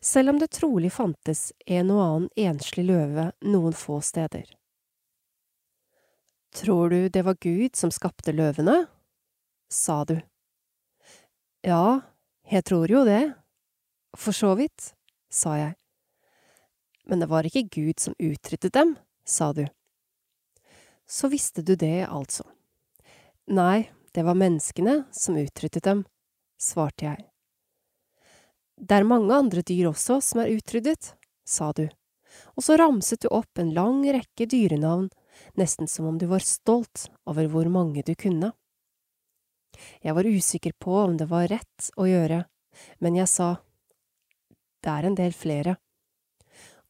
selv 0.00 0.32
om 0.32 0.38
det 0.40 0.54
trolig 0.56 0.92
fantes 0.92 1.50
en 1.66 1.92
og 1.92 2.02
annen 2.02 2.28
enslig 2.48 2.86
løve 2.88 3.30
noen 3.44 3.76
få 3.76 4.00
steder. 4.00 4.46
Tror 6.56 6.90
du 6.90 7.08
det 7.12 7.22
var 7.26 7.36
Gud 7.40 7.76
som 7.76 7.92
skapte 7.92 8.32
løvene? 8.32 8.86
sa 9.68 10.04
du. 10.04 10.20
Ja, 11.66 12.00
jeg 12.48 12.64
tror 12.64 12.90
jo 12.90 13.02
det. 13.04 13.34
For 14.16 14.32
så 14.32 14.54
vidt, 14.56 14.94
sa 15.28 15.56
jeg. 15.58 15.74
Men 17.06 17.20
det 17.20 17.28
var 17.28 17.46
ikke 17.46 17.66
Gud 17.68 18.00
som 18.00 18.16
utryddet 18.18 18.72
dem, 18.72 18.94
sa 19.26 19.52
du. 19.52 19.66
Så 21.06 21.28
visste 21.28 21.62
du 21.62 21.74
det, 21.76 22.06
altså. 22.08 22.46
Nei, 23.46 23.90
det 24.12 24.24
var 24.26 24.34
menneskene 24.34 25.04
som 25.14 25.36
utryddet 25.38 25.84
dem, 25.84 26.02
svarte 26.58 27.04
jeg. 27.06 27.20
Det 28.76 28.98
er 28.98 29.06
mange 29.06 29.30
andre 29.34 29.62
dyr 29.62 29.92
også 29.92 30.18
som 30.24 30.42
er 30.42 30.50
utryddet, 30.56 31.12
sa 31.46 31.70
du, 31.70 31.86
og 32.58 32.66
så 32.66 32.74
ramset 32.80 33.22
du 33.22 33.30
opp 33.30 33.62
en 33.62 33.70
lang 33.76 34.02
rekke 34.02 34.48
dyrenavn, 34.50 35.08
nesten 35.54 35.86
som 35.86 36.10
om 36.10 36.18
du 36.18 36.26
var 36.26 36.42
stolt 36.42 37.06
over 37.30 37.46
hvor 37.52 37.70
mange 37.70 38.02
du 38.02 38.16
kunne. 38.18 38.50
Jeg 40.02 40.18
var 40.18 40.26
usikker 40.26 40.74
på 40.82 40.98
om 41.04 41.16
det 41.16 41.30
var 41.30 41.46
rett 41.52 41.90
å 41.96 42.10
gjøre, 42.10 42.42
men 42.98 43.22
jeg 43.22 43.30
sa, 43.30 43.50
det 44.82 44.90
er 44.90 45.06
en 45.06 45.22
del 45.22 45.32
flere. 45.32 45.78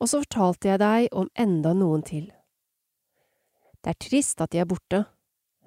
Og 0.01 0.09
så 0.09 0.25
fortalte 0.25 0.73
jeg 0.73 0.81
deg 0.81 1.13
om 1.13 1.29
enda 1.37 1.77
noen 1.77 2.03
til. 2.07 2.31
Det 3.85 3.93
er 3.93 4.05
trist 4.09 4.41
at 4.41 4.57
de 4.57 4.65
er 4.65 4.71
borte, 4.71 5.05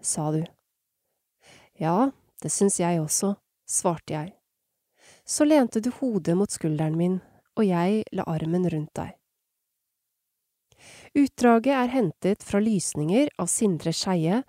sa 0.02 0.32
du. 0.34 0.42
Ja, 1.80 2.12
det 2.44 2.52
syns 2.52 2.80
jeg 2.82 3.00
også, 3.00 3.34
svarte 3.64 4.14
jeg. 4.14 4.34
Så 5.24 5.46
lente 5.48 5.80
du 5.80 5.92
hodet 6.00 6.36
mot 6.36 6.52
skulderen 6.52 6.98
min, 7.00 7.20
og 7.56 7.64
jeg 7.68 8.04
la 8.12 8.26
armen 8.28 8.68
rundt 8.72 8.92
deg. 9.00 9.16
Utdraget 11.16 11.76
er 11.76 11.94
hentet 11.94 12.44
fra 12.46 12.60
Lysninger 12.64 13.32
av 13.40 13.48
Sindre 13.52 13.94
Skeie, 13.96 14.44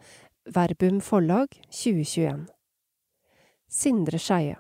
Verbum 0.51 0.99
Forlag 1.05 1.55
2021. 1.71 2.49
Sindre 3.71 4.19
Skeie. 4.19 4.59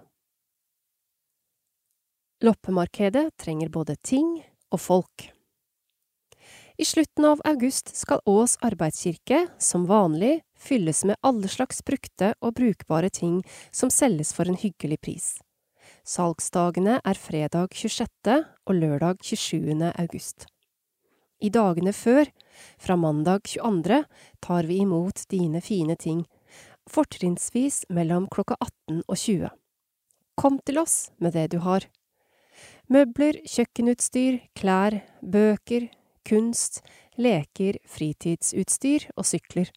Loppemarkedet 2.40 3.26
trenger 3.36 3.68
både 3.68 3.98
ting 4.00 4.38
og 4.70 4.80
folk. 4.80 5.26
I 6.80 6.86
slutten 6.86 7.26
av 7.28 7.42
august 7.44 7.90
skal 7.98 8.22
Ås 8.30 8.54
arbeidskirke, 8.64 9.42
som 9.58 9.84
vanlig, 9.90 10.38
fylles 10.61 11.04
med 11.08 11.18
alle 11.26 11.48
slags 11.48 11.82
brukte 11.84 12.34
og 12.40 12.54
brukbare 12.61 13.11
ting 13.11 13.40
som 13.72 13.90
selges 13.90 14.34
for 14.36 14.48
en 14.48 14.58
hyggelig 14.61 15.00
pris. 15.00 15.28
Salgsdagene 16.06 17.00
er 17.04 17.18
fredag 17.18 17.74
26. 17.74 18.36
og 18.66 18.74
lørdag 18.74 19.24
27. 19.24 19.92
august. 19.96 20.46
I 21.40 21.48
dagene 21.48 21.92
før, 21.96 22.28
fra 22.76 22.96
mandag 23.00 23.48
22., 23.48 24.04
tar 24.44 24.68
vi 24.68 24.82
imot 24.84 25.24
dine 25.32 25.62
fine 25.64 25.96
ting 25.96 26.26
fortrinnsvis 26.90 27.84
mellom 27.88 28.26
klokka 28.32 28.56
18 28.61 29.02
og 29.06 29.16
20. 29.16 29.50
Kom 30.40 30.58
til 30.66 30.80
oss 30.80 31.11
med 31.18 31.34
det 31.36 31.50
du 31.54 31.61
har. 31.64 31.86
Møbler, 32.90 33.38
kjøkkenutstyr, 33.46 34.40
klær, 34.58 35.00
bøker, 35.22 35.88
kunst, 36.26 36.80
leker, 37.16 37.78
fritidsutstyr 37.86 39.11
og 39.16 39.28
sykler. 39.28 39.70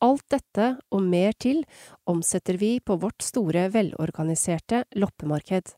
Alt 0.00 0.24
dette 0.32 0.66
og 0.88 1.02
mer 1.04 1.34
til 1.36 1.60
omsetter 2.08 2.56
vi 2.56 2.78
på 2.80 2.96
vårt 3.02 3.20
store, 3.20 3.68
velorganiserte 3.74 4.86
loppemarked. 4.96 5.74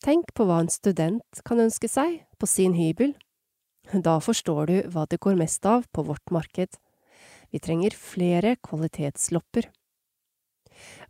Tenk 0.00 0.30
på 0.32 0.46
hva 0.46 0.60
en 0.62 0.70
student 0.72 1.42
kan 1.44 1.60
ønske 1.60 1.90
seg 1.90 2.20
på 2.38 2.48
sin 2.48 2.76
hybel. 2.78 3.16
Da 3.90 4.20
forstår 4.22 4.70
du 4.70 4.76
hva 4.94 5.08
det 5.10 5.18
går 5.20 5.36
mest 5.40 5.66
av 5.66 5.88
på 5.90 6.06
vårt 6.06 6.30
marked. 6.30 6.78
Vi 7.50 7.58
trenger 7.58 7.98
flere 7.98 8.54
kvalitetslopper. 8.62 9.66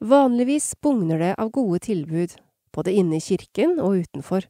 Vanligvis 0.00 0.72
bugner 0.80 1.20
det 1.20 1.34
av 1.36 1.52
gode 1.52 1.82
tilbud, 1.84 2.32
både 2.72 2.96
inne 2.96 3.20
i 3.20 3.22
kirken 3.22 3.76
og 3.78 4.00
utenfor. 4.06 4.48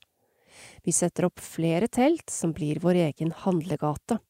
Vi 0.87 0.95
setter 0.95 1.27
opp 1.27 1.43
flere 1.43 1.91
telt 1.91 2.31
som 2.31 2.55
blir 2.55 2.81
vår 2.81 3.03
egen 3.11 3.35
handlegate. 3.43 4.21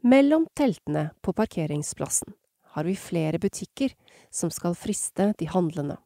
Mellom 0.00 0.46
teltene 0.54 1.10
på 1.20 1.32
parkeringsplassen 1.32 2.32
har 2.62 2.84
vi 2.84 2.96
flere 2.96 3.38
butikker 3.38 3.94
som 4.30 4.50
skal 4.50 4.76
friste 4.78 5.32
de 5.38 5.46
handlende. 5.50 5.96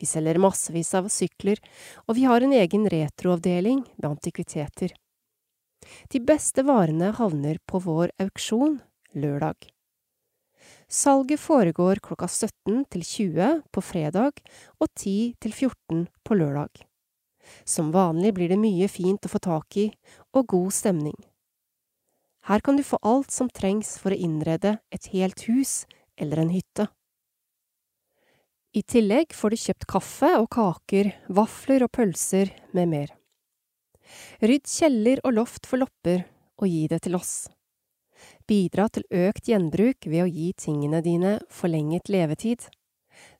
Vi 0.00 0.06
selger 0.08 0.40
massevis 0.40 0.94
av 0.96 1.10
sykler, 1.12 1.60
og 2.08 2.16
vi 2.16 2.24
har 2.24 2.40
en 2.40 2.54
egen 2.56 2.86
retroavdeling 2.88 3.82
med 3.96 4.08
antikviteter. 4.08 4.94
De 6.08 6.20
beste 6.24 6.64
varene 6.64 7.12
havner 7.18 7.60
på 7.68 7.82
vår 7.84 8.14
auksjon 8.24 8.80
lørdag. 9.12 9.68
Salget 10.88 11.44
foregår 11.44 12.00
klokka 12.00 12.24
17 12.24 12.86
til 12.88 13.04
20 13.04 13.60
på 13.68 13.84
fredag 13.84 14.40
og 14.80 14.88
10 14.96 15.34
til 15.44 15.52
14 15.52 16.08
på 16.24 16.40
lørdag. 16.40 16.88
Som 17.68 17.92
vanlig 17.92 18.32
blir 18.32 18.48
det 18.48 18.60
mye 18.64 18.88
fint 18.88 19.28
å 19.28 19.34
få 19.36 19.44
tak 19.44 19.76
i, 19.76 19.90
og 20.32 20.48
god 20.56 20.72
stemning. 20.72 21.20
Her 22.44 22.60
kan 22.60 22.76
du 22.76 22.84
få 22.84 22.98
alt 23.00 23.32
som 23.32 23.48
trengs 23.48 23.94
for 24.00 24.12
å 24.12 24.20
innrede 24.20 24.76
et 24.92 25.08
helt 25.14 25.46
hus 25.48 25.86
eller 26.20 26.42
en 26.42 26.52
hytte. 26.52 26.88
I 28.74 28.82
tillegg 28.82 29.32
får 29.32 29.54
du 29.54 29.60
kjøpt 29.62 29.86
kaffe 29.88 30.30
og 30.36 30.48
kaker, 30.52 31.12
vafler 31.30 31.86
og 31.86 31.92
pølser 31.94 32.50
med 32.76 32.90
mer. 32.90 33.12
Rydd 34.42 34.66
kjeller 34.68 35.22
og 35.24 35.36
loft 35.38 35.68
for 35.70 35.80
lopper, 35.80 36.24
og 36.60 36.68
gi 36.68 36.84
det 36.90 37.00
til 37.06 37.16
oss. 37.16 37.46
Bidra 38.44 38.88
til 38.92 39.06
økt 39.08 39.48
gjenbruk 39.48 40.04
ved 40.10 40.26
å 40.26 40.28
gi 40.28 40.50
tingene 40.58 41.00
dine 41.06 41.38
forlenget 41.48 42.10
levetid. 42.12 42.66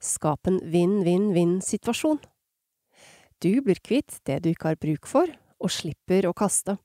Skap 0.00 0.48
en 0.48 0.62
vinn-vinn-vinn-situasjon. 0.70 2.22
Du 3.42 3.52
blir 3.61 3.82
kvitt 3.84 4.22
det 4.24 4.40
du 4.44 4.52
ikke 4.55 4.72
har 4.72 4.80
bruk 4.80 5.11
for, 5.11 5.28
og 5.61 5.72
slipper 5.72 6.30
å 6.30 6.36
kaste. 6.36 6.78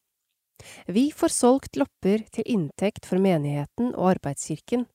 Vi 0.88 1.12
får 1.16 1.34
solgt 1.34 1.80
lopper 1.80 2.24
til 2.34 2.48
inntekt 2.48 3.08
for 3.10 3.22
menigheten 3.22 3.94
og 3.96 4.16
arbeidskirken. 4.16 4.86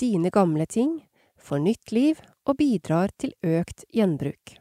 Dine 0.00 0.30
gamle 0.32 0.66
ting 0.66 0.98
får 1.40 1.62
nytt 1.64 1.92
liv 1.92 2.20
og 2.48 2.56
bidrar 2.60 3.12
til 3.18 3.34
økt 3.44 3.84
gjenbruk. 3.92 4.56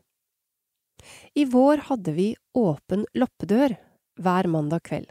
I 1.34 1.46
vår 1.46 1.86
hadde 1.90 2.14
vi 2.16 2.34
åpen 2.58 3.06
loppedør 3.16 3.76
hver 4.20 4.50
mandag 4.52 4.84
kveld. 4.90 5.10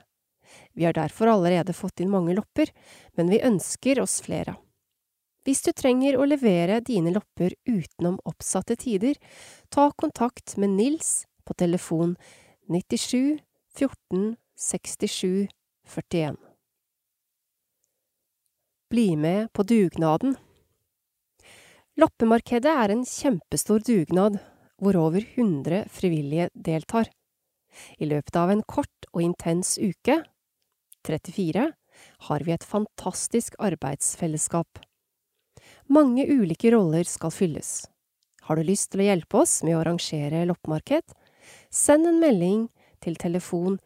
Vi 0.72 0.84
har 0.84 0.96
derfor 0.96 1.28
allerede 1.32 1.76
fått 1.76 2.00
inn 2.00 2.12
mange 2.12 2.34
lopper, 2.36 2.70
men 3.16 3.30
vi 3.32 3.42
ønsker 3.44 4.00
oss 4.00 4.20
flere. 4.24 4.56
Hvis 5.44 5.62
du 5.64 5.70
trenger 5.72 6.18
å 6.18 6.26
levere 6.28 6.80
dine 6.84 7.12
lopper 7.14 7.54
utenom 7.68 8.18
oppsatte 8.28 8.76
tider, 8.76 9.16
ta 9.72 9.88
kontakt 9.96 10.56
med 10.60 10.74
Nils 10.76 11.24
på 11.48 11.56
telefon 11.56 12.16
97 12.68 13.40
14 13.78 14.36
67 14.60 15.48
41 15.86 16.36
Bli 18.90 19.16
med 19.16 19.52
på 19.52 19.62
dugnaden. 19.62 20.32
Loppemarkedet 21.94 22.72
er 22.72 22.90
en 22.90 23.04
kjempestor 23.06 23.84
dugnad 23.86 24.40
hvor 24.82 24.98
over 24.98 25.22
100 25.22 25.84
frivillige 25.94 26.48
deltar. 26.54 27.06
I 28.02 28.08
løpet 28.10 28.38
av 28.40 28.50
en 28.50 28.64
kort 28.66 29.06
og 29.12 29.22
intens 29.22 29.76
uke, 29.78 30.24
34, 31.06 31.68
har 32.26 32.46
vi 32.48 32.54
et 32.56 32.66
fantastisk 32.66 33.54
arbeidsfellesskap. 33.62 34.82
Mange 35.86 36.26
ulike 36.26 36.72
roller 36.74 37.06
skal 37.06 37.30
fylles. 37.30 37.86
Har 38.50 38.58
du 38.58 38.66
lyst 38.66 38.90
til 38.90 39.04
å 39.04 39.06
hjelpe 39.12 39.38
oss 39.44 39.60
med 39.62 39.78
å 39.78 39.84
arrangere 39.84 40.42
loppemarked? 40.50 41.14
Send 41.70 42.10
en 42.10 42.18
melding 42.18 42.66
til 42.98 43.14
telefon 43.22 43.78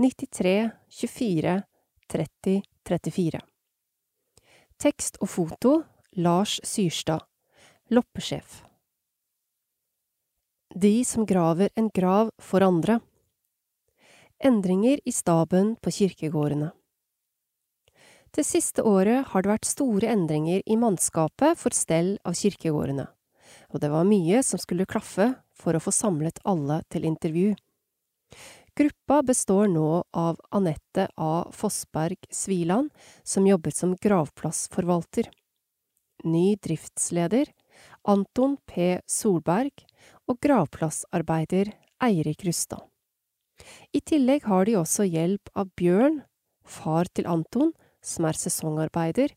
93 0.00 0.70
24 0.88 1.62
30 2.08 2.62
34. 2.88 3.40
Tekst 4.80 5.18
og 5.20 5.28
foto 5.28 5.72
Lars 6.16 6.54
Syrstad, 6.64 7.20
loppesjef. 7.92 8.62
De 10.72 11.04
som 11.04 11.28
graver 11.28 11.68
en 11.76 11.92
grav 11.92 12.32
for 12.40 12.64
andre. 12.64 12.96
Endringer 14.40 15.04
i 15.04 15.12
staben 15.12 15.74
på 15.76 15.92
kirkegårdene. 15.92 16.72
Det 18.32 18.48
siste 18.48 18.80
året 18.80 19.34
har 19.34 19.44
det 19.44 19.52
vært 19.52 19.68
store 19.68 20.14
endringer 20.16 20.64
i 20.64 20.80
mannskapet 20.80 21.60
for 21.60 21.76
stell 21.76 22.14
av 22.24 22.40
kirkegårdene, 22.40 23.04
og 23.68 23.84
det 23.84 23.92
var 23.92 24.08
mye 24.08 24.40
som 24.40 24.56
skulle 24.64 24.88
klaffe 24.88 25.34
for 25.52 25.76
å 25.76 25.84
få 25.84 25.92
samlet 25.92 26.40
alle 26.48 26.80
til 26.88 27.04
intervju. 27.04 27.52
Gruppa 28.80 29.22
består 29.22 29.68
nå 29.68 30.04
av 30.10 30.38
Anette 30.48 31.08
A. 31.14 31.48
Fossberg 31.52 32.16
Sviland, 32.30 32.90
som 33.22 33.46
jobber 33.46 33.70
som 33.70 33.96
gravplassforvalter. 33.96 35.26
Ny 36.24 36.56
driftsleder 36.56 37.50
Anton 38.08 38.54
P. 38.66 39.02
Solberg 39.04 39.84
og 40.24 40.38
gravplassarbeider 40.40 41.74
Eirik 42.00 42.46
Rustad. 42.48 42.80
I 43.92 44.00
tillegg 44.00 44.46
har 44.48 44.64
de 44.64 44.78
også 44.80 45.04
hjelp 45.04 45.52
av 45.52 45.68
Bjørn, 45.76 46.22
far 46.64 47.10
til 47.12 47.28
Anton, 47.28 47.74
som 48.00 48.24
er 48.30 48.38
sesongarbeider, 48.40 49.34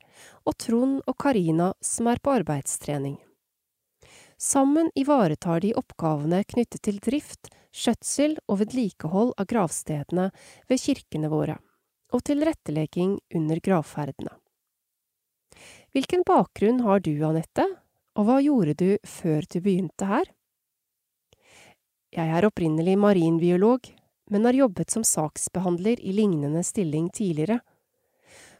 og 0.47 0.55
Trond 0.55 1.01
og 1.03 1.17
Karina, 1.19 1.73
som 1.83 2.07
er 2.07 2.23
på 2.23 2.31
arbeidstrening. 2.31 3.17
Sammen 4.39 4.87
ivaretar 4.95 5.59
de 5.67 5.73
oppgavene 5.75 6.45
knyttet 6.47 6.85
til 6.87 7.03
drift, 7.03 7.51
skjøtsel 7.73 8.37
og 8.47 8.61
vedlikehold 8.61 9.33
av 9.39 9.47
gravstedene 9.49 10.29
ved 10.69 10.81
kirkene 10.81 11.31
våre, 11.33 11.57
og 12.13 12.23
tilrettelegging 12.29 13.17
under 13.35 13.61
gravferdene. 13.63 14.35
Hvilken 15.93 16.23
bakgrunn 16.25 16.81
har 16.85 17.03
du, 17.05 17.13
Anette, 17.25 17.65
og 18.17 18.29
hva 18.29 18.39
gjorde 18.41 18.77
du 18.77 18.89
før 19.05 19.45
du 19.49 19.59
begynte 19.61 20.09
her? 20.09 20.29
Jeg 22.13 22.29
er 22.29 22.45
opprinnelig 22.45 22.95
marinbiolog, 23.01 23.89
men 24.29 24.45
har 24.47 24.57
jobbet 24.57 24.93
som 24.93 25.05
saksbehandler 25.05 26.01
i 26.01 26.13
lignende 26.15 26.61
stilling 26.65 27.09
tidligere 27.13 27.59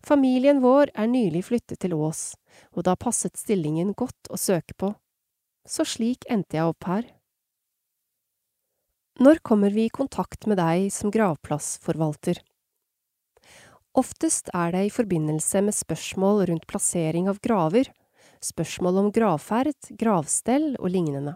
Familien 0.04 0.60
vår 0.60 0.92
er 1.00 1.08
nylig 1.08 1.46
flyttet 1.48 1.80
til 1.80 1.94
Ås, 1.96 2.34
og 2.76 2.84
da 2.88 2.98
passet 3.00 3.40
stillingen 3.40 3.94
godt 3.96 4.28
å 4.30 4.40
søke 4.40 4.76
på. 4.76 4.92
Så 5.64 5.86
slik 5.88 6.28
endte 6.28 6.60
jeg 6.60 6.74
opp 6.74 6.84
her. 6.90 7.06
Når 9.22 9.44
kommer 9.46 9.70
vi 9.70 9.86
i 9.86 9.94
kontakt 9.94 10.48
med 10.50 10.58
deg 10.58 10.88
som 10.90 11.12
gravplassforvalter? 11.14 12.40
Oftest 13.94 14.50
er 14.58 14.72
det 14.74 14.88
i 14.88 14.94
forbindelse 14.94 15.62
med 15.62 15.78
spørsmål 15.78 16.48
rundt 16.50 16.66
plassering 16.66 17.30
av 17.30 17.38
graver, 17.46 17.92
spørsmål 18.42 18.98
om 19.04 19.12
gravferd, 19.14 19.78
gravstell 20.02 20.72
og 20.80 20.90
lignende. 20.96 21.36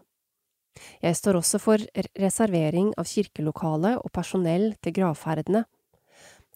Jeg 1.05 1.19
står 1.21 1.37
også 1.37 1.61
for 1.61 1.85
reservering 2.17 2.95
av 2.97 3.05
kirkelokale 3.13 3.93
og 4.01 4.09
personell 4.09 4.71
til 4.81 4.97
gravferdene. 4.97 5.67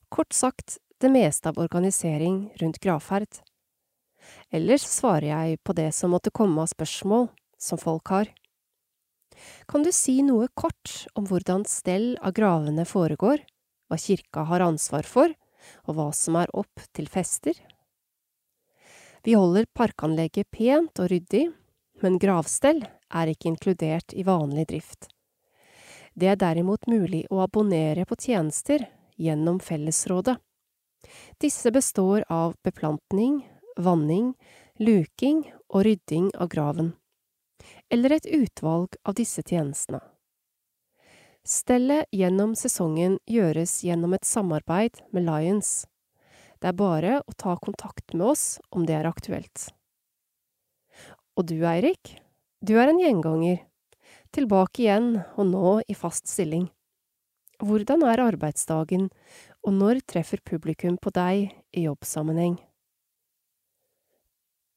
Kort 0.09 0.34
sagt 0.34 0.80
det 1.01 1.13
meste 1.13 1.53
av 1.53 1.61
organisering 1.61 2.47
rundt 2.57 2.82
gravferd. 2.82 3.43
Ellers 4.49 4.89
svarer 4.89 5.30
jeg 5.30 5.61
på 5.61 5.78
det 5.78 5.91
som 5.93 6.17
måtte 6.17 6.34
komme 6.34 6.65
av 6.65 6.74
spørsmål 6.74 7.30
som 7.61 7.78
folk 7.78 8.09
har. 8.09 8.34
Kan 9.67 9.83
du 9.85 9.91
si 9.95 10.19
noe 10.25 10.47
kort 10.53 11.05
om 11.15 11.27
hvordan 11.29 11.65
stell 11.69 12.13
av 12.21 12.35
gravene 12.37 12.85
foregår, 12.87 13.43
hva 13.89 13.99
kirka 13.99 14.45
har 14.49 14.63
ansvar 14.65 15.07
for, 15.07 15.33
og 15.87 15.97
hva 15.97 16.09
som 16.15 16.37
er 16.41 16.51
opp 16.57 16.83
til 16.95 17.09
fester? 17.11 17.55
Vi 19.21 19.35
holder 19.37 19.67
parkanlegget 19.77 20.49
pent 20.49 20.99
og 21.01 21.11
ryddig, 21.11 21.49
men 22.01 22.17
gravstell 22.17 22.81
er 23.13 23.29
ikke 23.29 23.51
inkludert 23.51 24.15
i 24.17 24.25
vanlig 24.25 24.65
drift. 24.71 25.11
Det 26.17 26.31
er 26.31 26.39
derimot 26.39 26.87
mulig 26.89 27.23
å 27.31 27.43
abonnere 27.45 28.07
på 28.09 28.17
tjenester 28.19 28.87
gjennom 29.21 29.59
fellesrådet. 29.63 30.35
Disse 31.41 31.71
består 31.71 32.25
av 32.29 32.55
beplantning, 32.65 33.41
vanning, 33.77 34.33
luking 34.81 35.45
og 35.69 35.85
rydding 35.87 36.31
av 36.35 36.49
graven, 36.51 36.91
eller 37.91 38.15
et 38.15 38.25
utvalg 38.25 38.95
av 39.03 39.17
disse 39.19 39.43
tjenestene. 39.43 39.99
Stellet 41.41 42.05
gjennom 42.13 42.53
sesongen 42.55 43.17
gjøres 43.25 43.79
gjennom 43.83 44.13
et 44.13 44.27
samarbeid 44.27 45.01
med 45.11 45.25
Lions. 45.25 45.87
Det 46.61 46.69
er 46.69 46.77
bare 46.77 47.15
å 47.25 47.33
ta 47.33 47.55
kontakt 47.57 48.13
med 48.13 48.27
oss 48.31 48.45
om 48.69 48.85
det 48.85 48.95
er 48.99 49.09
aktuelt. 49.09 49.71
Og 51.35 51.47
du, 51.49 51.57
Eirik, 51.65 52.19
du 52.61 52.75
er 52.77 52.91
en 52.91 53.01
gjenganger. 53.01 53.63
Tilbake 54.31 54.85
igjen, 54.85 55.15
og 55.35 55.49
nå 55.49 55.71
i 55.89 55.95
fast 55.97 56.29
stilling. 56.29 56.69
Hvordan 57.61 58.05
er 58.07 58.21
arbeidsdagen, 58.21 59.09
og 59.65 59.73
når 59.75 60.03
treffer 60.07 60.39
publikum 60.45 60.99
på 61.01 61.11
deg 61.15 61.49
i 61.73 61.87
jobbsammenheng? 61.87 62.59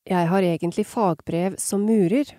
Jeg 0.08 0.28
har 0.28 0.44
egentlig 0.44 0.84
fagbrev 0.88 1.54
som 1.60 1.84
murer, 1.86 2.32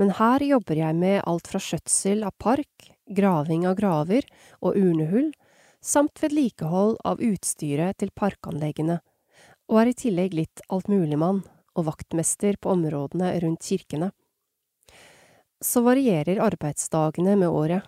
men 0.00 0.12
her 0.16 0.42
jobber 0.44 0.78
jeg 0.78 0.96
med 0.96 1.20
alt 1.28 1.48
fra 1.50 1.60
skjøtsel 1.60 2.24
av 2.26 2.34
park, 2.40 2.92
graving 3.06 3.66
av 3.68 3.76
graver 3.78 4.26
og 4.60 4.76
urnehull, 4.78 5.32
samt 5.82 6.22
vedlikehold 6.22 6.98
av 7.04 7.20
utstyret 7.22 7.98
til 8.00 8.12
parkanleggene, 8.14 9.00
og 9.68 9.80
er 9.82 9.90
i 9.90 9.96
tillegg 9.98 10.36
litt 10.36 10.62
altmuligmann 10.72 11.42
og 11.76 11.86
vaktmester 11.88 12.58
på 12.60 12.72
områdene 12.74 13.32
rundt 13.42 13.64
kirkene. 13.66 14.10
Så 15.62 15.82
varierer 15.86 16.42
arbeidsdagene 16.42 17.36
med 17.38 17.48
året. 17.48 17.86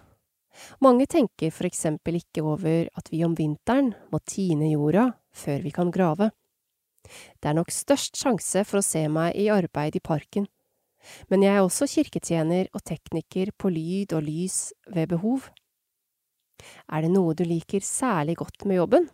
Mange 0.85 1.09
tenker 1.11 1.51
for 1.51 1.67
eksempel 1.67 2.21
ikke 2.21 2.45
over 2.47 2.87
at 2.95 3.11
vi 3.11 3.25
om 3.27 3.35
vinteren 3.35 3.93
må 4.13 4.21
tine 4.23 4.71
jorda 4.71 5.09
før 5.35 5.65
vi 5.65 5.73
kan 5.75 5.91
grave. 5.95 6.31
Det 7.43 7.51
er 7.51 7.59
nok 7.59 7.73
størst 7.75 8.17
sjanse 8.17 8.63
for 8.65 8.81
å 8.81 8.87
se 8.87 9.03
meg 9.13 9.35
i 9.37 9.51
arbeid 9.53 9.99
i 9.99 10.05
parken, 10.05 10.47
men 11.29 11.45
jeg 11.45 11.57
er 11.57 11.65
også 11.65 11.89
kirketjener 11.91 12.71
og 12.75 12.85
tekniker 12.87 13.53
på 13.59 13.73
lyd 13.73 14.15
og 14.17 14.25
lys 14.27 14.73
ved 14.95 15.11
behov. 15.13 15.51
Er 16.89 17.05
det 17.05 17.13
noe 17.13 17.35
du 17.37 17.45
liker 17.47 17.85
særlig 17.85 18.39
godt 18.41 18.65
med 18.65 18.81
jobben? 18.81 19.09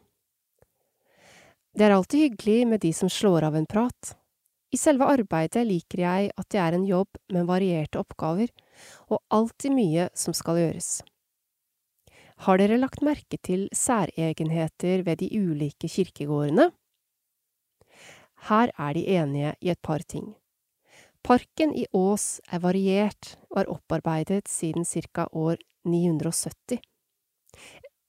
Det 1.74 1.86
er 1.86 1.95
alltid 1.95 2.26
hyggelig 2.26 2.66
med 2.66 2.82
de 2.82 2.91
som 2.95 3.11
slår 3.11 3.47
av 3.47 3.57
en 3.59 3.68
prat. 3.70 4.14
I 4.70 4.78
selve 4.78 5.07
arbeidet 5.11 5.62
liker 5.66 6.03
jeg 6.05 6.32
at 6.38 6.49
det 6.51 6.61
er 6.62 6.76
en 6.76 6.86
jobb 6.86 7.18
med 7.34 7.47
varierte 7.49 7.99
oppgaver, 7.99 8.51
og 9.11 9.22
alltid 9.34 9.74
mye 9.74 10.09
som 10.14 10.34
skal 10.36 10.61
gjøres. 10.61 10.91
Har 12.47 12.57
dere 12.57 12.78
lagt 12.78 13.03
merke 13.05 13.36
til 13.45 13.66
særegenheter 13.76 15.03
ved 15.05 15.20
de 15.20 15.28
ulike 15.36 15.91
kirkegårdene? 15.91 16.70
Her 18.49 18.70
er 18.78 18.95
de 18.97 19.03
enige 19.18 19.55
i 19.61 19.68
et 19.74 19.82
par 19.82 20.01
ting. 20.09 20.30
Parken 21.23 21.75
i 21.77 21.87
Ås 21.93 22.41
er 22.51 22.62
variert 22.64 23.35
og 23.51 23.61
er 23.62 23.71
opparbeidet 23.71 24.49
siden 24.49 24.87
ca. 24.89 25.27
år 25.33 25.61
970. 25.85 26.81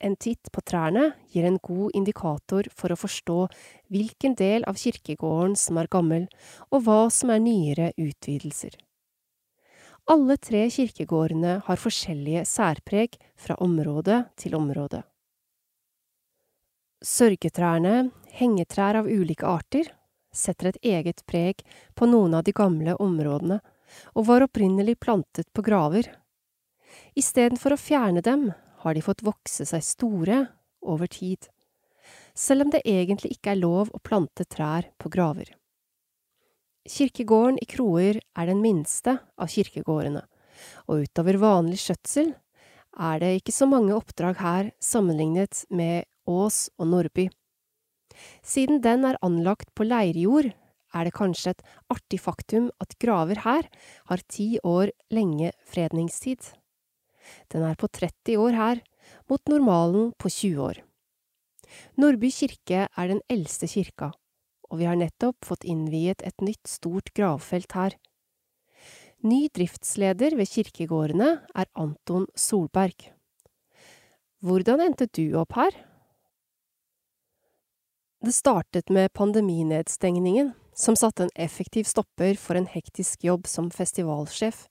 En 0.01 0.15
titt 0.17 0.49
på 0.49 0.63
trærne 0.65 1.11
gir 1.29 1.45
en 1.45 1.59
god 1.61 1.93
indikator 1.97 2.65
for 2.73 2.93
å 2.93 2.97
forstå 2.97 3.39
hvilken 3.93 4.33
del 4.39 4.65
av 4.69 4.79
kirkegården 4.81 5.53
som 5.59 5.77
er 5.77 5.91
gammel, 5.91 6.25
og 6.71 6.87
hva 6.87 7.03
som 7.13 7.29
er 7.29 7.43
nyere 7.43 7.91
utvidelser. 7.99 8.79
Alle 10.09 10.39
tre 10.41 10.65
kirkegårdene 10.73 11.59
har 11.67 11.77
forskjellige 11.77 12.47
særpreg 12.49 13.19
fra 13.37 13.59
område 13.61 14.23
til 14.41 14.57
område. 14.57 15.03
Sørgetrærne, 17.05 18.09
hengetrær 18.33 19.03
av 19.03 19.09
ulike 19.09 19.45
arter, 19.45 19.91
setter 20.33 20.71
et 20.71 20.81
eget 20.83 21.23
preg 21.29 21.63
på 21.95 22.07
noen 22.09 22.35
av 22.37 22.45
de 22.47 22.53
gamle 22.55 22.95
områdene, 22.95 23.59
og 24.15 24.27
var 24.27 24.45
opprinnelig 24.45 24.97
plantet 25.03 25.49
på 25.53 25.63
graver. 25.65 26.07
Istedenfor 27.15 27.75
å 27.75 27.79
fjerne 27.79 28.23
dem, 28.23 28.51
har 28.81 28.95
de 28.97 29.03
fått 29.05 29.21
vokse 29.21 29.65
seg 29.67 29.83
store 29.85 30.37
over 30.81 31.09
tid, 31.11 31.45
selv 32.33 32.65
om 32.65 32.71
det 32.73 32.81
egentlig 32.87 33.35
ikke 33.35 33.53
er 33.53 33.61
lov 33.61 33.91
å 33.93 34.01
plante 34.01 34.47
trær 34.49 34.87
på 34.97 35.11
graver. 35.13 35.51
Kirkegården 36.89 37.59
i 37.61 37.67
Kroer 37.69 38.17
er 38.17 38.49
den 38.49 38.63
minste 38.63 39.19
av 39.37 39.51
kirkegårdene, 39.53 40.23
og 40.89 41.05
utover 41.05 41.37
vanlig 41.41 41.77
skjøtsel 41.83 42.33
er 42.99 43.21
det 43.21 43.35
ikke 43.37 43.53
så 43.55 43.67
mange 43.69 43.93
oppdrag 43.95 44.41
her 44.41 44.71
sammenlignet 44.83 45.63
med 45.69 46.09
Ås 46.27 46.69
og 46.77 46.89
Nordby. 46.89 47.29
Siden 48.43 48.81
den 48.83 49.05
er 49.07 49.19
anlagt 49.25 49.71
på 49.75 49.85
leirjord, 49.87 50.51
er 50.91 51.07
det 51.07 51.15
kanskje 51.15 51.53
et 51.55 51.63
artig 51.93 52.19
faktum 52.19 52.69
at 52.83 52.97
graver 52.99 53.43
her 53.45 53.67
har 54.09 54.23
ti 54.27 54.57
år 54.67 54.91
lenge 55.13 55.53
fredningstid. 55.67 56.51
Den 57.51 57.63
er 57.63 57.77
på 57.79 57.87
30 57.87 58.37
år 58.41 58.57
her, 58.57 58.81
mot 59.29 59.41
normalen 59.49 60.11
på 60.19 60.29
20 60.29 60.61
år. 60.61 60.81
Nordby 61.95 62.31
kirke 62.33 62.87
er 62.89 63.07
den 63.07 63.21
eldste 63.31 63.69
kirka, 63.71 64.11
og 64.69 64.81
vi 64.81 64.87
har 64.89 64.99
nettopp 64.99 65.45
fått 65.47 65.67
innviet 65.67 66.23
et 66.27 66.43
nytt 66.43 66.67
stort 66.67 67.13
gravfelt 67.15 67.71
her. 67.77 67.95
Ny 69.21 69.45
driftsleder 69.53 70.35
ved 70.35 70.49
kirkegårdene 70.49 71.29
er 71.53 71.69
Anton 71.77 72.25
Solberg. 72.35 73.11
Hvordan 74.41 74.81
endte 74.81 75.05
du 75.13 75.37
opp 75.37 75.53
her? 75.59 75.75
Det 78.21 78.31
startet 78.31 78.89
med 78.89 79.13
pandeminedstengningen, 79.13 80.51
som 80.75 80.95
satte 80.95 81.23
en 81.23 81.29
effektiv 81.35 81.83
stopper 81.83 82.35
for 82.35 82.55
en 82.55 82.67
hektisk 82.69 83.23
jobb 83.23 83.47
som 83.47 83.71
festivalsjef. 83.73 84.67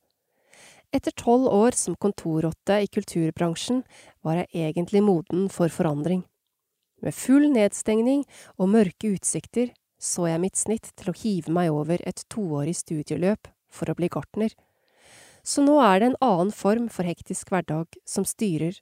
Etter 0.94 1.10
tolv 1.10 1.48
år 1.50 1.74
som 1.74 1.96
kontorrotte 1.98 2.76
i 2.78 2.86
kulturbransjen 2.86 3.82
var 4.22 4.44
jeg 4.44 4.54
egentlig 4.54 5.02
moden 5.02 5.48
for 5.50 5.66
forandring. 5.66 6.22
Med 7.02 7.14
full 7.14 7.48
nedstengning 7.50 8.22
og 8.54 8.70
mørke 8.70 9.16
utsikter 9.16 9.74
så 9.98 10.28
jeg 10.30 10.44
mitt 10.46 10.56
snitt 10.56 10.92
til 10.94 11.10
å 11.10 11.18
hive 11.18 11.50
meg 11.50 11.74
over 11.74 11.98
et 12.06 12.22
toårig 12.30 12.76
studieløp 12.78 13.50
for 13.66 13.90
å 13.90 13.98
bli 13.98 14.12
gartner. 14.14 14.54
Så 15.42 15.64
nå 15.64 15.78
er 15.82 16.00
det 16.00 16.10
en 16.10 16.18
annen 16.24 16.52
form 16.52 16.88
for 16.92 17.08
hektisk 17.08 17.52
hverdag 17.52 17.96
som 18.08 18.26
styrer, 18.28 18.76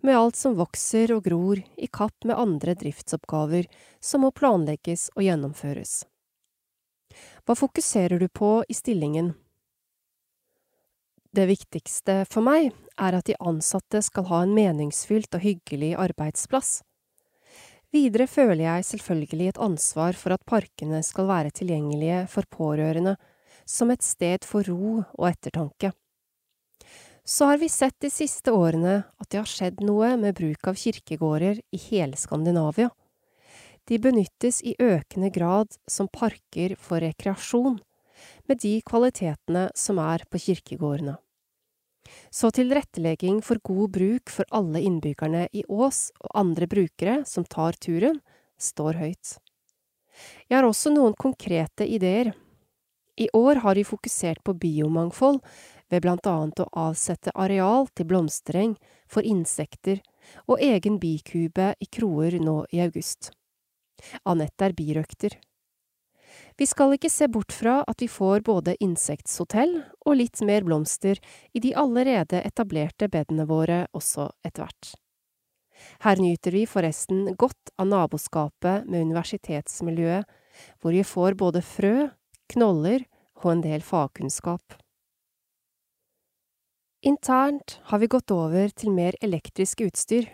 med 0.00 0.16
alt 0.16 0.36
som 0.38 0.54
vokser 0.58 1.12
og 1.14 1.24
gror 1.26 1.60
i 1.60 1.88
kapp 1.90 2.24
med 2.24 2.38
andre 2.38 2.76
driftsoppgaver 2.78 3.66
som 4.00 4.22
må 4.22 4.30
planlegges 4.30 5.08
og 5.16 5.24
gjennomføres. 5.26 6.04
Hva 7.46 7.56
fokuserer 7.58 8.20
du 8.20 8.28
på 8.28 8.60
i 8.68 8.76
stillingen? 8.76 9.32
Det 11.36 11.46
viktigste 11.50 12.22
for 12.30 12.44
meg 12.44 12.70
er 12.96 13.16
at 13.18 13.26
de 13.28 13.36
ansatte 13.44 14.00
skal 14.04 14.28
ha 14.30 14.42
en 14.44 14.54
meningsfylt 14.56 15.34
og 15.36 15.42
hyggelig 15.44 15.92
arbeidsplass. 16.00 16.80
Videre 17.92 18.26
føler 18.28 18.64
jeg 18.64 18.86
selvfølgelig 18.90 19.50
et 19.50 19.60
ansvar 19.62 20.16
for 20.18 20.34
at 20.34 20.44
parkene 20.48 21.02
skal 21.06 21.28
være 21.28 21.52
tilgjengelige 21.54 22.24
for 22.32 22.48
pårørende, 22.50 23.16
som 23.66 23.90
et 23.90 24.04
sted 24.06 24.46
for 24.46 24.66
ro 24.66 25.02
og 25.02 25.26
ettertanke. 25.28 25.92
Så 27.26 27.48
har 27.50 27.58
vi 27.58 27.68
sett 27.68 27.96
de 28.00 28.10
siste 28.12 28.54
årene 28.54 29.00
at 29.02 29.28
det 29.32 29.40
har 29.40 29.50
skjedd 29.50 29.82
noe 29.82 30.12
med 30.20 30.36
bruk 30.38 30.68
av 30.70 30.78
kirkegårder 30.78 31.58
i 31.74 31.80
hele 31.88 32.14
Skandinavia. 32.14 32.92
De 33.86 33.98
benyttes 34.02 34.62
i 34.62 34.76
økende 34.78 35.32
grad 35.34 35.74
som 35.90 36.06
parker 36.06 36.76
for 36.78 37.02
rekreasjon, 37.02 37.80
med 38.46 38.62
de 38.62 38.78
kvalitetene 38.86 39.68
som 39.74 39.98
er 40.02 40.22
på 40.30 40.40
kirkegårdene. 40.42 41.16
Så 42.30 42.52
tilrettelegging 42.54 43.40
for 43.42 43.58
god 43.66 43.90
bruk 43.98 44.30
for 44.30 44.46
alle 44.54 44.82
innbyggerne 44.86 45.48
i 45.50 45.64
Ås 45.66 46.10
og 46.22 46.30
andre 46.38 46.70
brukere 46.70 47.20
som 47.26 47.44
tar 47.44 47.78
turen, 47.82 48.20
står 48.58 49.02
høyt. 49.02 49.36
Jeg 50.48 50.56
har 50.56 50.66
også 50.66 50.94
noen 50.94 51.16
konkrete 51.18 51.84
ideer. 51.90 52.32
I 53.16 53.28
år 53.32 53.62
har 53.64 53.74
vi 53.74 53.84
fokusert 53.84 54.42
på 54.44 54.54
biomangfold 54.54 55.40
ved 55.88 56.02
blant 56.04 56.26
annet 56.26 56.60
å 56.60 56.68
avsette 56.88 57.32
areal 57.34 57.88
til 57.96 58.08
blomstereng 58.10 58.76
for 59.08 59.24
insekter 59.24 60.02
og 60.46 60.60
egen 60.60 60.98
bikube 61.00 61.72
i 61.80 61.88
kroer 61.88 62.36
nå 62.42 62.64
i 62.74 62.82
august. 62.84 63.30
Anette 64.28 64.68
er 64.68 64.76
birøkter. 64.76 65.38
Vi 66.56 66.66
skal 66.68 66.92
ikke 66.96 67.10
se 67.12 67.28
bort 67.32 67.52
fra 67.52 67.78
at 67.88 68.02
vi 68.02 68.08
får 68.08 68.44
både 68.44 68.76
insekthotell 68.84 69.78
og 70.04 70.18
litt 70.20 70.42
mer 70.44 70.64
blomster 70.66 71.20
i 71.52 71.62
de 71.64 71.72
allerede 71.76 72.42
etablerte 72.44 73.08
bedene 73.12 73.46
våre 73.48 73.84
også 73.96 74.28
etter 74.44 74.64
hvert. 74.64 74.92
Her 76.04 76.20
nyter 76.20 76.56
vi 76.56 76.64
forresten 76.68 77.34
godt 77.36 77.72
av 77.76 77.88
naboskapet 77.90 78.88
med 78.88 79.08
universitetsmiljøet, 79.08 80.24
hvor 80.80 80.96
vi 80.96 81.04
får 81.04 81.36
både 81.36 81.60
frø, 81.64 82.08
knoller 82.52 83.04
og 83.42 83.52
en 83.52 83.62
del 83.64 83.84
fagkunnskap. 83.84 84.76
Internt 87.06 87.78
har 87.90 87.98
vi 88.02 88.08
gått 88.10 88.32
over 88.34 88.72
til 88.74 88.90
mer 88.90 89.14
elektrisk 89.22 89.84
utstyr, 89.86 90.26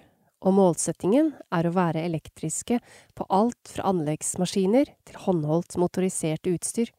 og 0.43 0.55
målsettingen 0.57 1.33
er 1.55 1.69
å 1.69 1.75
være 1.75 2.03
elektriske 2.07 2.79
på 3.15 3.27
alt 3.31 3.71
fra 3.75 3.91
anleggsmaskiner 3.93 4.89
til 5.07 5.19
håndholdt 5.27 5.77
motorisert 5.79 6.49
utstyr. 6.51 6.91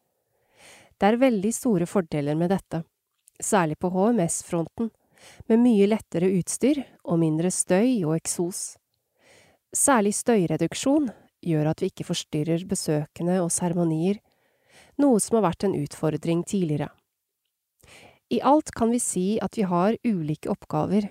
Det 0.98 1.10
er 1.10 1.20
veldig 1.20 1.52
store 1.56 1.88
fordeler 1.90 2.38
med 2.40 2.54
dette, 2.54 2.84
særlig 3.42 3.80
på 3.82 3.90
HMS-fronten, 3.92 4.92
med 5.48 5.64
mye 5.64 5.88
lettere 5.90 6.30
utstyr 6.38 6.84
og 7.04 7.20
mindre 7.20 7.52
støy 7.52 8.04
og 8.04 8.16
eksos. 8.18 8.76
Særlig 9.74 10.14
støyreduksjon 10.16 11.10
gjør 11.44 11.72
at 11.72 11.82
vi 11.82 11.90
ikke 11.92 12.08
forstyrrer 12.08 12.64
besøkende 12.70 13.40
og 13.42 13.52
seremonier, 13.52 14.20
noe 15.04 15.22
som 15.22 15.38
har 15.38 15.50
vært 15.50 15.68
en 15.68 15.76
utfordring 15.78 16.44
tidligere. 16.48 16.90
I 18.34 18.40
alt 18.42 18.72
kan 18.74 18.90
vi 18.90 19.02
si 19.04 19.26
at 19.44 19.58
vi 19.60 19.68
har 19.70 19.98
ulike 20.08 20.50
oppgaver, 20.50 21.10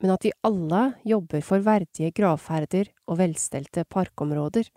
men 0.00 0.12
at 0.14 0.24
vi 0.24 0.32
alle 0.46 0.82
jobber 1.04 1.42
for 1.44 1.64
verdige 1.64 2.12
gravferder 2.14 2.92
og 3.08 3.18
velstelte 3.20 3.84
parkområder. 3.90 4.68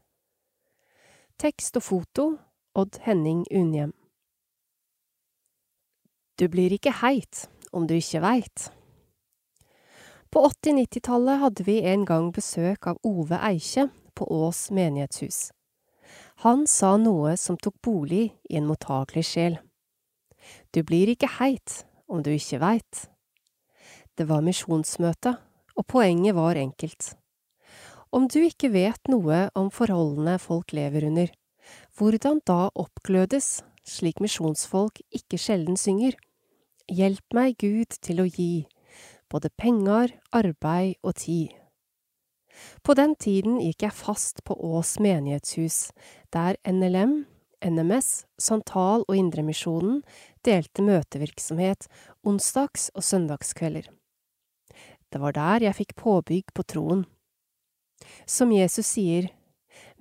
Tekst 1.39 1.77
og 1.79 1.85
foto 1.85 2.25
Odd 2.77 2.99
Henning 3.05 3.43
Unhjem 3.53 3.93
Du 6.39 6.47
blir 6.49 6.73
ikke 6.73 6.95
heit 7.03 7.47
om 7.71 7.87
du 7.89 7.95
ikke 7.97 8.21
veit. 8.23 8.69
På 10.33 10.47
80-90-tallet 10.49 11.41
hadde 11.43 11.65
vi 11.67 11.81
en 11.85 12.05
gang 12.09 12.31
besøk 12.33 12.87
av 12.89 12.97
Ove 13.05 13.37
Eikje 13.37 13.89
på 14.17 14.25
Ås 14.33 14.71
menighetshus. 14.73 15.51
Han 16.43 16.65
sa 16.67 16.97
noe 16.99 17.37
som 17.39 17.55
tok 17.55 17.77
bolig 17.87 18.33
i 18.51 18.57
en 18.59 18.65
mottagelig 18.67 19.21
sjel. 19.29 19.53
Du 20.75 20.81
blir 20.83 21.13
ikke 21.13 21.29
heit 21.37 21.85
om 22.11 22.19
du 22.19 22.33
ikke 22.33 22.59
veit. 22.59 23.05
Det 24.19 24.27
var 24.27 24.43
misjonsmøte, 24.43 25.37
og 25.79 25.87
poenget 25.87 26.35
var 26.35 26.59
enkelt. 26.59 27.13
Om 28.11 28.27
du 28.27 28.41
ikke 28.43 28.73
vet 28.75 29.07
noe 29.07 29.47
om 29.55 29.71
forholdene 29.71 30.35
folk 30.35 30.75
lever 30.75 31.07
under, 31.07 31.31
hvordan 31.95 32.43
da 32.43 32.67
oppglødes, 32.75 33.63
slik 33.87 34.19
misjonsfolk 34.19 34.99
ikke 35.15 35.39
sjelden 35.39 35.79
synger? 35.79 36.19
Hjelp 36.91 37.39
meg, 37.39 37.55
Gud, 37.55 37.95
til 38.03 38.19
å 38.19 38.27
gi, 38.27 38.67
både 39.31 39.47
penger, 39.55 40.11
arbeid 40.35 40.99
og 41.07 41.15
tid. 41.23 41.55
På 42.83 42.93
den 42.93 43.15
tiden 43.15 43.59
gikk 43.61 43.85
jeg 43.85 43.95
fast 43.97 44.43
på 44.47 44.55
Ås 44.55 44.97
menighetshus, 44.99 45.91
der 46.33 46.57
NLM, 46.67 47.23
NMS, 47.63 48.25
Santal 48.37 49.05
og 49.07 49.15
Indremisjonen 49.15 50.01
delte 50.45 50.83
møtevirksomhet 50.83 51.87
onsdags- 52.27 52.89
og 52.93 53.03
søndagskvelder. 53.03 53.87
Det 55.13 55.21
var 55.21 55.35
der 55.37 55.67
jeg 55.67 55.77
fikk 55.77 55.95
påbygg 55.95 56.53
på 56.53 56.65
troen. 56.65 57.05
Som 58.25 58.51
Jesus 58.51 58.87
sier, 58.95 59.29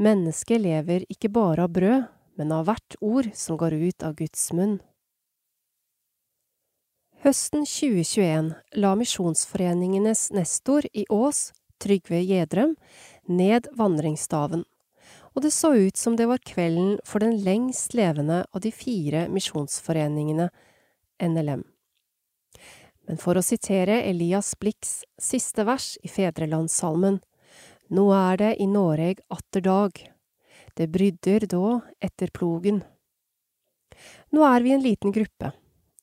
mennesket 0.00 0.62
lever 0.64 1.06
ikke 1.12 1.30
bare 1.30 1.68
av 1.68 1.74
brød, 1.76 2.08
men 2.40 2.52
av 2.52 2.66
hvert 2.66 2.96
ord 3.04 3.28
som 3.36 3.58
går 3.60 3.76
ut 3.76 4.02
av 4.02 4.16
Guds 4.18 4.48
munn. 4.56 4.80
Høsten 7.22 7.62
2021 7.68 8.48
la 8.82 8.94
Misjonsforeningenes 8.98 10.32
nestor 10.34 10.88
i 10.90 11.04
Ås, 11.12 11.52
Trygve 11.82 12.22
Gjedrem, 12.22 12.76
ned 13.26 13.66
vandringsstaven, 13.78 14.64
og 15.32 15.42
det 15.42 15.52
så 15.54 15.72
ut 15.74 15.98
som 15.98 16.16
det 16.16 16.28
var 16.30 16.42
kvelden 16.46 16.98
for 17.08 17.24
den 17.24 17.38
lengst 17.42 17.96
levende 17.98 18.44
av 18.52 18.62
de 18.64 18.72
fire 18.74 19.26
misjonsforeningene, 19.32 20.50
NLM. 21.22 21.64
Men 23.08 23.18
for 23.18 23.38
å 23.38 23.44
sitere 23.44 24.02
Elias 24.06 24.52
Blix 24.60 25.02
siste 25.20 25.66
vers 25.66 25.96
i 26.02 26.10
Fedrelandssalmen, 26.12 27.20
Nå 27.92 28.06
er 28.16 28.38
det 28.40 28.52
i 28.64 28.66
Noreg 28.70 29.18
atter 29.28 29.60
dag, 29.60 29.98
det 30.80 30.86
brydder 30.88 31.44
då 31.50 31.80
etter 32.00 32.30
plogen. 32.32 32.78
Nå 34.32 34.46
er 34.48 34.64
vi 34.64 34.72
en 34.72 34.80
liten 34.80 35.12
gruppe, 35.12 35.50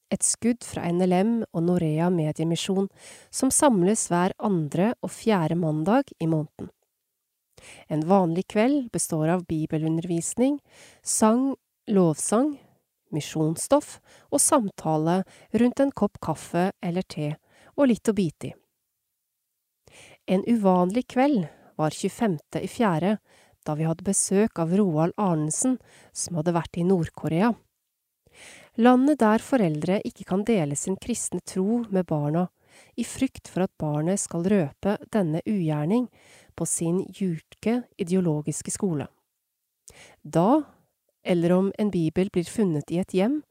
et 0.09 0.25
skudd 0.25 0.65
fra 0.65 0.87
NLM 0.89 1.43
og 1.53 1.63
Norea 1.65 2.09
Mediemisjon, 2.13 2.89
som 3.29 3.51
samles 3.53 4.07
hver 4.09 4.33
andre 4.37 4.93
og 5.05 5.13
fjerde 5.13 5.57
mandag 5.59 6.11
i 6.19 6.27
måneden. 6.29 6.71
En 7.91 8.05
vanlig 8.07 8.47
kveld 8.53 8.89
består 8.93 9.29
av 9.33 9.45
bibelundervisning, 9.49 10.59
sang, 11.03 11.53
lovsang, 11.91 12.55
misjonsstoff 13.13 13.97
og 14.29 14.41
samtale 14.41 15.21
rundt 15.59 15.83
en 15.83 15.91
kopp 15.91 16.19
kaffe 16.23 16.69
eller 16.81 17.05
te 17.09 17.33
og 17.75 17.89
litt 17.91 18.09
å 18.09 18.15
bite 18.15 18.51
i. 18.51 18.55
En 20.29 20.43
uvanlig 20.45 21.07
kveld 21.09 21.47
var 21.79 21.95
25. 21.95 22.37
i 22.61 22.67
fjerde, 22.69 23.17
da 23.65 23.75
vi 23.75 23.87
hadde 23.87 24.05
besøk 24.05 24.59
av 24.61 24.75
Roald 24.77 25.15
Arnesen, 25.17 25.79
som 26.13 26.37
hadde 26.37 26.53
vært 26.53 26.77
i 26.77 26.85
Nord-Korea. 26.85 27.53
Landet 28.79 29.19
der 29.19 29.43
foreldre 29.43 29.97
ikke 30.07 30.23
kan 30.29 30.45
dele 30.47 30.75
sin 30.79 30.95
kristne 30.95 31.41
tro 31.43 31.81
med 31.91 32.05
barna, 32.07 32.45
i 32.95 33.03
frykt 33.03 33.49
for 33.51 33.65
at 33.65 33.73
barnet 33.81 34.21
skal 34.21 34.45
røpe 34.47 34.93
denne 35.11 35.41
ugjerning 35.43 36.05
på 36.55 36.67
sin 36.69 37.01
jurke 37.11 37.81
ideologiske 37.99 38.71
skole. 38.71 39.09
Da, 40.23 40.61
eller 41.23 41.55
om 41.57 41.71
en 41.75 41.91
bibel 41.91 42.29
blir 42.31 42.47
funnet 42.47 42.91
i 42.93 43.01
et 43.01 43.15
hjem, 43.17 43.41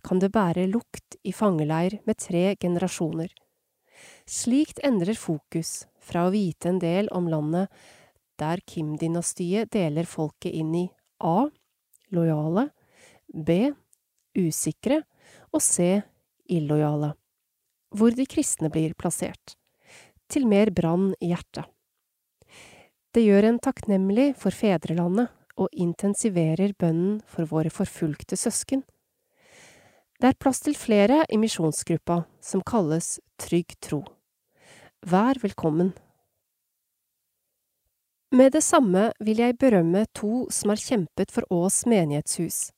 kan 0.00 0.22
det 0.22 0.30
bære 0.32 0.64
lukt 0.70 1.18
i 1.20 1.34
fangeleir 1.36 1.98
med 2.08 2.16
tre 2.22 2.54
generasjoner. 2.56 3.28
Slikt 4.24 4.80
endrer 4.86 5.18
fokus 5.18 5.82
fra 6.00 6.24
å 6.24 6.32
vite 6.32 6.70
en 6.70 6.80
del 6.80 7.10
om 7.12 7.28
landet 7.28 7.68
der 8.40 8.62
Kim-dynastiet 8.64 9.68
deler 9.74 10.08
folket 10.08 10.54
inn 10.54 10.72
i 10.78 10.86
A. 11.20 11.50
lojale, 12.14 12.70
B. 13.28 13.74
usikre 14.36 15.02
og 15.52 15.62
C. 15.62 16.02
illojale, 16.48 17.12
hvor 17.94 18.14
de 18.16 18.26
kristne 18.26 18.70
blir 18.72 18.94
plassert, 18.98 19.56
til 20.28 20.46
mer 20.48 20.70
brann 20.74 21.14
i 21.20 21.32
hjertet. 21.32 21.64
Det 23.12 23.24
gjør 23.24 23.48
en 23.48 23.58
takknemlig 23.60 24.34
for 24.36 24.52
fedrelandet 24.52 25.32
og 25.58 25.72
intensiverer 25.72 26.74
bønnen 26.78 27.18
for 27.26 27.48
våre 27.48 27.72
forfulgte 27.72 28.36
søsken. 28.36 28.84
Det 30.18 30.32
er 30.32 30.38
plass 30.40 30.60
til 30.64 30.74
flere 30.76 31.22
i 31.30 31.38
misjonsgruppa 31.38 32.24
som 32.42 32.62
kalles 32.66 33.18
Trygg 33.38 33.76
tro. 33.80 34.02
Vær 35.06 35.38
velkommen. 35.42 35.92
Med 38.34 38.52
det 38.52 38.64
samme 38.66 39.06
vil 39.24 39.38
jeg 39.40 39.56
berømme 39.56 40.02
to 40.12 40.48
som 40.52 40.74
har 40.74 40.82
kjempet 40.82 41.30
for 41.32 41.46
Ås 41.54 41.86
menighetshus, 41.88 42.72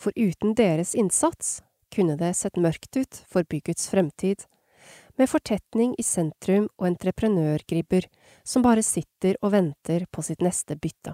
for 0.00 0.16
uten 0.16 0.54
deres 0.56 0.94
innsats 0.96 1.60
kunne 1.92 2.16
det 2.16 2.32
sett 2.38 2.56
mørkt 2.56 2.96
ut 2.96 3.20
for 3.28 3.44
byggets 3.44 3.90
fremtid, 3.92 4.46
med 5.18 5.28
fortetning 5.28 5.92
i 6.00 6.04
sentrum 6.06 6.70
og 6.78 6.86
entreprenørgribber 6.88 8.06
som 8.46 8.64
bare 8.64 8.84
sitter 8.86 9.36
og 9.42 9.52
venter 9.52 10.06
på 10.08 10.24
sitt 10.24 10.40
neste 10.40 10.78
bytte. 10.80 11.12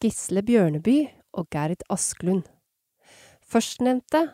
Gisle 0.00 0.42
Bjørneby 0.42 0.96
og 1.38 1.46
Gerd 1.54 1.84
Asklund. 1.92 2.48
Førstnevnte 3.46 4.24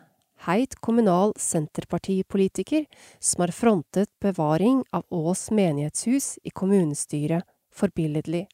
heit 0.47 0.77
kommunal 0.81 1.35
senterpartipolitiker 1.41 2.87
som 3.19 3.43
har 3.43 3.53
frontet 3.53 4.09
bevaring 4.23 4.81
av 4.95 5.05
Ås 5.13 5.49
menighetshus 5.51 6.37
i 6.43 6.53
kommunestyret 6.53 7.45
forbilledlig. 7.73 8.47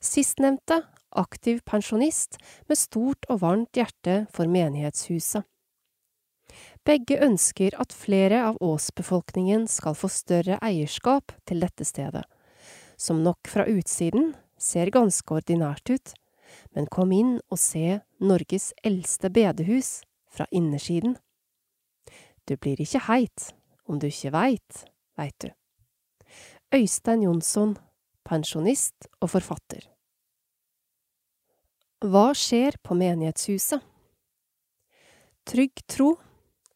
Sistnevnte 0.00 0.82
aktiv 1.18 1.60
pensjonist 1.68 2.38
med 2.68 2.78
stort 2.78 3.26
og 3.28 3.42
varmt 3.44 3.76
hjerte 3.76 4.24
for 4.34 4.50
menighetshuset. 4.50 5.46
Begge 6.86 7.20
ønsker 7.22 7.76
at 7.78 7.94
flere 7.94 8.40
av 8.48 8.58
Ås-befolkningen 8.64 9.66
skal 9.70 9.94
få 9.94 10.10
større 10.10 10.58
eierskap 10.64 11.34
til 11.46 11.62
dette 11.62 11.86
stedet, 11.86 12.24
som 12.98 13.22
nok 13.22 13.50
fra 13.50 13.66
utsiden 13.70 14.32
ser 14.60 14.90
ganske 14.90 15.36
ordinært 15.36 15.92
ut, 15.92 16.14
men 16.74 16.90
kom 16.90 17.12
inn 17.14 17.36
og 17.48 17.60
se 17.62 18.00
Norges 18.18 18.72
eldste 18.82 19.30
bedehus 19.30 20.00
fra 20.30 20.48
innersiden. 20.50 21.16
Du 22.48 22.56
blir 22.56 22.80
ikke 22.82 23.04
heit 23.06 23.52
om 23.86 24.00
du 24.00 24.08
ikke 24.10 24.34
veit, 24.34 24.84
veit 25.18 25.36
du. 25.42 25.50
Øystein 26.74 27.22
Jonsson 27.26 27.76
pensjonist 28.26 29.08
og 29.20 29.32
forfatter. 29.34 29.89
Hva 32.00 32.30
skjer 32.32 32.78
på 32.80 32.94
menighetshuset? 32.96 33.82
Trygg 35.44 35.82
tro, 35.84 36.14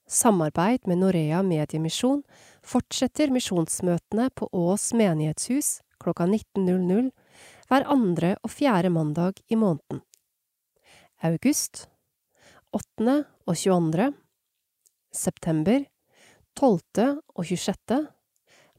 samarbeid 0.05 0.85
med 0.85 1.01
Norea 1.01 1.39
Mediemisjon, 1.41 2.21
fortsetter 2.61 3.33
misjonsmøtene 3.33 4.29
på 4.37 4.51
Ås 4.53 4.91
menighetshus 4.93 5.79
klokka 5.97 6.29
19.00 6.29 7.09
hver 7.71 7.89
andre 7.89 8.35
og 8.45 8.53
fjerde 8.53 8.93
mandag 8.93 9.41
i 9.49 9.57
måneden. 9.57 10.05
August 11.25 11.87
8. 12.77 13.25
og 13.49 13.57
22. 13.57 14.13
September 15.09 15.87
12. 16.53 17.21
og 17.33 17.47
26. 17.49 18.03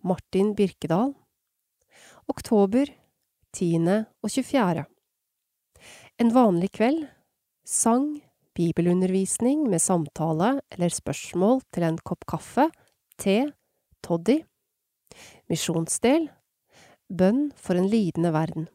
Martin 0.06 0.54
Birkedal 0.54 1.16
oktober 2.30 2.94
10. 3.50 4.04
og 4.22 4.30
24. 4.30 4.92
En 6.16 6.30
vanlig 6.32 6.72
kveld, 6.72 7.02
sang, 7.68 8.22
bibelundervisning 8.56 9.66
med 9.68 9.82
samtale 9.84 10.62
eller 10.72 10.94
spørsmål 10.96 11.60
til 11.76 11.84
en 11.84 11.98
kopp 12.08 12.24
kaffe, 12.32 12.70
te, 13.20 13.42
toddy, 14.00 14.38
misjonsdel, 15.52 16.30
bønn 17.12 17.50
for 17.60 17.76
en 17.76 17.90
lidende 17.92 18.32
verden. 18.32 18.70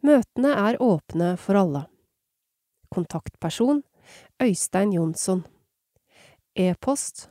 Møtene 0.00 0.54
er 0.56 0.80
åpne 0.80 1.34
for 1.36 1.60
alle. 1.60 1.84
Kontaktperson 2.88 3.84
Øystein 4.40 4.96
Jonsson. 4.96 5.44
E-post 6.56 7.28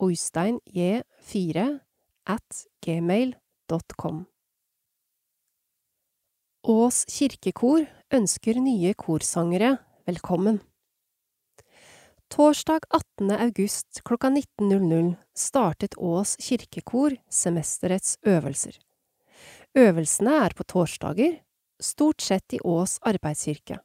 oysteinj4 0.00 1.68
at 2.32 2.64
gmail.com. 2.80 4.24
Ås 6.68 7.06
kirkekor 7.08 7.86
ønsker 8.12 8.58
nye 8.60 8.90
korsangere 8.92 9.70
velkommen. 10.04 10.58
Torsdag 12.28 12.84
18. 12.92 13.30
august 13.32 14.02
klokka 14.04 14.28
19.00 14.28 15.14
startet 15.32 15.96
Ås 15.96 16.34
kirkekor 16.44 17.16
semesterets 17.32 18.18
øvelser. 18.20 18.76
Øvelsene 19.72 20.34
er 20.44 20.56
på 20.58 20.66
torsdager, 20.68 21.38
stort 21.80 22.20
sett 22.20 22.52
i 22.52 22.60
Ås 22.60 22.98
arbeidskirke. 23.00 23.80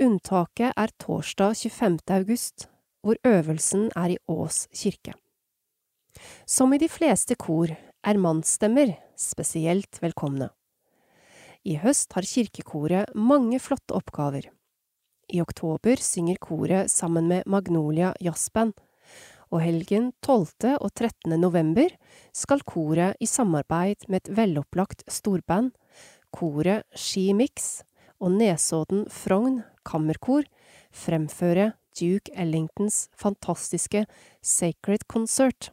Unntaket 0.00 0.72
er 0.72 0.96
torsdag 0.96 1.60
25. 1.60 2.00
august, 2.08 2.70
hvor 3.04 3.20
øvelsen 3.20 3.90
er 3.92 4.16
i 4.16 4.18
Ås 4.32 4.64
kirke. 4.72 5.12
Som 6.48 6.72
i 6.72 6.80
de 6.80 6.88
fleste 6.88 7.36
kor 7.36 7.68
er 7.68 8.16
mannsstemmer 8.16 8.96
spesielt 9.12 10.00
velkomne. 10.00 10.48
I 11.62 11.76
høst 11.78 12.10
har 12.16 12.26
kirkekoret 12.26 13.12
mange 13.14 13.60
flotte 13.62 13.94
oppgaver. 13.94 14.48
I 15.30 15.38
oktober 15.40 16.00
synger 16.02 16.40
koret 16.42 16.90
sammen 16.90 17.28
med 17.30 17.46
Magnolia 17.46 18.10
Jazzband, 18.20 18.74
og 19.52 19.60
helgen 19.62 20.10
12. 20.24 20.72
og 20.80 20.88
13. 20.90 21.36
november 21.38 21.92
skal 22.34 22.64
koret 22.66 23.20
i 23.22 23.28
samarbeid 23.30 24.08
med 24.08 24.24
et 24.24 24.32
velopplagt 24.34 25.04
storband, 25.06 25.70
koret 26.34 26.82
Skimix 26.98 27.84
og 28.18 28.34
Nesodden 28.40 29.04
Frogn 29.12 29.60
Kammerkor, 29.86 30.48
fremføre 30.90 31.74
Duke 31.94 32.32
Ellingtons 32.34 33.06
fantastiske 33.14 34.06
Sacred 34.42 35.06
Concert. 35.06 35.70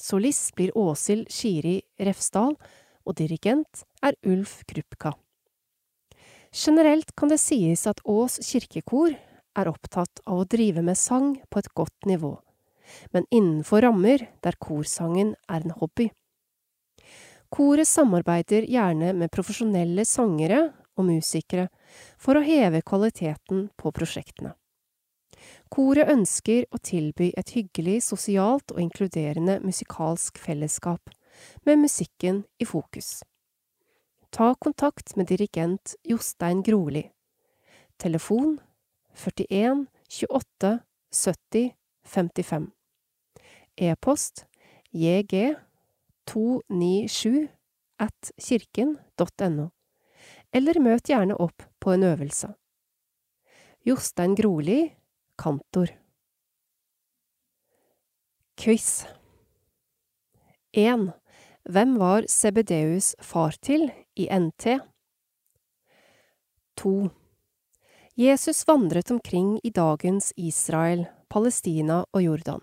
Solist 0.00 0.56
blir 0.56 0.74
Åshild 0.74 1.30
Skiri 1.30 1.78
Refsdal, 2.00 2.56
og 3.06 3.14
dirigent 3.20 3.84
er 4.06 4.14
Ulf 4.22 4.62
Krupka. 4.70 5.14
Generelt 6.52 7.10
kan 7.16 7.32
det 7.32 7.40
sies 7.42 7.86
at 7.90 8.00
Ås 8.06 8.38
kirkekor 8.46 9.16
er 9.56 9.70
opptatt 9.70 10.22
av 10.24 10.42
å 10.42 10.48
drive 10.48 10.84
med 10.86 10.98
sang 10.98 11.34
på 11.50 11.60
et 11.60 11.72
godt 11.74 12.06
nivå, 12.06 12.36
men 13.12 13.26
innenfor 13.34 13.82
rammer 13.82 14.28
der 14.46 14.58
korsangen 14.62 15.34
er 15.50 15.66
en 15.66 15.74
hobby. 15.80 16.10
Koret 17.50 17.88
samarbeider 17.88 18.66
gjerne 18.70 19.12
med 19.14 19.32
profesjonelle 19.34 20.04
sangere 20.06 20.62
og 20.96 21.08
musikere 21.10 21.68
for 22.18 22.38
å 22.38 22.46
heve 22.46 22.82
kvaliteten 22.86 23.68
på 23.78 23.92
prosjektene. 23.94 24.54
Koret 25.70 26.10
ønsker 26.10 26.66
å 26.70 26.78
tilby 26.78 27.32
et 27.38 27.52
hyggelig, 27.54 28.00
sosialt 28.06 28.70
og 28.74 28.82
inkluderende 28.82 29.58
musikalsk 29.66 30.38
fellesskap, 30.42 31.10
med 31.66 31.82
musikken 31.82 32.44
i 32.62 32.66
fokus. 32.66 33.18
Ta 34.36 34.54
kontakt 34.54 35.16
med 35.16 35.26
dirigent 35.26 35.94
Jostein 36.04 36.62
Groli. 36.62 37.12
Telefon 37.96 38.60
41 39.14 39.86
28 40.08 40.78
70 41.10 41.74
55. 42.04 42.70
E-post 43.76 44.46
jg297 44.92 47.48
at 47.98 48.32
kirken.no, 48.36 49.68
eller 50.52 50.80
møt 50.84 51.08
gjerne 51.08 51.36
opp 51.40 51.62
på 51.80 51.92
en 51.96 52.04
øvelse. 52.04 52.52
Jostein 53.88 54.36
Groli, 54.36 54.92
kantor. 55.40 55.96
Quiz 58.60 59.08
1. 60.76 61.16
Hvem 61.66 61.96
var 61.98 62.22
Sebedeus 62.30 63.16
far 63.18 63.56
til 63.58 63.88
i 64.14 64.28
NT? 64.30 64.76
2. 66.78 66.90
Jesus 68.14 68.60
vandret 68.68 69.10
omkring 69.10 69.56
i 69.66 69.72
dagens 69.74 70.28
Israel, 70.36 71.08
Palestina 71.28 72.04
og 72.14 72.22
Jordan. 72.22 72.62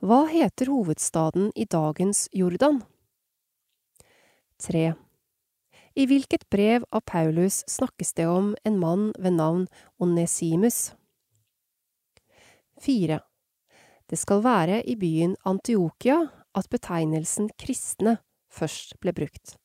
Hva 0.00 0.22
heter 0.30 0.70
hovedstaden 0.72 1.50
i 1.52 1.66
dagens 1.68 2.30
Jordan? 2.32 2.78
3. 4.56 4.94
I 5.92 6.06
hvilket 6.08 6.46
brev 6.48 6.86
av 6.96 7.04
Paulus 7.04 7.60
snakkes 7.68 8.16
det 8.16 8.24
om 8.24 8.54
en 8.64 8.78
mann 8.80 9.10
ved 9.18 9.36
navn 9.36 9.66
Onesimus? 10.00 10.94
4. 12.80 13.20
Det 14.08 14.16
skal 14.16 14.40
være 14.48 14.80
i 14.88 14.96
byen 14.96 15.36
Antiokia 15.44 16.22
at 16.54 16.70
betegnelsen 16.72 17.50
kristne 17.60 18.18
først 18.54 18.96
ble 19.02 19.14
brukt. 19.16 19.56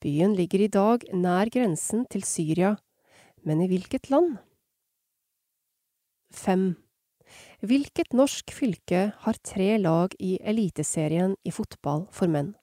Byen 0.00 0.34
ligger 0.36 0.64
i 0.64 0.72
dag 0.72 1.04
nær 1.16 1.50
grensen 1.52 2.04
til 2.12 2.24
Syria, 2.24 2.76
men 3.44 3.62
i 3.64 3.68
hvilket 3.70 4.10
land? 4.12 4.36
5. 6.36 6.74
Hvilket 7.66 8.12
norsk 8.14 8.52
fylke 8.52 9.02
har 9.24 9.38
tre 9.42 9.76
lag 9.80 10.14
i 10.20 10.36
Eliteserien 10.42 11.36
i 11.44 11.52
fotball 11.54 12.06
for 12.12 12.30
menn? 12.30 12.54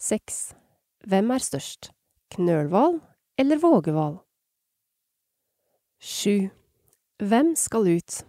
6. 0.00 0.56
Hvem 1.06 1.30
er 1.32 1.44
størst, 1.44 1.90
Knølhval 2.34 3.00
eller 3.38 3.60
Vågehval? 3.60 4.18
7. 6.00 6.48
Hvem 7.22 7.54
skal 7.56 7.88
ut? 7.96 8.22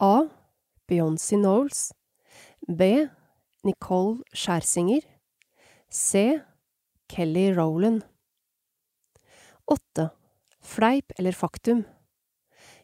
A. 0.00 0.14
Beyoncé 0.90 1.36
Knowles 1.38 1.90
B. 2.70 3.08
Nicole 3.66 4.22
Skjærsinger 4.30 5.02
C. 5.90 6.38
Kelly 7.10 7.50
Rowland 7.56 8.04
8. 9.66 10.06
Fleip 10.62 11.10
eller 11.18 11.34
faktum 11.34 11.82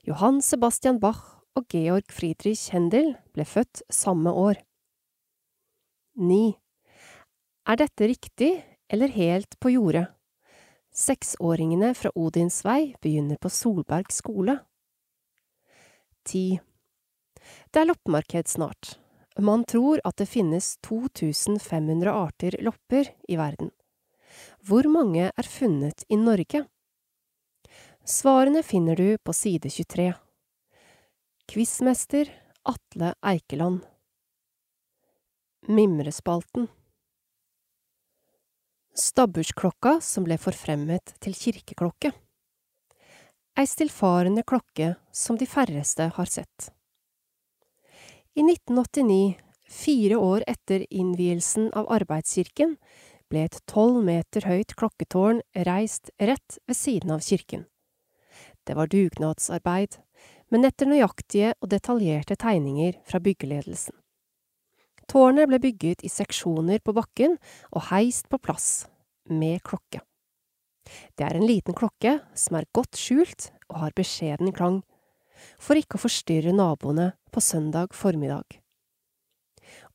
Johan 0.02 0.42
Sebastian 0.42 0.98
Bach 0.98 1.38
og 1.54 1.68
Georg 1.70 2.10
Friedrich 2.10 2.72
Händel 2.74 3.14
ble 3.34 3.46
født 3.46 3.84
samme 3.90 4.34
år. 4.34 4.58
9. 6.18 6.56
Er 7.66 7.78
dette 7.78 8.10
riktig 8.10 8.52
eller 8.90 9.14
helt 9.14 9.58
på 9.62 9.76
jordet? 9.76 10.08
Seksåringene 10.90 11.94
fra 11.94 12.10
Odinsvei 12.16 12.96
begynner 13.02 13.38
på 13.38 13.54
Solberg 13.54 14.10
skole. 14.10 14.58
10. 16.26 16.58
Det 17.70 17.82
er 17.82 17.92
loppemarked 17.92 18.50
snart. 18.50 18.96
Man 19.38 19.64
tror 19.64 20.00
at 20.04 20.16
det 20.16 20.26
finnes 20.26 20.76
2500 20.86 22.12
arter 22.12 22.56
lopper 22.60 23.10
i 23.28 23.36
verden. 23.36 23.70
Hvor 24.64 24.88
mange 24.88 25.28
er 25.28 25.48
funnet 25.48 26.04
i 26.08 26.16
Norge? 26.16 26.64
Svarene 28.06 28.62
finner 28.62 28.96
du 28.96 29.18
på 29.18 29.34
side 29.36 29.68
23. 29.70 30.14
Quizmester 31.52 32.30
Atle 32.64 33.12
Eikeland. 33.22 33.82
Mimrespalten. 35.68 36.68
Stabbursklokka 38.96 39.98
som 40.00 40.24
ble 40.24 40.38
forfremmet 40.40 41.12
til 41.20 41.36
kirkeklokke. 41.36 42.14
Ei 43.56 43.68
stillfarende 43.68 44.46
klokke 44.48 44.94
som 45.12 45.36
de 45.36 45.48
færreste 45.48 46.08
har 46.16 46.32
sett. 46.32 46.70
I 48.36 48.42
1989, 48.44 49.38
fire 49.64 50.16
år 50.20 50.42
etter 50.44 50.82
innvielsen 50.92 51.70
av 51.72 51.86
Arbeidskirken, 51.88 52.74
ble 53.32 53.46
et 53.48 53.54
tolv 53.64 54.02
meter 54.04 54.44
høyt 54.44 54.74
klokketårn 54.76 55.38
reist 55.64 56.10
rett 56.20 56.58
ved 56.68 56.76
siden 56.76 57.14
av 57.14 57.22
kirken. 57.24 57.62
Det 58.68 58.76
var 58.76 58.90
dugnadsarbeid, 58.92 59.96
men 60.52 60.68
etter 60.68 60.90
nøyaktige 60.90 61.54
og 61.62 61.70
detaljerte 61.72 62.36
tegninger 62.36 62.98
fra 63.08 63.22
byggeledelsen. 63.24 63.96
Tårnet 65.08 65.48
ble 65.48 65.62
bygget 65.62 66.04
i 66.04 66.10
seksjoner 66.12 66.82
på 66.84 66.92
bakken 66.92 67.38
og 67.70 67.86
heist 67.88 68.28
på 68.28 68.36
plass, 68.36 68.84
med 69.32 69.64
klokke. 69.64 70.02
Det 71.16 71.24
er 71.24 71.40
en 71.40 71.48
liten 71.48 71.72
klokke 71.72 72.18
som 72.36 72.60
er 72.60 72.68
godt 72.76 73.00
skjult 73.00 73.48
og 73.70 73.80
har 73.86 73.96
beskjeden 73.96 74.52
klang 74.52 74.82
for 75.58 75.78
ikke 75.78 75.98
å 75.98 76.04
forstyrre 76.06 76.54
naboene 76.56 77.12
på 77.32 77.42
søndag 77.44 77.94
formiddag. 77.96 78.60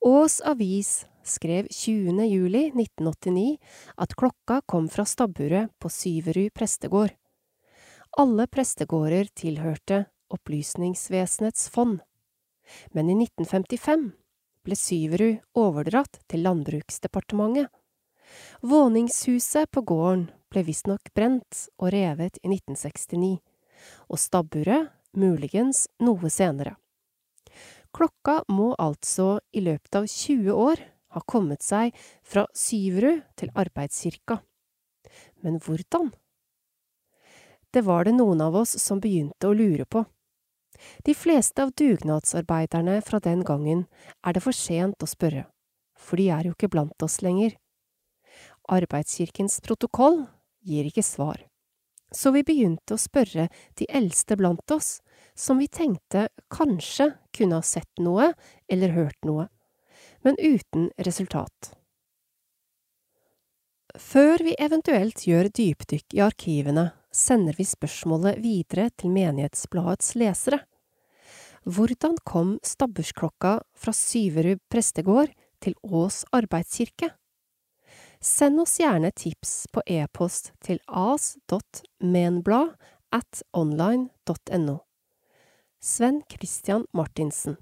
Ås 0.01 0.39
Avis 0.45 1.05
skrev 1.23 1.67
20. 1.69 2.23
juli 2.25 2.63
1989 2.73 3.57
at 3.97 4.15
klokka 4.17 4.61
kom 4.65 4.89
fra 4.89 5.05
stabburet 5.05 5.69
på 5.79 5.89
Syverud 5.89 6.53
prestegård. 6.57 7.13
Alle 8.19 8.47
prestegårder 8.47 9.29
tilhørte 9.37 10.05
Opplysningsvesenets 10.31 11.69
fond, 11.69 11.99
men 12.91 13.11
i 13.11 13.15
1955 13.19 14.09
ble 14.65 14.77
Syverud 14.77 15.39
overdratt 15.57 16.21
til 16.31 16.43
Landbruksdepartementet. 16.45 17.69
Våningshuset 18.63 19.71
på 19.71 19.83
gården 19.83 20.29
ble 20.51 20.63
visstnok 20.67 21.11
brent 21.15 21.65
og 21.79 21.91
revet 21.95 22.39
i 22.43 22.51
1969, 22.51 23.39
og 24.07 24.19
stabburet 24.19 24.91
muligens 25.17 25.87
noe 25.99 26.29
senere. 26.29 26.75
Klokka 27.91 28.41
må 28.47 28.71
altså 28.79 29.41
i 29.51 29.63
løpet 29.65 29.97
av 29.99 30.07
20 30.07 30.55
år 30.55 30.83
ha 31.11 31.21
kommet 31.27 31.63
seg 31.63 31.95
fra 32.23 32.45
Syverud 32.55 33.25
til 33.39 33.51
Arbeidskirka. 33.59 34.39
Men 35.43 35.59
hvordan? 35.59 36.13
Det 37.71 37.83
var 37.87 38.07
det 38.07 38.15
noen 38.15 38.41
av 38.43 38.55
oss 38.63 38.77
som 38.79 39.01
begynte 39.03 39.49
å 39.49 39.55
lure 39.55 39.85
på. 39.85 40.05
De 41.05 41.13
fleste 41.13 41.61
av 41.63 41.75
dugnadsarbeiderne 41.77 43.01
fra 43.05 43.19
den 43.19 43.43
gangen 43.47 43.85
er 44.25 44.33
det 44.33 44.43
for 44.43 44.55
sent 44.55 45.03
å 45.03 45.09
spørre, 45.09 45.45
for 45.99 46.17
de 46.17 46.31
er 46.31 46.47
jo 46.47 46.55
ikke 46.55 46.71
blant 46.71 47.05
oss 47.05 47.19
lenger. 47.21 47.53
Arbeidskirkens 48.71 49.59
protokoll 49.65 50.23
gir 50.63 50.87
ikke 50.87 51.05
svar 51.05 51.43
så 52.11 52.31
vi 52.35 52.43
begynte 52.43 52.95
å 52.95 53.01
spørre 53.01 53.47
de 53.79 53.87
eldste 53.89 54.37
blant 54.39 54.75
oss, 54.75 54.99
som 55.41 55.57
vi 55.57 55.67
tenkte 55.67 56.27
kanskje 56.53 57.11
kunne 57.33 57.57
ha 57.57 57.65
sett 57.65 58.01
noe 58.03 58.31
eller 58.69 58.93
hørt 58.93 59.17
noe, 59.25 59.47
men 60.21 60.37
uten 60.37 60.91
resultat. 61.01 61.71
Før 63.97 64.43
vi 64.45 64.53
eventuelt 64.61 65.25
gjør 65.27 65.49
dypdykk 65.49 66.13
i 66.15 66.21
arkivene, 66.23 66.91
sender 67.11 67.57
vi 67.57 67.65
spørsmålet 67.67 68.37
videre 68.39 68.89
til 68.95 69.11
Menighetsbladets 69.11 70.13
lesere. 70.21 70.61
Hvordan 71.65 72.15
kom 72.25 72.53
stabbursklokka 72.65 73.57
fra 73.77 73.93
Syverud 73.93 74.61
prestegård 74.71 75.33
til 75.61 75.75
Ås 75.83 76.23
arbeidskirke? 76.33 77.11
Send 78.21 78.61
oss 78.61 78.77
gjerne 78.79 79.11
tips 79.17 79.65
på 79.73 79.83
e-post 79.89 80.53
til 80.63 80.79
as.menblad 80.87 82.73
at 83.11 83.43
online.no. 83.57 84.79
Sven 85.83 86.21
Christian 86.29 86.85
Martinsen 86.93 87.55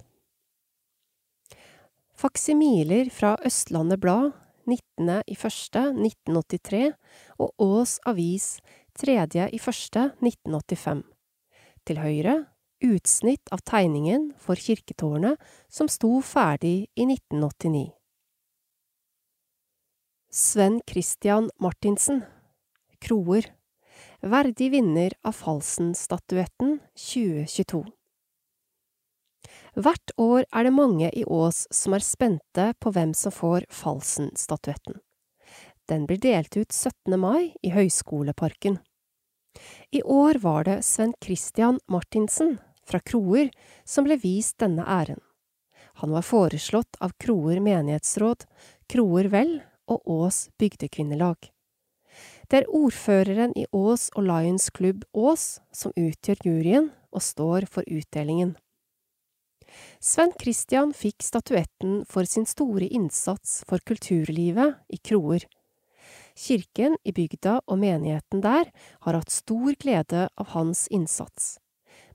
Faksimiler 2.11 3.07
fra 3.15 3.37
Østlandet 3.47 4.01
Blad 4.03 4.35
19.01.1983 4.67 6.91
og 7.39 7.55
Ås 7.63 8.03
Avis 8.03 8.59
3.01.1985. 8.99 11.07
Til 11.87 12.03
høyre 12.03 12.51
utsnitt 12.83 13.47
av 13.55 13.63
tegningen 13.63 14.35
for 14.35 14.59
kirketårnet 14.59 15.39
som 15.71 15.87
sto 15.87 16.19
ferdig 16.19 16.91
i 16.99 17.07
1989. 17.07 17.95
Sven 20.27 20.83
Christian 20.91 21.47
Martinsen, 21.55 22.27
Kroer, 22.99 23.47
verdig 24.19 24.75
vinner 24.75 25.15
av 25.23 25.39
Falsen-statuetten 25.39 26.83
2022. 26.99 27.87
Hvert 29.75 30.11
år 30.17 30.45
er 30.49 30.65
det 30.65 30.73
mange 30.73 31.09
i 31.13 31.23
Ås 31.25 31.65
som 31.71 31.93
er 31.93 32.05
spente 32.05 32.71
på 32.79 32.93
hvem 32.95 33.13
som 33.13 33.33
får 33.33 33.67
Falsen-statuetten. 33.69 34.97
Den 35.89 36.05
blir 36.09 36.21
delt 36.21 36.57
ut 36.57 36.73
17. 36.73 37.17
mai 37.19 37.53
i 37.65 37.73
Høyskoleparken. 37.73 38.79
I 39.91 40.01
år 40.03 40.41
var 40.41 40.65
det 40.67 40.83
Sven 40.85 41.13
Christian 41.21 41.79
Martinsen 41.89 42.59
fra 42.85 42.99
Kroer 42.99 43.49
som 43.85 44.05
ble 44.05 44.19
vist 44.21 44.59
denne 44.61 44.85
æren. 44.85 45.21
Han 46.01 46.13
var 46.13 46.23
foreslått 46.23 46.95
av 47.03 47.15
Kroer 47.19 47.59
menighetsråd, 47.59 48.45
Kroer 48.87 49.27
Vel 49.33 49.57
og 49.89 50.05
Ås 50.05 50.47
bygdekvinnelag. 50.61 51.49
Det 52.49 52.61
er 52.61 52.71
ordføreren 52.73 53.53
i 53.57 53.65
Ås 53.75 54.09
og 54.15 54.25
Lions 54.25 54.69
Klubb 54.73 55.03
Ås 55.13 55.59
som 55.75 55.93
utgjør 55.97 56.45
juryen 56.45 56.89
og 57.11 57.25
står 57.25 57.67
for 57.69 57.85
utdelingen. 57.85 58.55
Sven 59.99 60.33
Christian 60.39 60.93
fikk 60.95 61.23
statuetten 61.23 62.03
for 62.09 62.27
sin 62.29 62.47
store 62.49 62.87
innsats 62.87 63.63
for 63.69 63.83
kulturlivet 63.85 64.79
i 64.89 64.97
Kroer. 64.97 65.45
Kirken 66.39 66.95
i 67.03 67.11
bygda 67.11 67.59
og 67.67 67.81
menigheten 67.81 68.43
der 68.43 68.69
har 69.05 69.17
hatt 69.17 69.33
stor 69.33 69.75
glede 69.79 70.27
av 70.39 70.53
hans 70.55 70.87
innsats, 70.87 71.57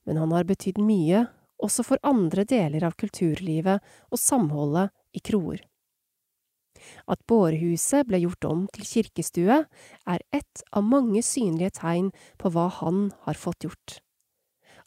men 0.04 0.16
han 0.16 0.32
har 0.32 0.48
betydd 0.48 0.80
mye 0.80 1.26
også 1.64 1.84
for 1.86 2.00
andre 2.02 2.44
deler 2.48 2.86
av 2.88 2.96
kulturlivet 3.00 3.84
og 4.10 4.20
samholdet 4.20 4.90
i 5.14 5.22
Kroer. 5.24 5.60
At 7.08 7.22
bårehuset 7.30 8.08
ble 8.08 8.20
gjort 8.24 8.46
om 8.48 8.64
til 8.74 8.86
kirkestue, 8.88 9.60
er 9.64 10.24
ett 10.34 10.64
av 10.72 10.84
mange 10.84 11.22
synlige 11.24 11.76
tegn 11.80 12.10
på 12.40 12.50
hva 12.52 12.66
han 12.80 13.06
har 13.24 13.38
fått 13.40 13.64
gjort. 13.64 14.00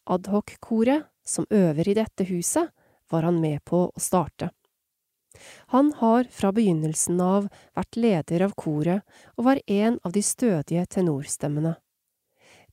Adhoc-koret, 0.08 1.08
som 1.28 1.48
øver 1.50 1.90
i 1.90 1.98
dette 1.98 2.26
huset, 2.30 2.72
var 3.12 3.28
han 3.28 3.42
med 3.42 3.64
på 3.66 3.88
å 3.88 4.02
starte. 4.02 4.50
Han 5.76 5.92
har 6.00 6.28
fra 6.32 6.52
begynnelsen 6.52 7.20
av 7.22 7.50
vært 7.78 8.00
leder 8.00 8.46
av 8.48 8.56
koret 8.58 9.04
og 9.36 9.46
var 9.50 9.62
en 9.68 10.00
av 10.04 10.16
de 10.16 10.24
stødige 10.26 10.86
tenorstemmene. 10.98 11.76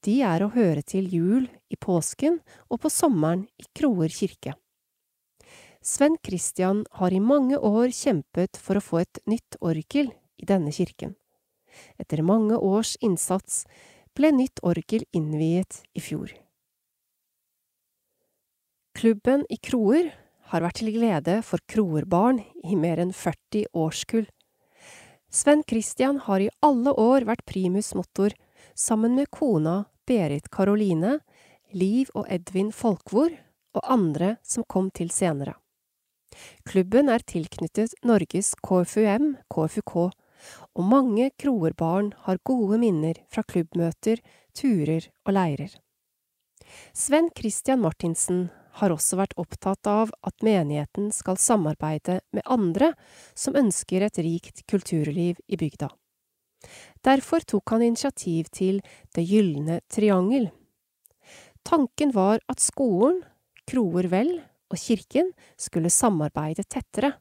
De 0.04 0.18
er 0.22 0.44
å 0.44 0.52
høre 0.52 0.82
til 0.84 1.08
jul, 1.08 1.48
i 1.72 1.76
påsken 1.80 2.38
og 2.68 2.82
på 2.84 2.90
sommeren 2.92 3.46
i 3.58 3.64
Kroer 3.74 4.12
kirke. 4.12 4.52
Sven 5.84 6.16
Christian 6.24 6.84
har 7.00 7.12
i 7.12 7.20
mange 7.20 7.58
år 7.58 7.90
kjempet 7.92 8.56
for 8.60 8.78
å 8.78 8.84
få 8.84 9.02
et 9.02 9.20
nytt 9.28 9.58
orgel 9.60 10.12
i 10.40 10.48
denne 10.48 10.72
kirken. 10.72 11.16
Etter 11.98 12.22
mange 12.22 12.56
års 12.56 12.94
innsats 13.04 13.64
ble 14.14 14.30
nytt 14.32 14.62
orgel 14.62 15.04
innviet 15.12 15.82
i 15.92 16.00
fjor. 16.04 16.30
Klubben 19.04 19.42
i 19.52 19.58
Kroer 19.60 20.06
har 20.48 20.62
vært 20.64 20.78
til 20.80 20.88
glede 20.94 21.34
for 21.44 21.60
kroerbarn 21.68 22.38
i 22.64 22.72
mer 22.72 23.02
enn 23.02 23.10
40 23.12 23.66
årskull. 23.76 24.24
Sven 25.28 25.60
Christian 25.68 26.22
har 26.24 26.40
i 26.40 26.46
alle 26.64 26.94
år 27.02 27.26
vært 27.28 27.44
primus 27.44 27.90
motor, 27.98 28.32
sammen 28.72 29.12
med 29.18 29.28
kona 29.28 29.74
Berit 30.08 30.48
Karoline, 30.48 31.18
Liv 31.76 32.08
og 32.14 32.32
Edvin 32.32 32.72
Folkvord 32.72 33.36
og 33.76 33.92
andre 33.98 34.38
som 34.40 34.64
kom 34.64 34.88
til 34.88 35.12
senere. 35.12 35.58
Klubben 36.64 37.12
er 37.12 37.28
tilknyttet 37.28 38.00
Norges 38.08 38.54
KFUM, 38.64 39.34
KFUK, 39.52 39.94
og 40.00 40.84
mange 40.96 41.28
kroerbarn 41.36 42.14
har 42.24 42.40
gode 42.40 42.80
minner 42.80 43.20
fra 43.28 43.44
klubbmøter, 43.44 44.24
turer 44.56 45.12
og 45.28 45.36
leirer. 45.36 45.76
Sven 46.96 47.28
Christian 47.36 47.84
Martinsen 47.84 48.46
har 48.80 48.94
også 48.94 49.18
vært 49.20 49.36
opptatt 49.40 49.86
av 49.90 50.12
at 50.26 50.44
menigheten 50.44 51.10
skal 51.14 51.38
samarbeide 51.40 52.20
med 52.34 52.46
andre 52.46 52.92
som 53.38 53.56
ønsker 53.58 54.04
et 54.06 54.18
rikt 54.24 54.64
kulturliv 54.70 55.38
i 55.46 55.58
bygda. 55.60 55.90
Derfor 57.04 57.44
tok 57.44 57.74
han 57.74 57.84
initiativ 57.84 58.48
til 58.52 58.80
Det 59.14 59.24
gylne 59.28 59.80
triangel. 59.92 60.48
Tanken 61.64 62.12
var 62.12 62.40
at 62.48 62.60
skolen, 62.60 63.22
Kroer 63.68 64.08
Vel 64.12 64.32
og 64.72 64.80
kirken 64.80 65.30
skulle 65.56 65.92
samarbeide 65.92 66.64
tettere. 66.68 67.14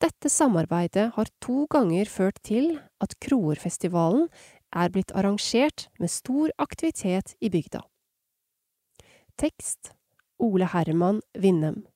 Dette 0.00 0.28
samarbeidet 0.28 1.10
har 1.16 1.28
to 1.40 1.64
ganger 1.72 2.08
ført 2.08 2.38
til 2.44 2.78
at 3.00 3.16
Kroerfestivalen 3.24 4.28
er 4.76 4.92
blitt 4.92 5.12
arrangert 5.16 5.88
med 6.00 6.12
stor 6.12 6.52
aktivitet 6.60 7.32
i 7.40 7.48
bygda. 7.52 7.80
Tekst 9.40 9.92
Ole 10.38 10.66
Herman 10.68 11.22
Vindem. 11.32 11.86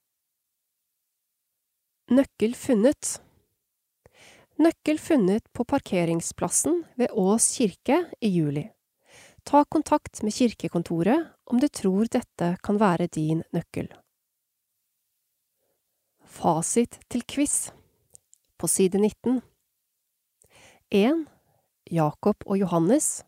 Nøkkel 2.10 2.54
funnet 2.56 3.18
Nøkkel 4.60 4.98
funnet 5.00 5.44
på 5.52 5.64
parkeringsplassen 5.68 6.82
ved 6.96 7.12
Ås 7.12 7.50
kirke 7.56 7.98
i 8.20 8.30
juli. 8.32 8.64
Ta 9.44 9.64
kontakt 9.64 10.22
med 10.24 10.32
kirkekontoret 10.36 11.28
om 11.52 11.60
du 11.60 11.68
tror 11.68 12.08
dette 12.08 12.50
kan 12.64 12.80
være 12.80 13.10
din 13.12 13.44
nøkkel. 13.52 13.88
Fasit 16.24 17.00
til 17.12 17.24
quiz 17.28 17.70
på 18.56 18.68
side 18.68 18.98
19 18.98 19.40
1. 20.90 21.24
Jakob 21.90 22.44
og 22.46 22.60
Johannes, 22.60 23.22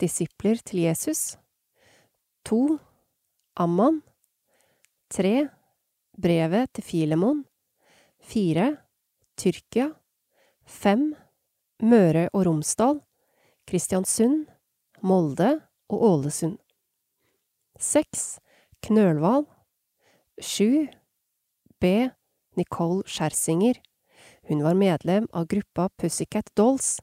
disipler 0.00 0.58
til 0.66 0.86
Jesus 0.88 1.38
2. 2.44 2.78
Amman 3.56 4.02
3. 5.10 5.48
Brevet 6.22 6.70
til 6.76 6.84
Filemon 6.86 7.40
4. 8.30 8.76
Tyrkia 9.34 9.88
5. 10.70 11.00
Møre 11.82 12.28
og 12.30 12.44
Romsdal 12.46 13.00
Kristiansund 13.66 14.44
Molde 15.02 15.48
og 15.90 16.04
Ålesund 16.10 16.60
6. 17.74 18.22
Knølvall 18.86 19.48
7. 20.38 20.86
B. 21.82 21.90
Nicole 22.54 23.02
Scherzinger. 23.02 23.80
Hun 24.46 24.62
var 24.62 24.78
medlem 24.78 25.26
av 25.34 25.48
gruppa 25.50 25.88
Pussycat 25.98 26.52
Dolls, 26.54 27.00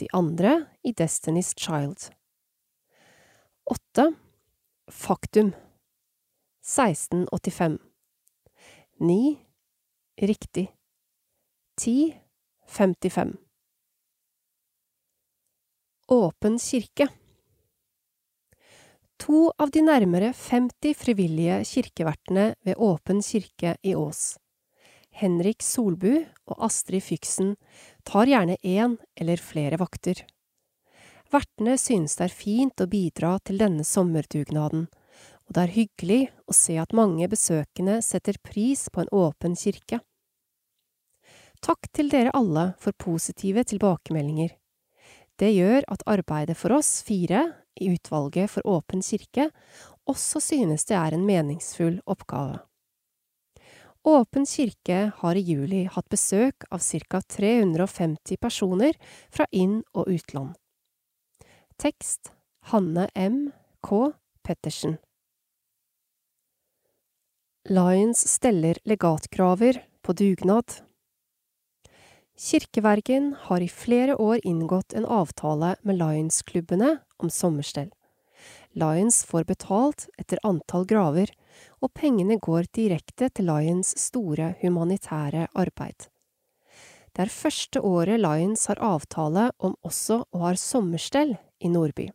de 0.00 0.08
andre 0.16 0.62
i 0.80 0.96
Destiny's 0.96 1.52
Child. 1.60 2.08
Åtte. 3.68 4.14
Faktum 4.88 5.52
1685 6.64 7.78
9. 9.00 9.36
Riktig. 10.16 10.72
10. 11.76 12.14
55 12.68 13.36
Åpen 16.08 16.58
kirke 16.58 17.08
To 19.16 19.52
av 19.58 19.70
de 19.70 19.82
nærmere 19.84 20.32
50 20.32 20.96
frivillige 20.96 21.60
kirkevertene 21.68 22.54
ved 22.64 22.80
Åpen 22.80 23.20
kirke 23.20 23.76
i 23.82 23.92
Ås 23.94 24.38
Henrik 25.20 25.60
Solbu 25.60 26.16
og 26.16 26.64
Astrid 26.64 27.04
Fyksen 27.04 27.58
tar 28.08 28.24
gjerne 28.32 28.56
én 28.64 28.96
eller 29.20 29.36
flere 29.36 29.76
vakter. 29.76 30.24
Vertene 31.28 31.76
synes 31.76 32.16
det 32.16 32.30
er 32.30 32.40
fint 32.40 32.80
å 32.80 32.88
bidra 32.88 33.36
til 33.44 33.60
denne 33.60 33.84
sommerdugnaden, 33.84 34.88
det 35.54 35.62
er 35.62 35.70
hyggelig 35.70 36.20
å 36.50 36.54
se 36.56 36.74
at 36.82 36.94
mange 36.96 37.28
besøkende 37.30 38.00
setter 38.02 38.40
pris 38.42 38.88
på 38.90 39.04
en 39.04 39.10
åpen 39.14 39.54
kirke. 39.58 40.00
Takk 41.62 41.86
til 41.94 42.10
dere 42.10 42.34
alle 42.34 42.72
for 42.82 42.96
positive 42.98 43.62
tilbakemeldinger. 43.70 44.50
Det 45.38 45.50
gjør 45.54 45.86
at 45.90 46.02
arbeidet 46.10 46.58
for 46.58 46.74
oss 46.74 46.98
fire 47.06 47.46
i 47.78 47.92
utvalget 47.94 48.50
for 48.50 48.66
åpen 48.66 49.02
kirke 49.02 49.48
også 50.10 50.42
synes 50.42 50.84
det 50.90 50.98
er 50.98 51.14
en 51.14 51.24
meningsfull 51.26 52.00
oppgave. 52.10 52.58
Åpen 54.04 54.44
kirke 54.44 54.98
har 55.22 55.38
i 55.38 55.46
juli 55.46 55.86
hatt 55.88 56.10
besøk 56.12 56.66
av 56.74 56.82
ca 56.82 57.22
350 57.38 58.36
personer 58.42 58.98
fra 59.32 59.46
inn- 59.50 59.86
og 59.94 60.10
utland. 60.12 60.52
Tekst 61.80 62.34
Hanne 62.74 63.08
M. 63.14 63.52
K. 63.80 64.12
Pettersen 64.44 64.98
Lions 67.68 68.28
steller 68.28 68.76
legatgraver 68.84 69.84
på 70.02 70.12
dugnad. 70.12 70.64
Kirkevergen 72.36 73.34
har 73.40 73.60
i 73.60 73.68
flere 73.68 74.16
år 74.16 74.40
inngått 74.42 74.92
en 74.92 75.06
avtale 75.06 75.70
med 75.80 75.96
Lions-klubbene 75.96 76.98
om 77.16 77.30
sommerstell. 77.30 77.88
Lions 78.76 79.24
får 79.24 79.46
betalt 79.48 80.04
etter 80.20 80.42
antall 80.44 80.84
graver, 80.84 81.32
og 81.80 81.94
pengene 81.96 82.36
går 82.36 82.68
direkte 82.76 83.30
til 83.32 83.48
Lions 83.48 83.94
store 83.96 84.50
humanitære 84.60 85.46
arbeid. 85.54 86.10
Det 87.16 87.24
er 87.24 87.32
første 87.32 87.80
året 87.80 88.20
Lions 88.20 88.66
har 88.68 88.84
avtale 88.84 89.48
om 89.56 89.72
også 89.80 90.20
å 90.36 90.44
ha 90.44 90.52
sommerstell 90.60 91.38
i 91.64 91.72
Nordby. 91.72 92.10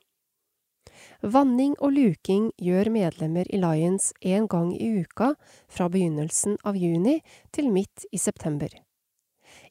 Vanning 1.20 1.74
og 1.84 1.92
luking 1.98 2.46
gjør 2.56 2.88
medlemmer 2.96 3.48
i 3.52 3.58
Lions 3.60 4.14
én 4.24 4.46
gang 4.48 4.70
i 4.72 5.02
uka 5.04 5.34
fra 5.68 5.90
begynnelsen 5.92 6.56
av 6.64 6.78
juni 6.80 7.18
til 7.52 7.68
midt 7.76 8.06
i 8.16 8.18
september. 8.18 8.70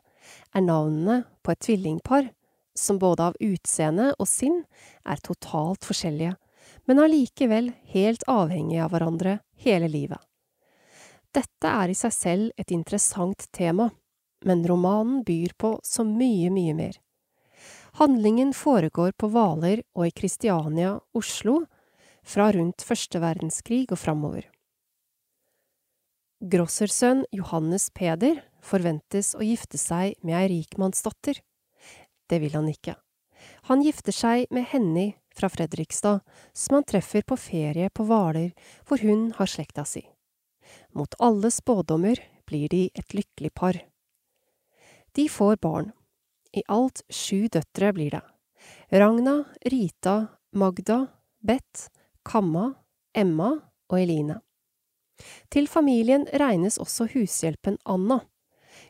er 0.55 0.62
navnene 0.62 1.16
på 1.43 1.51
et 1.57 1.61
tvillingpar 1.66 2.28
som 2.78 3.01
både 3.03 3.27
av 3.32 3.40
utseende 3.43 4.12
og 4.15 4.31
sinn 4.31 4.61
er 5.03 5.19
totalt 5.27 5.82
forskjellige, 5.90 6.36
men 6.86 7.03
allikevel 7.03 7.73
helt 7.97 8.23
avhengige 8.31 8.85
av 8.85 8.94
hverandre 8.94 9.32
hele 9.59 9.89
livet. 9.90 10.23
Dette 11.35 11.73
er 11.73 11.90
i 11.90 11.98
seg 11.98 12.15
selv 12.15 12.62
et 12.62 12.70
interessant 12.70 13.48
tema, 13.51 13.89
men 14.47 14.62
romanen 14.70 15.27
byr 15.27 15.59
på 15.59 15.74
så 15.82 16.07
mye, 16.07 16.55
mye 16.55 16.78
mer. 16.78 17.03
Handlingen 17.97 18.51
foregår 18.52 19.14
på 19.16 19.31
Hvaler 19.32 19.81
og 19.97 20.10
i 20.10 20.10
Kristiania, 20.12 20.98
Oslo, 21.16 21.62
fra 22.20 22.51
rundt 22.52 22.85
første 22.85 23.23
verdenskrig 23.23 23.86
og 23.89 23.97
framover. 23.97 24.44
Grossersønn 26.44 27.24
Johannes 27.32 27.89
Peder 27.97 28.43
forventes 28.60 29.32
å 29.32 29.40
gifte 29.40 29.81
seg 29.81 30.20
med 30.20 30.36
ei 30.36 30.44
rikmannsdatter. 30.52 31.40
Det 32.28 32.43
vil 32.44 32.52
han 32.59 32.68
ikke. 32.68 32.98
Han 33.73 33.81
gifter 33.81 34.12
seg 34.12 34.52
med 34.52 34.68
Henny 34.74 35.09
fra 35.32 35.48
Fredrikstad, 35.48 36.20
som 36.52 36.77
han 36.77 36.85
treffer 36.85 37.24
på 37.24 37.40
ferie 37.40 37.89
på 37.89 38.05
Hvaler, 38.05 38.52
hvor 38.85 39.01
hun 39.01 39.31
har 39.40 39.48
slekta 39.48 39.89
si. 39.89 40.05
Mot 40.93 41.16
alle 41.16 41.48
spådommer 41.48 42.20
blir 42.44 42.68
de 42.68 42.90
et 42.93 43.16
lykkelig 43.16 43.56
par. 43.56 43.81
De 45.16 45.31
får 45.32 45.62
barn. 45.64 45.94
I 46.56 46.62
alt 46.72 47.02
sju 47.12 47.46
døtre 47.52 47.92
blir 47.92 48.16
det. 48.16 48.22
Ragna, 48.90 49.42
Rita, 49.68 50.16
Magda, 50.56 51.06
Beth, 51.44 51.90
Kamma, 52.24 52.70
Emma 53.14 53.52
og 53.90 53.98
Eline. 54.00 54.40
Til 55.52 55.68
familien 55.68 56.26
regnes 56.32 56.78
også 56.82 57.08
hushjelpen 57.12 57.78
Anna. 57.84 58.20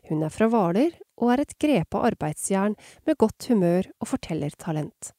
Hun 0.08 0.22
er 0.26 0.32
fra 0.34 0.48
Hvaler 0.50 0.94
og 1.18 1.32
er 1.32 1.42
et 1.42 1.54
grepa 1.62 2.02
arbeidsjern 2.08 2.74
med 3.06 3.18
godt 3.18 3.48
humør 3.50 3.88
og 4.00 4.10
fortellertalent. 4.14 5.12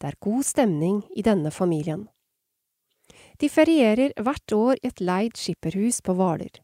Det 0.00 0.08
er 0.08 0.20
god 0.20 0.42
stemning 0.44 1.02
i 1.16 1.24
denne 1.24 1.50
familien. 1.50 2.06
De 3.40 3.48
ferierer 3.48 4.12
hvert 4.20 4.52
år 4.54 4.80
i 4.80 4.90
et 4.92 5.00
leid 5.00 5.38
skipperhus 5.40 6.00
på 6.04 6.14
Hvaler. 6.16 6.61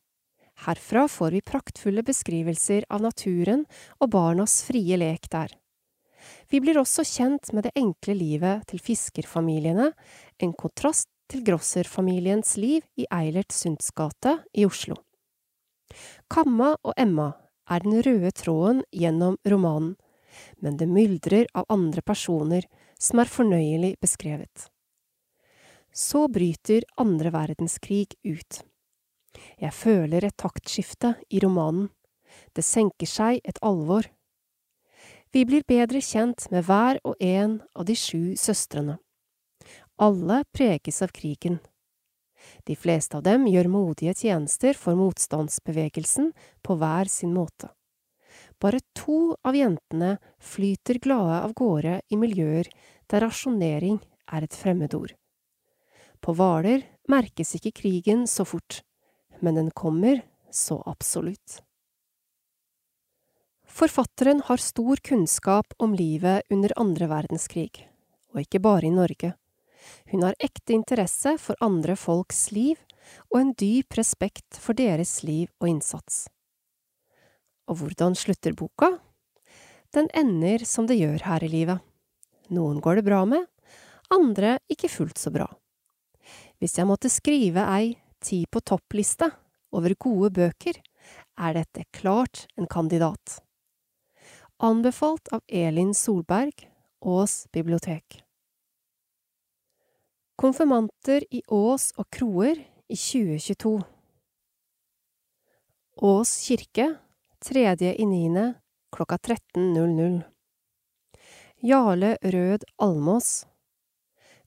Herfra 0.66 1.06
får 1.08 1.30
vi 1.36 1.40
praktfulle 1.40 2.02
beskrivelser 2.02 2.86
av 2.90 3.04
naturen 3.04 3.64
og 4.00 4.10
barnas 4.10 4.60
frie 4.66 4.98
lek 4.98 5.28
der. 5.30 5.52
Vi 6.50 6.60
blir 6.60 6.80
også 6.80 7.04
kjent 7.06 7.52
med 7.54 7.68
det 7.68 7.76
enkle 7.78 8.16
livet 8.18 8.66
til 8.70 8.82
fiskerfamiliene, 8.82 9.92
en 10.42 10.54
kontrast 10.58 11.08
til 11.30 11.44
Grosser-familiens 11.46 12.56
liv 12.58 12.82
i 12.98 13.06
Eilert 13.12 13.54
Sunds 13.54 13.92
gate 13.94 14.38
i 14.56 14.64
Oslo. 14.66 14.96
Kamma 16.28 16.74
og 16.82 16.96
Emma 16.98 17.30
er 17.70 17.84
den 17.84 18.00
røde 18.04 18.32
tråden 18.36 18.82
gjennom 18.92 19.36
romanen, 19.46 19.94
men 20.58 20.76
det 20.80 20.88
myldrer 20.90 21.46
av 21.56 21.68
andre 21.72 22.02
personer 22.02 22.66
som 22.98 23.22
er 23.22 23.30
fornøyelig 23.30 23.94
beskrevet. 24.02 24.68
Så 25.92 26.26
bryter 26.32 26.84
andre 27.00 27.32
verdenskrig 27.34 28.10
ut. 28.26 28.60
Jeg 29.60 29.74
føler 29.74 30.24
et 30.24 30.36
taktskifte 30.36 31.14
i 31.30 31.40
romanen. 31.44 31.88
Det 32.54 32.64
senker 32.64 33.08
seg 33.08 33.40
et 33.44 33.58
alvor. 33.64 34.06
Vi 35.32 35.44
blir 35.44 35.66
bedre 35.68 36.00
kjent 36.00 36.46
med 36.52 36.64
hver 36.68 37.00
og 37.04 37.16
en 37.20 37.58
av 37.76 37.88
de 37.88 37.96
sju 37.96 38.36
søstrene. 38.36 38.98
Alle 39.98 40.44
preges 40.54 41.02
av 41.02 41.12
krigen. 41.12 41.58
De 42.64 42.76
fleste 42.76 43.18
av 43.18 43.24
dem 43.26 43.48
gjør 43.50 43.68
modige 43.72 44.14
tjenester 44.16 44.76
for 44.78 44.96
motstandsbevegelsen 44.96 46.30
på 46.64 46.78
hver 46.78 47.10
sin 47.12 47.34
måte. 47.34 47.72
Bare 48.62 48.80
to 48.96 49.36
av 49.46 49.56
jentene 49.56 50.16
flyter 50.42 51.00
glade 51.02 51.40
av 51.44 51.54
gårde 51.58 52.00
i 52.10 52.18
miljøer 52.18 52.70
der 53.10 53.24
rasjonering 53.26 53.98
er 54.32 54.46
et 54.46 54.54
fremmedord. 54.54 55.14
På 56.22 56.34
Hvaler 56.34 56.82
merkes 57.08 57.54
ikke 57.58 57.76
krigen 57.82 58.26
så 58.26 58.46
fort, 58.48 58.82
men 59.40 59.58
den 59.58 59.70
kommer 59.70 60.20
så 60.50 60.82
absolutt. 60.86 61.62
Forfatteren 63.68 64.40
har 64.44 64.56
stor 64.56 64.96
kunnskap 64.96 65.74
om 65.78 65.94
livet 65.94 66.42
under 66.50 66.72
andre 66.76 67.06
verdenskrig, 67.06 67.84
og 68.34 68.40
ikke 68.42 68.60
bare 68.64 68.88
i 68.88 68.94
Norge. 68.94 69.34
Hun 70.10 70.24
har 70.26 70.38
ekte 70.42 70.74
interesse 70.74 71.36
for 71.38 71.58
andre 71.64 71.94
folks 71.96 72.48
liv 72.52 72.80
og 73.30 73.40
en 73.40 73.52
dyp 73.54 73.94
respekt 73.98 74.58
for 74.58 74.76
deres 74.76 75.22
liv 75.22 75.46
og 75.60 75.68
innsats. 75.70 76.26
Og 77.68 77.80
hvordan 77.80 78.16
slutter 78.16 78.56
boka? 78.56 78.96
Den 79.94 80.08
ender 80.16 80.64
som 80.68 80.88
det 80.88 80.98
gjør 80.98 81.22
her 81.28 81.44
i 81.44 81.52
livet. 81.52 81.78
Noen 82.52 82.80
går 82.80 82.98
det 82.98 83.06
bra 83.08 83.22
med, 83.28 83.44
andre 84.12 84.56
ikke 84.72 84.90
fullt 84.90 85.20
så 85.20 85.32
bra. 85.32 85.46
Hvis 86.58 86.78
jeg 86.80 86.88
måtte 86.88 87.12
skrive 87.12 87.64
ei 87.76 87.94
ti 88.24 88.44
på 88.50 88.60
toppliste 88.60 89.30
over 89.74 89.94
gode 90.00 90.30
bøker, 90.38 90.78
er 91.38 91.54
dette 91.56 91.84
klart 91.94 92.46
en 92.56 92.66
kandidat. 92.70 93.40
Anbefalt 94.58 95.30
av 95.32 95.44
Elin 95.46 95.94
Solberg, 95.94 96.66
Ås 97.00 97.46
bibliotek. 97.54 98.24
Konfirmanter 100.38 101.24
i 101.30 101.42
Ås 101.48 101.92
og 101.98 102.08
Kroer 102.14 102.58
i 102.88 102.96
2022 102.96 103.78
Ås 106.02 106.32
kirke, 106.46 106.86
tredje 107.42 107.94
i 107.94 108.06
niende, 108.06 108.52
klokka 108.94 109.18
13.00 109.18 110.20
Jarle 111.66 112.16
Rød 112.22 112.64
Almås 112.78 113.46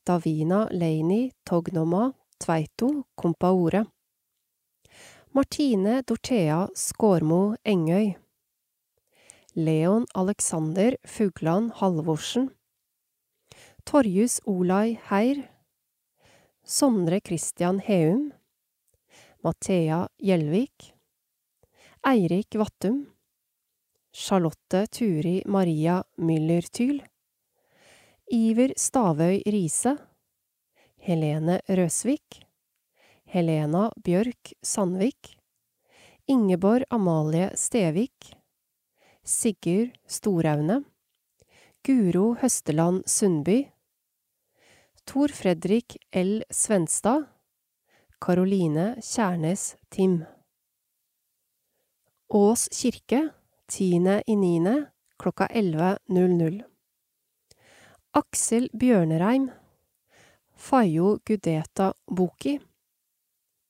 Davina 0.08 0.68
Leini 0.72 1.32
Tognoma 1.44 2.14
Tveito 2.42 3.04
Kompaore. 3.16 3.86
Martine 5.34 6.02
Dorthea 6.02 6.68
Skårmo 6.74 7.56
Engøy. 7.64 8.16
Leon 9.54 10.08
Alexander 10.16 10.98
Fugland 11.06 11.72
Halvorsen. 11.78 12.50
Torjus 13.86 14.40
Olai 14.46 14.98
Heir 15.10 15.44
Sondre 16.64 17.20
Christian 17.22 17.80
Heum, 17.80 18.32
Mathea 19.44 20.08
Gjelvik, 20.18 20.94
Eirik 22.06 22.56
Vattum, 22.56 23.06
Charlotte 24.14 24.88
Turi 24.90 25.42
Maria 25.46 26.04
Müller-Tyl, 26.18 27.02
Iver 28.32 28.74
Stavøy 28.78 29.42
Riise, 29.46 29.98
Helene 31.02 31.58
Røsvik, 31.66 32.44
Helena 33.26 33.88
Bjørk 34.06 34.52
Sandvik, 34.62 35.36
Ingeborg 36.30 36.86
Amalie 36.94 37.50
Stevik, 37.58 38.36
Sigurd 39.26 39.96
Storaune, 40.06 40.84
Guro 41.82 42.36
Høsteland 42.38 43.08
Sundby, 43.10 43.64
Tor 45.06 45.34
Fredrik 45.34 45.98
L. 46.14 46.44
Svenstad 46.54 47.26
Karoline 48.22 49.02
Kjærnes 49.02 49.76
Tim 49.90 50.22
Ås 52.30 52.68
kirke, 52.72 53.24
tiende 53.68 54.22
i 54.30 54.36
niende, 54.40 54.76
klokka 55.20 55.50
11.00. 55.50 56.62
Aksel 58.16 58.70
Bjørnereim, 58.72 59.50
Fayo 60.62 61.20
Gudeta 61.26 61.94
Boki, 62.06 62.60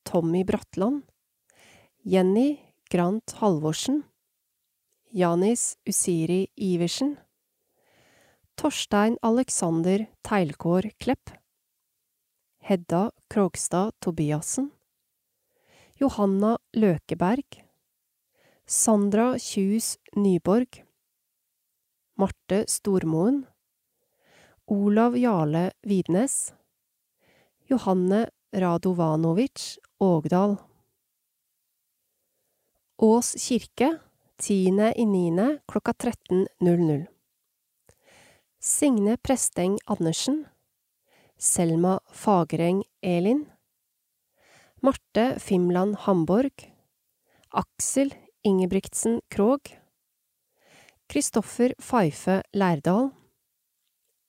Tommy 0.04 0.44
Bratland, 0.44 1.04
Jenny 2.04 2.60
Grant 2.90 3.32
Halvorsen, 3.40 4.04
Janis 5.10 5.78
Usiri 5.88 6.48
Iversen, 6.58 7.18
Torstein 8.56 9.18
Alexander 9.22 10.06
Teilkår 10.22 10.92
Klepp, 11.00 11.32
Hedda 12.60 13.12
Krogstad 13.30 13.94
Tobiassen, 14.02 14.72
Johanna 15.96 16.58
Løkeberg, 16.76 17.64
Sandra 18.66 19.38
Kjus 19.40 19.96
Nyborg, 20.16 20.84
Marte 22.18 22.66
Stormoen, 22.68 23.46
Olav 24.68 25.16
Jarle 25.16 25.72
Vidnes, 25.88 26.52
Johanne 27.72 28.30
Radovanovic 28.52 29.78
Ågdal. 30.00 30.58
Ås 32.98 33.30
kirke, 33.40 33.94
tiende 34.36 34.90
i 35.00 35.06
niende 35.08 35.62
klokka 35.72 35.94
13.00. 35.94 37.06
Signe 38.60 39.16
Presteng 39.24 39.80
Andersen, 39.86 40.44
Selma 41.38 42.00
Fagereng 42.12 42.84
Elin, 43.02 43.46
Marte 44.84 45.40
Fimland 45.40 45.96
Hamborg, 46.04 46.68
Aksel 47.50 48.12
Ingebrigtsen 48.44 49.22
Krogh, 49.30 49.78
Kristoffer 51.08 51.72
Feife 51.80 52.42
Lærdal, 52.52 53.14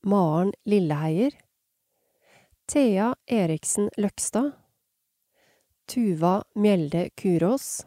Maren 0.07 0.55
Lilleheier, 0.65 1.42
Thea 2.73 3.15
Eriksen 3.27 3.91
Løkstad, 3.97 4.53
Tuva 5.87 6.45
Mjelde 6.55 7.11
Kurås, 7.15 7.87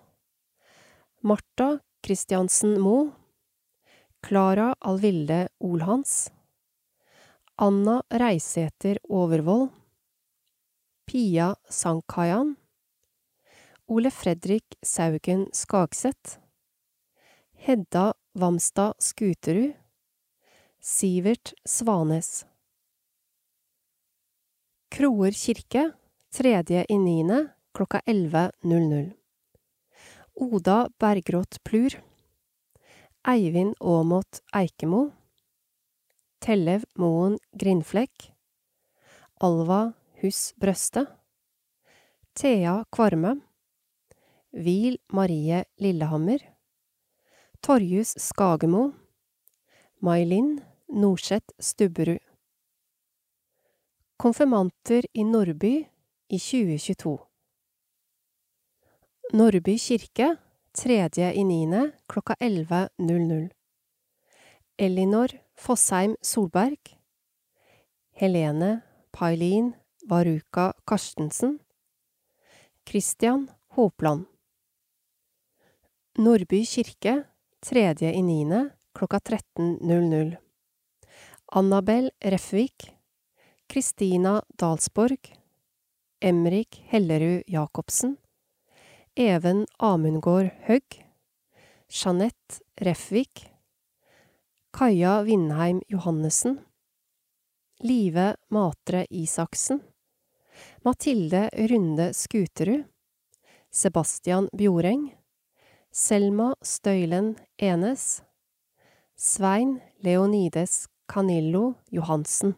Marta 1.22 1.80
Christiansen 2.06 2.82
Moe, 2.82 3.12
Klara 4.22 4.76
Alvilde 4.80 5.48
Olhans, 5.60 6.32
Anna 7.56 8.04
Reisæter 8.10 8.98
Overvold, 9.10 9.70
Pia 11.06 11.56
Sankayan, 11.70 12.56
Ole 13.88 14.12
Fredrik 14.12 14.78
Saugen 14.82 15.48
Skagseth, 15.52 16.38
Hedda 17.54 18.14
Vamstad 18.34 18.94
Skuterud, 19.00 19.74
Sivert 20.80 21.54
Svanes. 21.66 22.46
Kroer 24.96 25.34
kirke, 25.36 25.90
tredje 26.32 26.86
i 26.88 26.96
niende, 26.96 27.42
klokka 27.76 28.00
11.00. 28.08 29.12
Oda 30.36 30.76
Bergråt 31.00 31.58
Plur. 31.68 31.98
Eivind 33.28 33.76
Aamodt 33.84 34.40
Eikemo. 34.56 35.10
Tellev 36.40 36.86
Moen 36.96 37.36
Grindflekk. 37.52 38.30
Alva 39.44 39.82
Hus 40.22 40.54
Brøste. 40.56 41.04
Thea 42.34 42.78
Kvarme. 42.88 43.34
Hvil 44.56 44.96
Marie 45.12 45.66
Lillehammer. 45.76 46.40
Torjus 47.60 48.16
Skagemo. 48.16 48.94
May-Linn 50.00 50.62
Norseth 50.88 51.52
Stubberud. 51.60 52.24
Konfirmanter 54.18 55.04
i 55.14 55.24
Nordby 55.24 55.86
i 56.30 56.38
2022. 56.40 57.18
Nordby 59.34 59.76
kirke, 59.78 60.30
tredje 60.72 61.34
i 61.34 61.44
niende, 61.44 61.92
klokka 62.08 62.38
11.00. 62.40 63.50
Elinor 64.78 65.36
Fossheim 65.56 66.16
Solberg. 66.22 66.96
Helene 68.12 68.82
Pailin 69.12 69.74
Varuka 70.08 70.72
Karstensen. 70.88 71.60
Christian 72.88 73.50
Hopland. 73.76 74.26
Nordby 76.18 76.64
kirke, 76.64 77.24
tredje 77.60 78.14
i 78.14 78.22
niende, 78.22 78.70
klokka 78.94 79.20
13.00. 79.20 80.36
Annabel 81.52 82.12
Refvik. 82.24 82.95
Kristina 83.76 84.42
Dalsborg. 84.60 85.36
Emrik 86.22 86.84
Hellerud 86.88 87.44
Jacobsen. 87.48 88.18
Even 89.16 89.66
Amundgård 89.78 90.50
Høgg. 90.64 91.04
Jeanette 91.90 92.62
Refvik. 92.80 93.52
Kaja 94.72 95.24
Vindheim 95.24 95.82
Johannessen. 95.90 96.62
Live 97.84 98.38
Matre 98.48 99.06
Isaksen. 99.10 99.84
Mathilde 100.82 101.50
Runde 101.54 102.14
Skuterud. 102.14 102.88
Sebastian 103.72 104.48
Bjoreng. 104.54 105.18
Selma 105.92 106.56
Støylen 106.62 107.36
Enes. 107.58 108.22
Svein 109.18 109.82
Leonides 110.00 110.88
Canillo 111.12 111.74
Johansen. 111.92 112.56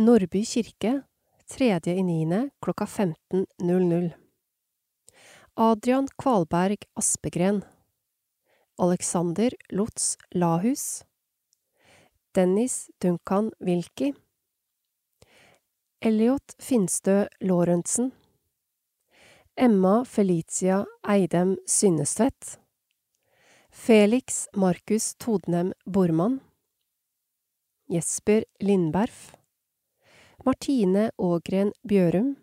Nordby 0.00 0.40
kirke, 0.48 1.02
tredje 1.44 1.92
i 1.92 2.02
niende, 2.02 2.48
klokka 2.64 2.86
15.00. 2.88 4.12
Adrian 5.54 6.06
Kvalberg 6.16 6.86
Aspegren. 6.96 7.58
Alexander 8.80 9.52
Lotz 9.68 10.16
Lahus. 10.30 11.04
Dennis 12.34 12.90
Duncan 13.02 13.50
Wilkie. 13.60 14.14
Elliot 16.00 16.54
Finstø 16.58 17.26
Lorentzen. 17.40 18.12
Emma 19.54 20.04
Felicia 20.04 20.86
Eidem 21.02 21.58
Synnestvedt. 21.66 22.56
Felix 23.70 24.48
Markus 24.56 25.14
Todnem 25.14 25.74
Bormann. 25.84 26.40
Jesper 27.88 28.44
Lindberf. 28.60 29.39
Martine 30.44 31.10
Ågren 31.16 31.72
Bjørum. 31.82 32.36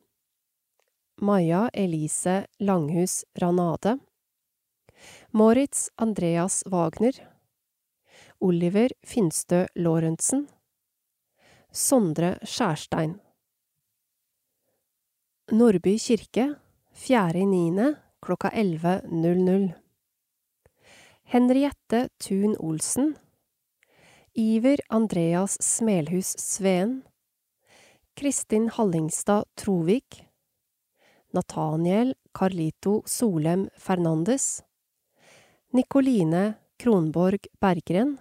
Maja 1.16 1.70
Elise 1.74 2.46
Langhus 2.60 3.26
Ranade. 3.34 3.98
Moritz 5.32 5.90
Andreas 5.96 6.64
Wagner. 6.66 7.28
Oliver 8.40 8.94
Finstø 9.02 9.66
Lorentzen. 9.76 10.46
Sondre 11.72 12.38
Skjærstein. 12.44 13.18
Nordby 15.52 15.98
kirke, 15.98 16.52
fjerde 16.94 17.42
i 17.42 17.50
niende, 17.50 17.96
klokka 18.22 18.54
11.00. 18.54 19.74
Henriette 21.24 22.10
Thun 22.22 22.56
Olsen. 22.60 23.16
Iver 24.36 24.86
Andreas 24.90 25.58
Smelhus 25.66 26.36
Sveen. 26.38 27.00
Kristin 28.18 28.70
Hallingstad 28.70 29.46
Trovik. 29.56 30.26
Nathaniel 31.32 32.16
Carlito 32.34 33.04
Solem 33.06 33.70
Fernandes. 33.78 34.64
Nikoline 35.70 36.54
Kronborg 36.80 37.48
Berggren. 37.60 38.18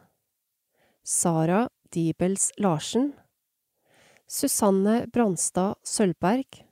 Sara 1.02 1.70
Dibels 1.94 2.52
Larsen. 2.56 3.12
Susanne 4.26 5.06
Branstad 5.06 5.74
Sølvberg. 5.82 6.66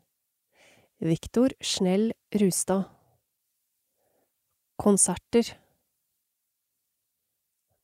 Viktor 0.99 1.51
Snell 1.61 2.13
Rustad. 2.35 2.85
Konserter 4.77 5.61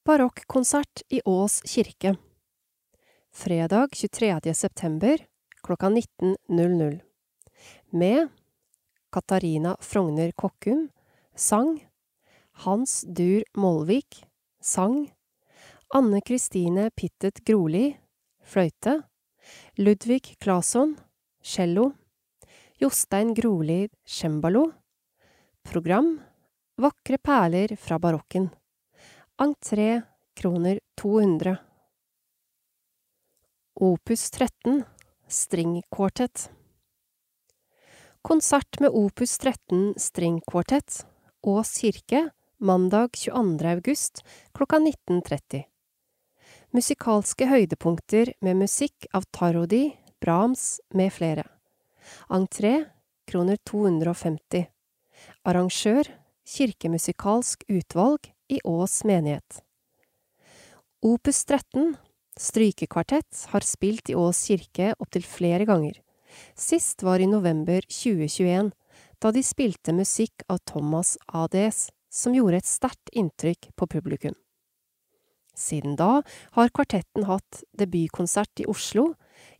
Barokkonsert 0.05 1.03
i 1.09 1.23
Ås 1.25 1.63
kirke 1.63 2.17
Fredag 3.33 3.89
23. 3.93 4.55
september 4.55 5.30
klokka 5.71 5.89
19.00 5.89 7.01
Med 7.91 8.29
Katarina 9.13 9.77
Frogner 9.81 10.33
Kokkum 10.33 10.89
sang 11.35 11.89
Hans 12.53 13.05
Dur 13.07 13.45
Molvik 13.55 14.25
sang 14.61 15.13
Anne 15.95 16.21
Kristine 16.27 16.91
Pittet 16.91 17.45
Groli 17.47 17.85
fløyte 18.43 18.97
Ludvig 19.79 20.35
Claesson 20.43 20.97
cello 21.39 21.93
Jostein 22.83 23.31
Groli 23.35 23.89
cembalo 24.03 24.67
Program 25.63 26.17
Vakre 26.83 27.23
perler 27.23 27.77
fra 27.79 28.03
barokken 28.03 28.51
Entré 29.39 30.01
kroner 30.35 30.81
200. 30.99 31.57
Opus 33.75 34.31
13 34.31 34.83
Stringkvartett 35.31 36.51
Konsert 38.23 38.81
med 38.81 38.91
Opus 38.91 39.39
13 39.39 39.95
String 39.97 40.41
Quartet, 40.51 41.07
Ås 41.43 41.79
kirke, 41.79 42.31
mandag 42.59 43.17
22. 43.17 43.69
august 43.69 44.25
klokka 44.53 44.77
19.30. 44.77 45.63
Musikalske 46.71 47.47
høydepunkter 47.47 48.33
med 48.41 48.59
musikk 48.65 49.07
av 49.15 49.29
Tarodi, 49.31 49.93
Brahms 50.19 50.81
med 50.91 51.15
flere. 51.15 51.47
Entré 52.27 52.75
kroner 53.31 53.63
250. 53.71 54.67
Arrangør 55.47 56.11
Kirkemusikalsk 56.43 57.63
utvalg 57.69 58.33
i 58.51 58.59
Ås 58.67 59.05
menighet. 59.07 59.63
Opus 61.07 61.45
13, 61.45 61.95
strykekvartett, 62.41 63.47
har 63.53 63.67
spilt 63.67 64.11
i 64.11 64.17
Ås 64.17 64.47
kirke 64.49 64.95
opptil 64.99 65.27
flere 65.29 65.67
ganger. 65.69 65.99
Sist 66.57 67.03
var 67.05 67.21
i 67.21 67.29
november 67.29 67.85
2021, 67.91 68.71
da 69.21 69.33
de 69.35 69.43
spilte 69.45 69.93
musikk 69.93 70.45
av 70.49 70.63
Thomas 70.69 71.17
ADS, 71.27 71.89
som 72.11 72.35
gjorde 72.35 72.63
et 72.63 72.69
sterkt 72.69 73.13
inntrykk 73.13 73.71
på 73.77 73.89
publikum. 73.91 74.35
Siden 75.55 75.97
da 75.99 76.23
har 76.57 76.73
kvartetten 76.73 77.27
hatt 77.29 77.63
debutkonsert 77.77 78.63
i 78.63 78.69
Oslo, 78.71 79.13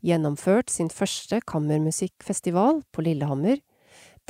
gjennomført 0.05 0.73
sin 0.73 0.89
første 0.93 1.43
kammermusikkfestival 1.45 2.81
på 2.95 3.05
Lillehammer, 3.05 3.61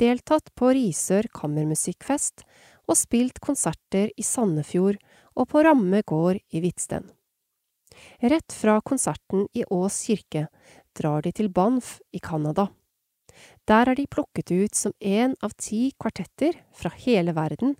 deltatt 0.01 0.51
på 0.57 0.73
Risør 0.75 1.29
kammermusikkfest 1.37 2.43
og 2.89 2.99
spilt 2.99 3.39
konserter 3.43 4.11
i 4.17 4.25
Sandefjord 4.25 4.99
og 5.37 5.51
på 5.53 5.63
Ramme 5.63 6.01
gård 6.03 6.41
i 6.51 6.63
Hvitsten. 6.63 7.07
Rett 8.21 8.53
fra 8.53 8.79
konserten 8.81 9.47
i 9.53 9.65
Ås 9.69 10.03
kirke 10.07 10.47
drar 10.97 11.21
de 11.25 11.31
til 11.31 11.49
Banff 11.49 11.99
i 12.11 12.19
Canada. 12.19 12.69
Der 13.67 13.89
er 13.89 13.95
de 13.95 14.07
plukket 14.11 14.51
ut 14.51 14.75
som 14.75 14.93
én 14.99 15.35
av 15.41 15.53
ti 15.57 15.91
kvartetter 15.99 16.57
fra 16.75 16.91
hele 17.03 17.33
verden 17.37 17.75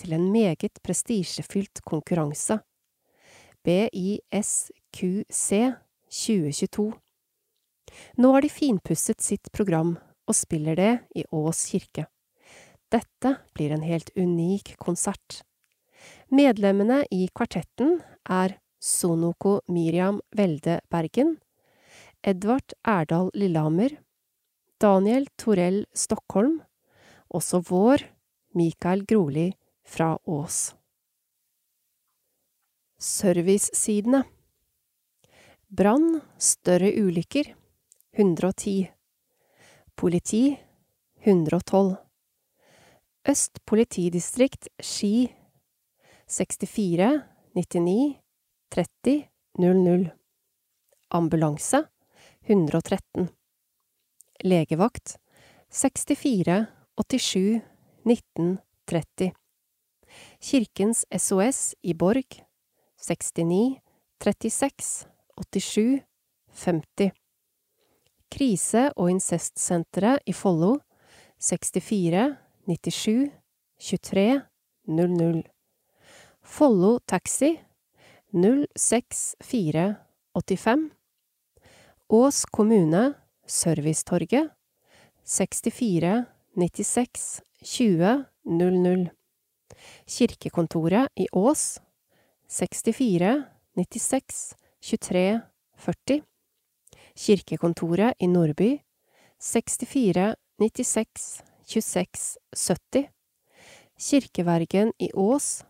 til 0.00 0.16
en 0.16 0.30
meget 0.32 0.80
prestisjefylt 0.84 1.82
konkurranse. 1.86 2.58
BISQC 3.66 5.48
2022. 6.10 6.92
Nå 8.18 8.32
har 8.32 8.42
de 8.42 8.50
finpusset 8.50 9.22
sitt 9.22 9.50
program 9.52 9.96
og 10.26 10.34
spiller 10.34 10.78
det 10.78 10.92
i 11.14 11.24
Ås 11.34 11.64
kirke. 11.70 12.06
Dette 12.90 13.36
blir 13.54 13.74
en 13.74 13.82
helt 13.86 14.10
unik 14.16 14.76
konsert. 14.82 15.42
Medlemmene 16.30 17.04
i 17.10 17.26
kvartetten 17.34 18.00
er 18.30 18.58
Sonoko 18.86 19.60
Miriam 19.66 20.20
Welde 20.30 20.80
Bergen, 20.88 21.40
Edvard 22.22 22.72
Erdal 22.86 23.30
Lillehammer, 23.34 23.90
Daniel 24.78 25.26
Torell 25.36 25.86
Stockholm, 25.92 26.60
også 27.28 27.58
vår 27.66 28.04
Mikael 28.54 29.02
Groli 29.02 29.48
fra 29.82 30.12
Ås. 30.24 30.76
Servicesidene. 33.02 34.22
Brann, 35.66 36.20
større 36.38 36.92
ulykker 36.94 37.50
110 38.14 38.86
Politi 39.96 40.44
112 41.24 41.96
Øst 43.28 43.58
politidistrikt 43.66 44.68
Ski 44.78 45.26
64 46.30 47.10
99 47.58 48.25
30 48.76 49.28
00 49.58 50.10
Ambulanse 51.08 51.88
113 52.40 53.28
Legevakt 54.44 55.16
64 55.70 56.66
87 56.96 57.60
19 58.02 58.58
30 58.84 59.32
Kirkens 60.38 61.06
SOS 61.18 61.74
i 61.80 61.94
Borg 61.94 62.44
69 62.96 63.80
36 64.20 65.06
87 65.36 66.02
50 66.52 67.10
Krise- 68.28 68.92
og 68.96 69.10
incestsenteret 69.10 70.20
i 70.26 70.32
Follo 70.32 70.76
64 71.38 72.36
97 72.66 73.32
23 73.78 74.42
00 74.84 75.42
Follo 76.42 76.98
Taxi 77.08 77.65
06485 78.32 80.90
Ås 82.08 82.44
kommune 82.44 83.12
Servicetorget 83.46 84.50
64 85.24 86.24
96 86.56 87.42
20 87.62 88.24
00 88.44 89.08
Kirkekontoret 90.06 91.08
i 91.16 91.26
Ås 91.32 91.80
64 92.48 93.42
96 93.76 94.54
23 94.80 95.40
40 95.76 96.22
Kirkekontoret 97.16 98.14
i 98.18 98.26
Nordby 98.26 98.78
64 99.38 100.34
96 100.58 101.42
26 101.66 102.36
70 102.56 103.08
Kirkevergen 103.98 104.92
i 104.98 105.10
Ås 105.14 105.64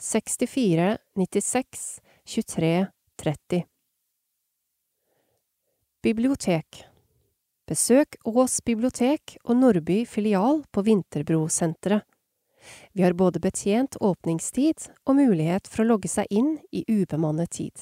64 0.00 0.96
96 1.14 2.00
23 2.24 2.86
30 3.16 3.64
Bibliotek 6.02 6.84
Besøk 7.68 8.16
Ås 8.24 8.60
bibliotek 8.64 9.36
og 9.44 9.56
Nordby 9.60 10.08
filial 10.08 10.64
på 10.72 10.80
Vinterbrosenteret. 10.88 12.00
Vi 12.96 13.04
har 13.04 13.12
både 13.12 13.44
betjent 13.44 14.00
åpningstid 14.00 14.88
og 15.04 15.20
mulighet 15.20 15.68
for 15.68 15.84
å 15.84 15.88
logge 15.92 16.08
seg 16.08 16.24
inn 16.32 16.64
i 16.72 16.80
ubemannet 16.88 17.52
tid. 17.60 17.76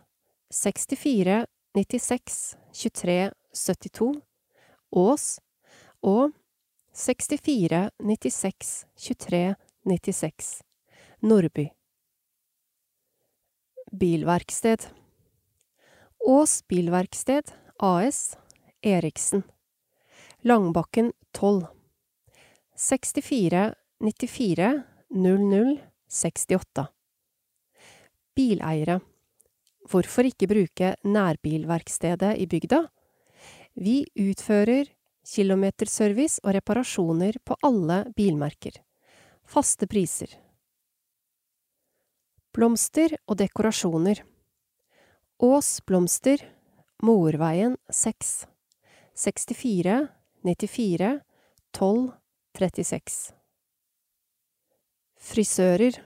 64 0.51 1.45
96 1.75 2.55
23 2.73 3.31
72 3.53 4.21
Ås 4.91 5.25
og 6.01 6.31
64 6.93 7.89
96 7.99 8.71
23 8.97 9.55
96 9.85 10.49
Nordby. 11.21 11.67
Bilverksted. 13.91 14.87
Ås 16.19 16.61
Bilverksted 16.67 17.53
AS 17.79 18.37
Eriksen. 18.81 19.43
Langbakken 20.41 21.13
12 21.33 21.67
64 22.75 23.80
94 24.01 24.81
00 25.09 25.79
68 26.09 26.87
Bileiere 28.33 28.95
Hvorfor 29.91 30.25
ikke 30.25 30.47
bruke 30.49 30.87
nærbilverkstedet 31.05 32.31
i 32.41 32.47
bygda? 32.49 32.79
Vi 33.77 33.99
utfører 34.17 34.89
kilometerservice 35.21 36.41
og 36.41 36.55
reparasjoner 36.57 37.37
på 37.45 37.57
alle 37.61 37.99
bilmerker. 38.17 38.79
Faste 39.45 39.85
priser. 39.85 40.33
Blomster 42.57 43.13
og 43.27 43.37
dekorasjoner 43.37 44.23
Ås 45.45 45.69
Blomster 45.85 46.41
Morveien 47.05 47.77
6 47.91 48.33
64 49.13 50.09
94 50.41 51.13
12 51.77 52.09
36 52.57 53.40
Frisører 55.21 55.99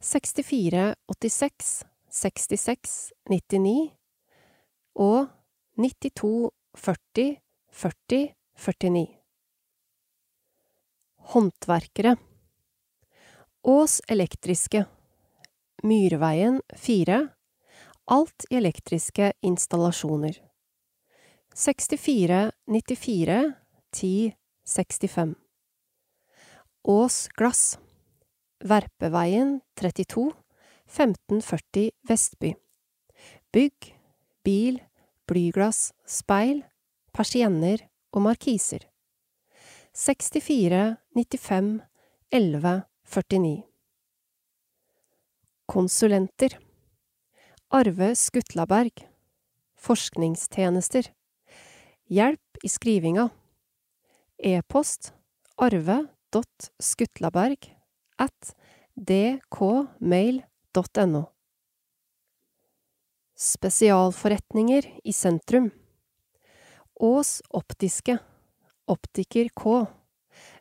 64 0.00 0.94
86 1.06 1.84
66 2.10 3.12
99 3.30 3.90
og 4.98 5.28
92 5.78 6.50
40 6.74 7.36
40 7.70 8.41
49. 8.56 9.06
Håndverkere 11.16 12.16
Ås 13.62 14.00
Elektriske 14.08 14.84
Myrveien 15.82 16.62
4 16.76 17.28
Alt 18.04 18.44
i 18.50 18.56
elektriske 18.56 19.32
installasjoner. 19.40 20.42
64 21.54 22.50
94 22.66 23.52
10 23.92 24.32
65. 24.66 25.34
Ås 26.82 27.28
Glass 27.28 27.78
Verpeveien 28.64 29.60
32 29.80 30.32
1540 30.86 31.90
Vestby. 32.08 32.54
Bygg, 33.52 33.96
bil, 34.44 34.82
blyglass, 35.26 35.92
speil, 36.06 36.62
persienner 37.12 37.91
og 38.12 38.22
markiser. 38.26 38.88
64 39.92 40.96
95 41.14 41.80
11 42.32 42.82
49. 43.04 43.62
Konsulenter. 45.66 46.58
Arve 47.72 48.14
Skutlaberg 48.16 49.08
Forskningstjenester. 49.82 51.08
Hjelp 52.12 52.58
i 52.62 52.68
skrivinga. 52.68 53.28
E-post 54.38 55.12
arve.skutlaberg 55.56 57.76
at 58.18 58.54
dkmail.no 59.08 60.42
Spesialforretninger 63.42 65.00
i 65.04 65.12
sentrum 65.16 65.70
Ås 67.04 67.42
Optiske. 67.48 68.18
Optiker 68.86 69.48
K. 69.48 69.86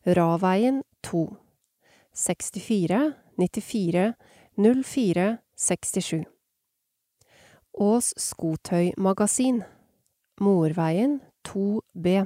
Raveien 0.03 0.83
2 1.01 1.35
64 2.13 3.13
94 3.37 4.13
04 4.83 5.37
67 5.55 6.25
Ås 7.73 8.13
Skotøymagasin 8.17 9.61
Morveien 10.41 11.19
2B 11.45 12.25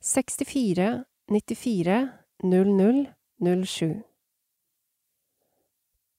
64 0.00 1.04
94 1.30 2.08
00 2.42 3.06
07 3.66 4.02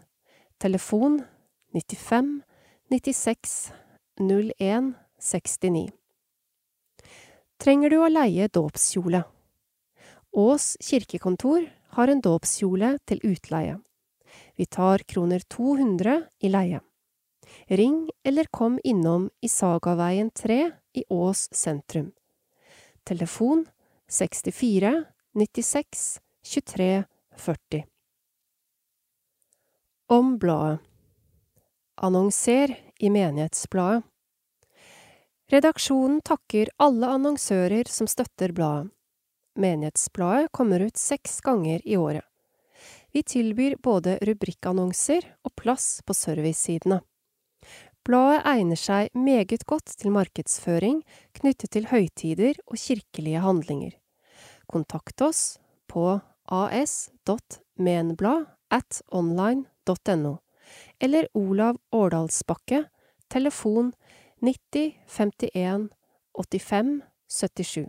Telefon 0.61 1.21
95 1.75 2.43
96 2.91 3.73
01 4.21 4.95
69. 5.21 5.91
Trenger 7.61 7.91
du 7.93 7.97
å 8.01 8.09
leie 8.09 8.49
dåpskjole? 8.53 9.36
Ås 10.37 10.77
kirkekontor 10.81 11.71
har 11.97 12.09
en 12.13 12.21
dåpskjole 12.21 12.99
til 13.09 13.23
utleie. 13.25 13.79
Vi 14.57 14.67
tar 14.67 15.01
kroner 15.09 15.41
200 15.41 16.17
i 16.45 16.51
leie. 16.53 16.81
Ring 17.73 18.11
eller 18.25 18.45
kom 18.53 18.77
innom 18.85 19.31
i 19.41 19.49
Sagaveien 19.49 20.29
3 20.31 20.59
i 20.93 21.05
Ås 21.09 21.49
sentrum. 21.57 22.11
Telefon 23.09 23.65
64 24.13 25.05
96 25.33 26.21
23 26.45 27.05
40. 27.37 27.85
Om 30.13 30.37
bladet 30.39 30.85
Annonser 31.97 32.77
i 33.01 33.09
Menighetsbladet 33.11 34.05
Redaksjonen 35.49 36.21
takker 36.21 36.69
alle 36.77 37.09
annonsører 37.17 37.89
som 37.89 38.05
støtter 38.11 38.53
bladet. 38.53 38.93
Menighetsbladet 39.57 40.53
kommer 40.53 40.85
ut 40.85 40.97
seks 40.97 41.41
ganger 41.41 41.81
i 41.85 41.97
året. 41.97 42.25
Vi 43.13 43.23
tilbyr 43.23 43.77
både 43.83 44.19
rubrikkannonser 44.29 45.25
og 45.45 45.55
plass 45.57 46.03
på 46.05 46.15
servicesidene. 46.15 47.01
Bladet 48.07 48.45
egner 48.47 48.79
seg 48.79 49.09
meget 49.17 49.65
godt 49.67 49.97
til 49.99 50.13
markedsføring 50.15 51.01
knyttet 51.39 51.73
til 51.75 51.89
høytider 51.91 52.55
og 52.69 52.79
kirkelige 52.79 53.41
handlinger. 53.43 53.97
Kontakt 54.71 55.23
oss 55.25 55.57
på 55.91 56.21
as.menblad 56.47 58.47
at 58.71 59.03
online.no, 59.11 60.37
eller 61.01 61.27
Olav 61.35 61.81
Årdalsbakke, 61.93 62.85
telefon 63.31 63.93
90 64.43 64.95
51 65.09 65.89
85 66.37 67.03
77. 67.27 67.89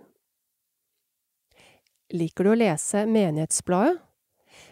Liker 2.14 2.48
du 2.48 2.54
å 2.54 2.60
lese 2.60 3.06
Menighetsbladet, 3.10 4.00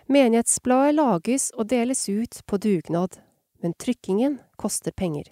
Menighetsbladet 0.07 0.95
lages 0.95 1.49
og 1.57 1.67
deles 1.69 2.05
ut 2.09 2.41
på 2.47 2.57
dugnad, 2.61 3.17
men 3.61 3.73
trykkingen 3.81 4.39
koster 4.61 4.93
penger. 4.95 5.31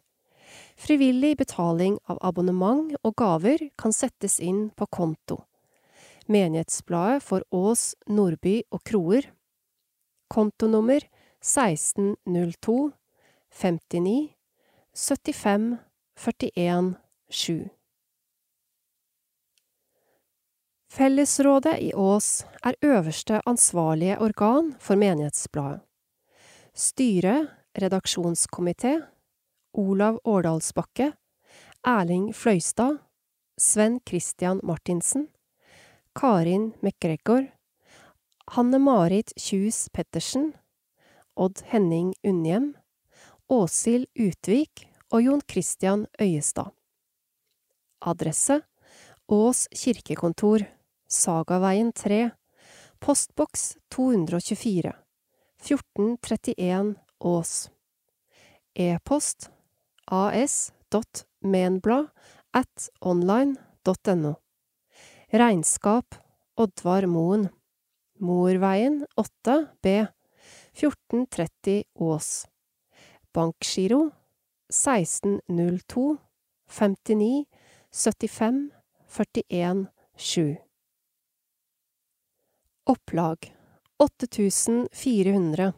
Frivillig 0.77 1.37
betaling 1.37 1.97
av 2.09 2.19
abonnement 2.21 2.93
og 3.03 3.15
gaver 3.17 3.69
kan 3.79 3.93
settes 3.93 4.39
inn 4.41 4.67
på 4.75 4.87
konto. 4.89 5.43
Menighetsbladet 6.27 7.23
for 7.23 7.45
Ås, 7.53 7.93
Nordby 8.07 8.61
og 8.71 8.83
Kroer. 8.87 9.29
Kontonummer 10.33 11.05
1602 11.43 12.77
59 13.53 14.33
75 14.93 15.77
41 16.15 16.93
7. 17.29 17.69
Fellesrådet 20.93 21.79
i 21.81 21.87
Ås 21.97 22.43
er 22.61 22.75
øverste 22.85 23.39
ansvarlige 23.49 24.19
organ 24.21 24.67
for 24.79 24.93
Menighetsbladet. 24.95 25.79
Styre, 26.73 27.47
redaksjonskomité, 27.81 28.99
Olav 29.73 30.19
Årdalsbakke, 30.23 31.07
Erling 31.83 32.27
Fløystad, 32.35 32.99
Sven 33.57 33.99
Christian 34.05 34.59
Martinsen, 34.63 35.27
Karin 36.15 36.73
McGregor, 36.83 37.47
Hanne 38.53 38.79
Marit 38.79 39.33
Kjus 39.33 39.89
Pettersen, 39.93 40.53
Odd 41.35 41.63
Henning 41.73 42.13
Unnhjem, 42.23 42.75
Åshild 43.49 44.05
Utvik 44.13 44.85
og 45.09 45.25
Jon 45.25 45.41
Christian 45.49 46.05
Øyestad. 46.21 46.69
Adresse 48.05 48.61
Ås 49.27 49.67
kirkekontor, 49.73 50.67
Sagaveien 51.13 51.93
3, 51.93 52.31
postboks 52.99 53.77
224, 53.89 54.93
1431 55.61 56.95
Ås. 57.19 57.71
E-post 58.73 59.51
as.menblad 60.05 62.07
at 62.51 62.89
online.no. 62.99 64.35
Regnskap 65.29 66.15
Oddvar 66.57 67.05
Moen. 67.05 67.49
Morveien 68.17 69.05
8 69.15 69.67
B 69.81 70.07
1430 70.73 71.83
Ås. 71.93 72.47
Bankgiro 73.33 74.11
1602 74.69 76.17
59 76.67 77.45
75 77.91 78.69
41 79.07 79.87
7. 80.17 80.72
Opplag 82.85 83.55
8400 83.97 85.73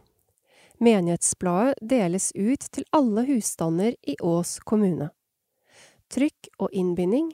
Menighetsbladet 0.78 1.78
deles 1.82 2.32
ut 2.36 2.66
til 2.74 2.88
alle 2.98 3.22
husstander 3.28 3.94
i 4.02 4.16
Ås 4.26 4.56
kommune. 4.66 5.12
Trykk 6.10 6.50
og 6.58 6.74
innbinding 6.74 7.30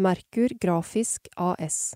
Merkur 0.00 0.56
Grafisk 0.62 1.28
AS. 1.36 1.92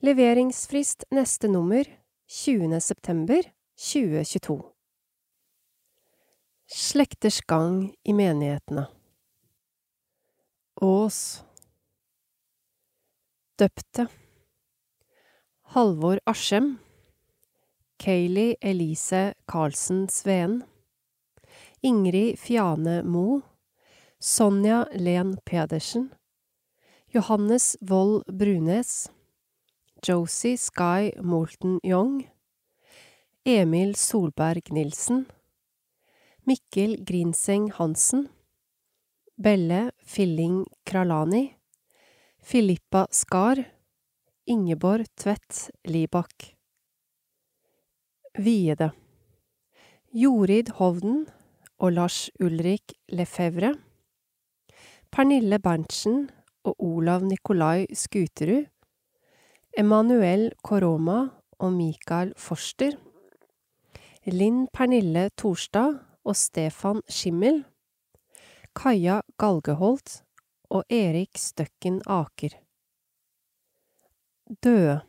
Leveringsfrist 0.00 1.04
neste 1.12 1.52
nummer 1.52 1.84
20. 2.24 2.80
september 2.80 3.44
2022. 3.76 4.58
Slekters 6.72 7.44
gang 7.44 7.90
i 8.00 8.16
menighetene 8.16 8.88
Ås 10.80 11.24
Døpte 13.60 14.08
Halvor 15.74 16.20
Askjem 16.24 16.78
Kayleigh 17.98 18.54
Elise 18.62 19.34
Karlsen 19.48 20.06
Sveen 20.08 20.62
Ingrid 21.82 22.38
Fiane 22.38 23.02
Mo 23.02 23.42
Sonja 24.20 24.86
Len 24.94 25.36
Pedersen 25.44 26.12
Johannes 27.12 27.76
Wold 27.80 28.22
Brunes 28.28 29.10
Josie 30.00 30.56
Sky 30.56 31.10
Moulton 31.20 31.80
Young 31.82 32.30
Emil 33.44 33.94
Solberg 33.94 34.70
Nilsen 34.70 35.26
Mikkel 36.46 37.04
Grinseng 37.04 37.72
Hansen 37.72 38.28
Belle 39.36 39.90
Filling 40.06 40.66
Kralani 40.86 41.56
Filippa 42.38 43.08
Skar 43.10 43.73
Ingeborg 44.46 45.06
Tvedt 45.16 45.70
Libak. 45.88 46.54
Viede. 48.36 48.90
Jorid 50.12 50.68
Hovden 50.76 51.22
og 51.80 51.94
Lars 51.96 52.28
Ulrik 52.44 52.92
Lefevre. 53.08 53.70
Pernille 55.08 55.56
Berntsen 55.64 56.26
og 56.60 56.76
Olav 56.76 57.24
Nikolai 57.24 57.86
Skuterud. 57.96 58.66
Emanuel 59.78 60.50
Koroma 60.62 61.22
og 61.58 61.72
Mikael 61.72 62.34
Forster. 62.36 62.98
Linn 64.28 64.66
Pernille 64.68 65.30
Torstad 65.40 65.96
og 66.20 66.36
Stefan 66.36 67.00
Schimmel. 67.08 67.62
Kaja 68.76 69.22
Galgeholt 69.38 70.20
og 70.68 70.84
Erik 70.92 71.40
Støkken 71.40 72.02
Aker 72.04 72.60
Døde. 74.48 75.00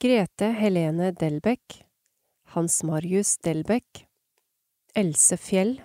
Grete 0.00 0.52
Helene 0.52 1.12
Delbekk. 1.12 1.82
Hans 2.52 2.82
Marius 2.84 3.38
Delbekk, 3.38 4.02
Else 4.94 5.38
Fjell, 5.40 5.78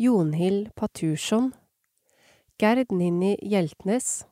Jonhild 0.00 0.70
Patursson, 0.74 1.50
Gerd 2.56 2.88
Ninni 2.88 3.34
Hjeltnes, 3.42 4.24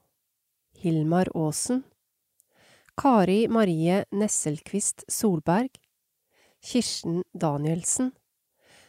Hilmar 0.80 1.28
Aasen, 1.34 1.82
Kari 2.96 3.48
Marie 3.48 4.06
Nesselquist 4.16 5.04
Solberg, 5.12 5.76
Kirsten 6.62 7.20
Danielsen, 7.34 8.14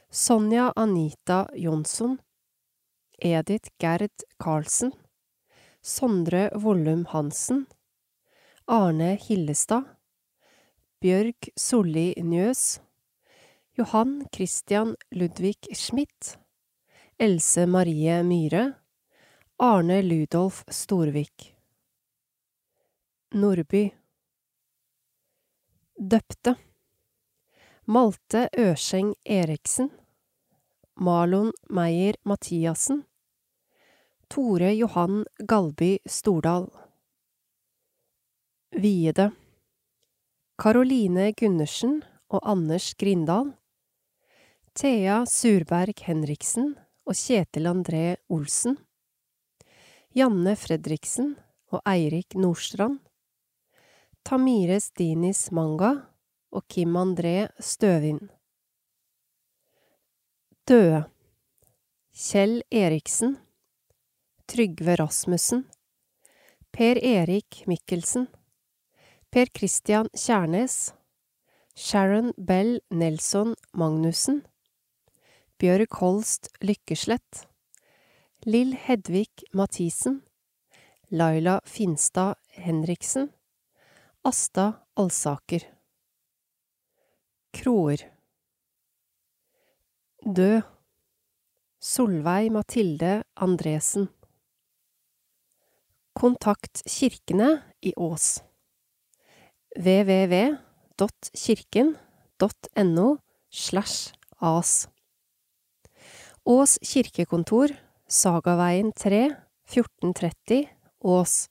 Sonja 0.09 0.71
Anita 0.77 1.49
Jonsson, 1.53 2.15
Edith 3.19 3.75
Gerd 3.77 4.23
Karlsen, 4.39 4.95
Sondre 5.81 6.49
Vollum 6.55 7.03
Hansen, 7.11 7.67
Arne 8.71 9.17
Hillestad, 9.19 9.83
Bjørg 11.03 11.49
Solli 11.59 12.13
Njøs, 12.23 12.79
Johan 13.75 14.13
Christian 14.31 14.93
Ludvig 15.11 15.75
Schmidt, 15.75 16.37
Else 17.19 17.65
Marie 17.67 18.21
Myhre, 18.23 18.61
Arne 19.59 19.97
Ludolf 20.01 20.61
Storvik. 20.71 21.49
Nordby. 23.35 23.89
Døpte. 25.99 26.55
Malte 27.85 28.45
Ørseng 28.55 29.11
Eriksen 29.25 29.89
Malon 30.95 31.51
Meyer 31.69 32.15
Mathiassen 32.23 33.03
Tore 34.29 34.71
Johan 34.71 35.25
Galby 35.43 35.97
Stordal 36.07 36.71
Viede 38.71 39.33
Karoline 40.55 41.33
Gundersen 41.35 41.97
og 42.31 42.39
Anders 42.47 42.93
Grindal, 42.95 43.51
Thea 44.73 45.25
Surberg 45.27 45.99
Henriksen 46.07 46.77
og 47.03 47.19
Kjetil 47.19 47.67
André 47.67 48.15
Olsen, 48.31 48.77
Janne 50.15 50.55
Fredriksen 50.55 51.35
og 51.75 51.83
Eirik 51.83 52.39
Nordstrand, 52.39 53.01
Tamire 54.23 54.79
Stinis 54.79 55.49
Manga 55.51 55.91
og 56.55 56.63
Kim 56.71 56.95
André 56.95 57.51
Støvin. 57.59 58.23
Døde 60.63 61.09
Kjell 62.15 62.61
Eriksen, 62.71 63.35
Trygve 64.47 64.95
Rasmussen, 64.95 65.65
Per 66.71 66.95
Erik 67.03 67.65
Mikkelsen, 67.67 68.31
Per 69.31 69.47
Christian 69.55 70.09
Kjærnes, 70.11 70.91
Sharon 71.73 72.33
Bell 72.35 72.81
Nelson 72.91 73.53
Magnussen, 73.71 74.41
Bjørg 75.55 75.95
Holst 76.01 76.49
Lykkeslett, 76.59 77.45
Lill 78.43 78.75
Hedvig 78.75 79.45
Mathisen, 79.55 80.19
Laila 81.15 81.61
Finstad 81.63 82.35
Henriksen, 82.59 83.31
Asta 84.27 84.83
Alsaker. 84.99 85.63
Kroer. 87.55 88.03
Død. 90.27 90.61
Solveig 91.79 92.51
Mathilde 92.51 93.23
Andresen. 93.35 94.11
Kontakt 96.19 96.83
kirkene 96.83 97.61
i 97.79 97.95
Ås 97.95 98.41
www 99.77 100.57
kirken.no 101.33 103.17
slash 103.49 104.13
as. 104.39 104.89
Ås 106.45 106.79
kirkekontor, 106.81 107.69
Sagaveien 108.07 108.91
3, 108.91 109.35
1430, 109.69 110.67
Ås. 111.01 111.49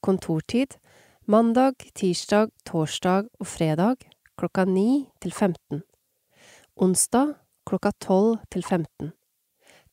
Kontortid 0.00 0.76
mandag, 1.26 1.74
tirsdag, 1.94 2.50
torsdag 2.64 3.28
og 3.40 3.46
fredag 3.46 3.96
klokka 4.36 4.64
9 4.64 5.06
til 5.20 5.32
15. 5.32 5.82
Onsdag 6.76 7.34
klokka 7.66 7.90
12 8.00 8.38
til 8.50 8.62
15. 8.62 9.12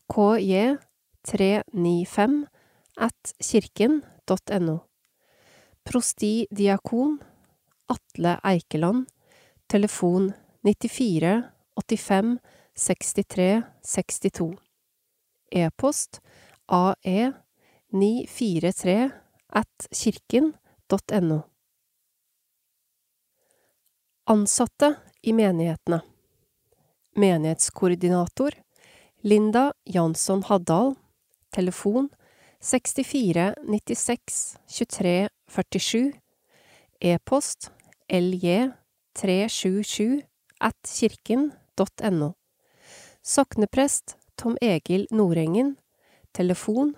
kj 0.09 0.77
395 1.24 2.47
at 2.97 3.35
kirken.no. 3.41 4.78
Prostidiakon 5.85 7.19
Atle 7.86 8.40
Eikeland. 8.43 9.06
Telefon 9.66 10.32
94 10.62 11.43
85 11.74 12.39
63 12.74 13.62
62. 13.82 14.56
E-post 15.51 16.20
ae 16.66 17.32
943 17.90 19.11
at 19.48 19.89
kirken.no. 19.90 21.43
Ansatte 24.24 24.97
i 25.20 25.32
menighetene 25.32 26.01
Menighetskoordinator 27.15 28.56
Linda 29.20 29.73
Jansson 29.85 30.43
Haddal 30.48 30.94
Telefon 31.51 32.09
64 32.61 33.55
96 33.62 34.56
23 34.66 35.28
47 35.49 36.12
E-post 37.01 37.73
lj 38.09 38.71
377 39.15 40.23
at 40.61 40.77
kirken.no 40.83 42.33
Sokneprest 43.23 44.16
Tom 44.37 44.57
Egil 44.61 45.07
Nordengen 45.11 45.77
Telefon 46.33 46.95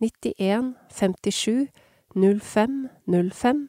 91 0.00 0.74
57 0.90 1.68
05 2.14 2.88
05 3.32 3.68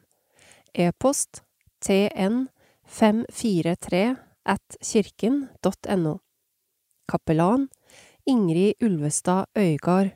E-post 0.74 1.42
tn 1.80 2.48
543 2.86 4.16
at 4.44 4.76
kirken.no 4.82 6.18
Kapellan 7.08 7.68
Ingrid 8.26 8.74
Ulvestad 8.82 9.44
Øygard 9.56 10.10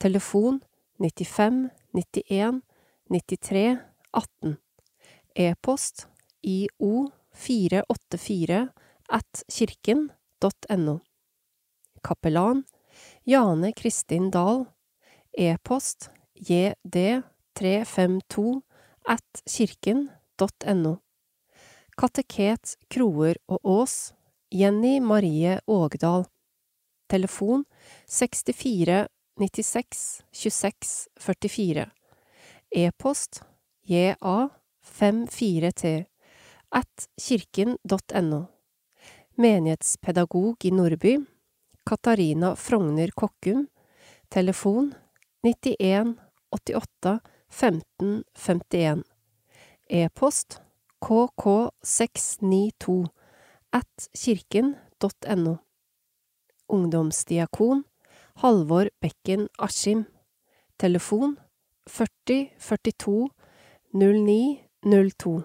Telefon 0.00 0.62
95 0.98 1.70
91 1.92 2.62
93 3.10 3.78
18 4.12 4.56
E-post 5.34 6.08
io484 6.42 8.68
at 9.08 9.44
kirken.no 9.48 11.00
Kapellan 12.02 12.64
Jane 13.24 13.72
Kristin 13.72 14.30
Dahl. 14.30 14.64
E-post 15.32 16.10
jd352 16.34 18.62
at 19.06 19.42
kirken.no 19.46 20.96
Kateket 21.96 22.76
Kroer 22.88 23.34
og 23.48 23.66
Ås 23.66 24.14
Jenny 24.54 25.00
Marie 25.00 25.60
Ågdal 25.66 26.24
Telefon 27.10 27.64
64 28.06 29.08
96 29.38 30.22
26 30.32 31.08
44 31.18 31.90
E-post 32.70 33.42
ja54t 33.88 36.04
at 36.70 37.08
kirken.no 37.18 38.46
Menighetspedagog 39.34 40.64
i 40.64 40.70
Nordby 40.70 41.26
Katarina 41.84 42.56
Frogner 42.56 43.10
Kokkum 43.10 43.66
Telefon 44.28 44.94
91 45.42 46.14
88 46.50 47.20
15 47.48 48.24
51 48.34 49.02
E-post 49.90 50.60
kk692 51.00 53.08
at 53.72 54.08
kirken.no 54.14 55.58
Ungdomsdiakon 56.70 57.84
Halvor 58.40 58.88
Bekken 59.00 59.48
Askim. 59.58 60.04
Telefon 60.78 61.36
40 61.90 62.52
42 62.58 63.28
09 63.92 64.58
02 64.82 65.44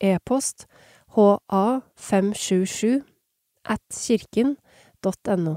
E-post 0.00 0.66
ha577 1.16 3.02
at 3.64 3.80
kirken.no 3.90 5.56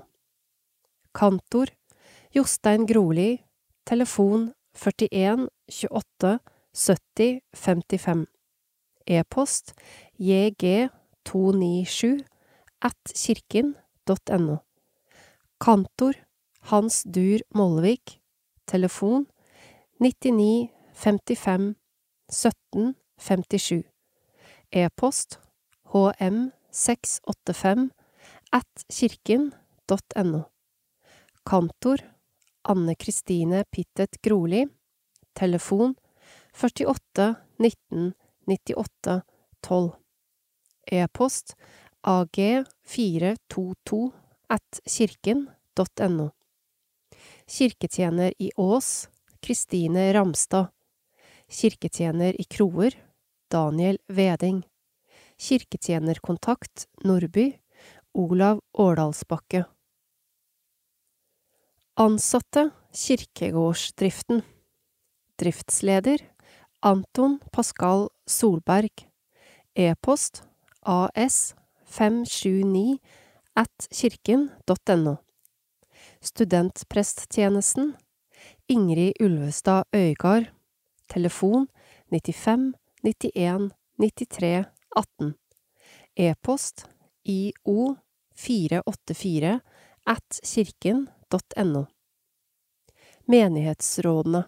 Kantor 1.14 1.66
Jostein 2.36 2.86
Groli 2.88 3.44
Telefon 3.86 4.54
41 4.74 5.48
28 5.68 6.40
70 6.74 7.42
55 7.54 8.26
E-post 9.06 9.74
jg297 10.20 12.24
at 12.82 12.98
kirken.no 13.14 14.58
Kantor 15.60 16.14
Hans 16.72 17.04
Dur 17.04 17.40
Mollevik 17.54 18.22
Telefon 18.66 19.28
99 20.00 20.70
55 20.94 21.76
17 22.32 22.96
57 23.18 23.84
E-post 24.72 25.40
hm 25.92 26.52
685 26.72 27.90
at 28.52 28.86
kirken.no. 28.88 30.44
Kantor 31.44 31.98
Anne 32.64 32.96
Kristine 32.96 33.64
Pittet 33.72 34.22
Groli. 34.22 34.68
Telefon 35.34 35.96
48 36.54 37.36
19 37.58 38.14
98 38.48 39.22
12. 39.62 39.92
E-post 40.92 41.56
ag422 42.08 44.12
at 44.48 44.80
kirken.no. 44.86 46.30
Kirketjener 47.48 48.34
i 48.40 48.52
Ås 48.56 49.10
Kristine 49.42 50.14
Ramstad. 50.14 50.68
Kirketjener 51.50 52.42
i 52.42 52.44
Kroer 52.44 52.94
Daniel 53.52 53.98
Veding. 54.08 54.64
Kirketjenerkontakt 55.38 56.88
Nordby 57.04 57.54
Olav 58.14 58.60
Årdalsbakke. 58.74 59.66
Ansatte 61.96 62.70
Kirkegårdsdriften 62.94 64.44
Driftsleder 65.40 66.20
Anton 66.82 67.40
Pascal 67.52 68.10
Solberg 68.28 69.08
E-post 69.76 70.44
as 70.84 71.56
579 71.86 73.00
at 73.56 73.88
kirken.no 73.92 75.18
Studentpresttjenesten 76.22 77.96
Ingrid 78.72 79.14
Ulvestad 79.20 79.84
Øygard. 79.94 80.46
Telefon 81.08 81.68
95 82.12 82.74
91 83.02 83.72
93 83.98 84.66
18 84.96 85.34
E-post 86.16 86.86
io 87.24 87.96
484 88.36 89.60
at 90.06 90.40
kirken.no 90.44 91.86
Menighetsrådene. 93.26 94.44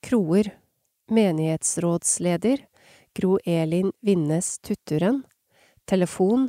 Kroer. 0.00 0.50
Menighetsrådsleder. 1.08 2.58
Gro 3.14 3.38
Elin 3.44 3.92
Vinnes 4.00 4.58
Tutturen 4.58 5.24
Telefon 5.84 6.48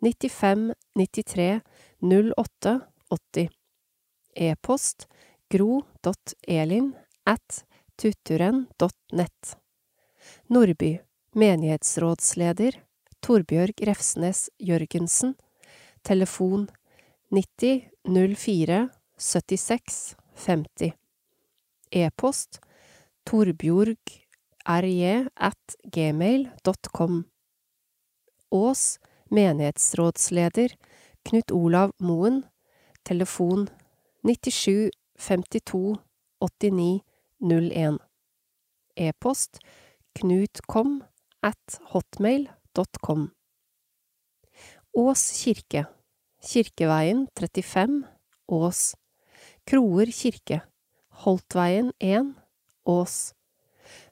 95 0.00 0.74
93 0.94 1.60
08 2.36 2.80
80 3.10 3.48
E-post 4.34 5.08
gro.elin 5.50 6.94
at 7.24 7.64
tutturen.nett 7.96 9.56
Nordby 10.46 10.98
Menighetsrådsleder 11.32 12.72
Torbjørg 13.20 13.80
Refsnes 13.86 14.50
Jørgensen. 14.58 15.34
Telefon 16.04 16.68
90 17.30 17.88
04 18.36 18.88
76 19.18 20.16
50 20.34 20.92
E-post 21.92 22.60
torbjorgrj 23.24 25.02
at 25.36 25.76
gmail.com 25.96 27.24
Ås 28.50 28.98
Menighetsrådsleder 29.30 30.76
Knut 31.24 31.50
Olav 31.52 31.92
Moen. 32.00 32.44
Telefon 33.04 33.68
97 34.22 34.90
52 35.18 35.98
89 36.40 37.02
01 37.40 37.98
E-post 38.96 39.58
knutkom 40.18 41.02
at 41.42 41.80
hotmail.com 41.92 43.28
Ås 44.98 45.22
kirke. 45.42 45.84
Kirkeveien 46.42 47.26
35 47.34 48.04
Ås. 48.48 48.96
Kroer 49.66 50.10
kirke. 50.10 50.60
Holtveien 51.22 51.92
1 51.98 52.32
Ås. 52.86 53.34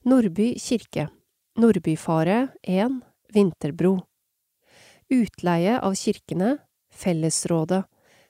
Nordby 0.04 0.54
kirke. 0.58 1.08
Nordbyfaret 1.58 2.54
1 2.62 3.00
Vinterbro. 3.34 3.96
Utleie 5.10 5.78
av 5.80 5.94
kirkene. 5.98 6.56
Fellesrådet. 6.90 7.84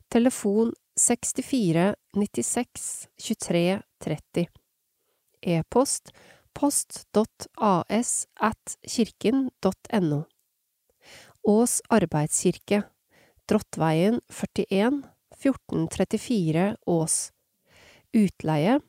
Telefon 0.09 0.73
64 0.97 1.95
96 2.13 3.09
23 3.17 3.83
30 4.05 4.47
E-post 5.43 6.13
post.as 6.55 8.27
at 8.41 8.77
kirken.no 8.89 10.25
Ås 11.43 11.83
arbeidskirke 11.89 12.83
Drottveien 13.49 14.21
41 14.29 15.03
1434 15.37 16.77
Ås. 16.87 17.33
Utleie 18.13 18.81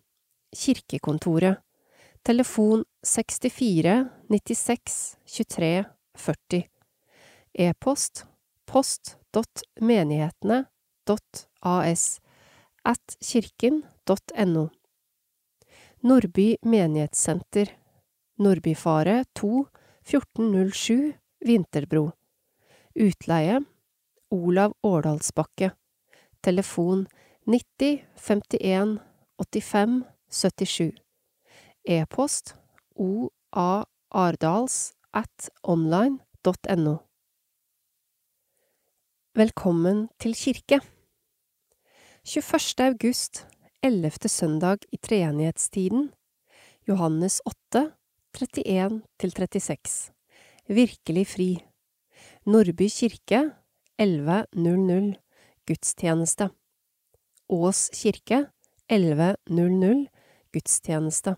Kirkekontoret. 0.55 1.57
Telefon 2.23 2.85
64 3.03 4.09
96 4.29 5.17
23 5.25 5.85
40 6.15 6.63
E-post 7.53 8.25
post.menighetene.as 11.63 12.19
at 12.85 13.17
kirken.no 13.19 14.69
Nordby 16.03 16.55
menighetssenter. 16.63 17.67
Nordbyfaret 18.39 19.27
2 19.35 19.65
1407 20.03 21.13
Vinterbro. 21.45 22.11
Utleie 22.95 23.59
Olav 24.31 24.73
Årdalsbakke. 24.83 25.71
Telefon 26.43 27.07
90 27.45 28.05
51 28.15 28.99
85 29.37 30.03
77 30.29 30.93
E-post 31.89 32.55
oaardals 32.95 34.93
at 35.13 35.49
online.no 35.63 36.97
Velkommen 39.35 40.09
til 40.19 40.35
kirke! 40.35 40.96
21. 42.27 42.83
august, 42.83 43.45
ellevte 43.79 44.27
søndag 44.27 44.83
i 44.91 44.97
treenighetstiden, 44.99 46.09
Johannes 46.83 47.37
8, 47.45 47.93
31–36 48.35 50.11
Virkelig 50.67 51.23
fri. 51.27 51.47
Nordby 52.43 52.89
kirke 52.91 53.39
11.00 53.95 55.15
Gudstjeneste. 55.71 56.49
Ås 57.47 57.87
kirke 57.95 58.43
11.00 58.91 60.05
Gudstjeneste. 60.51 61.37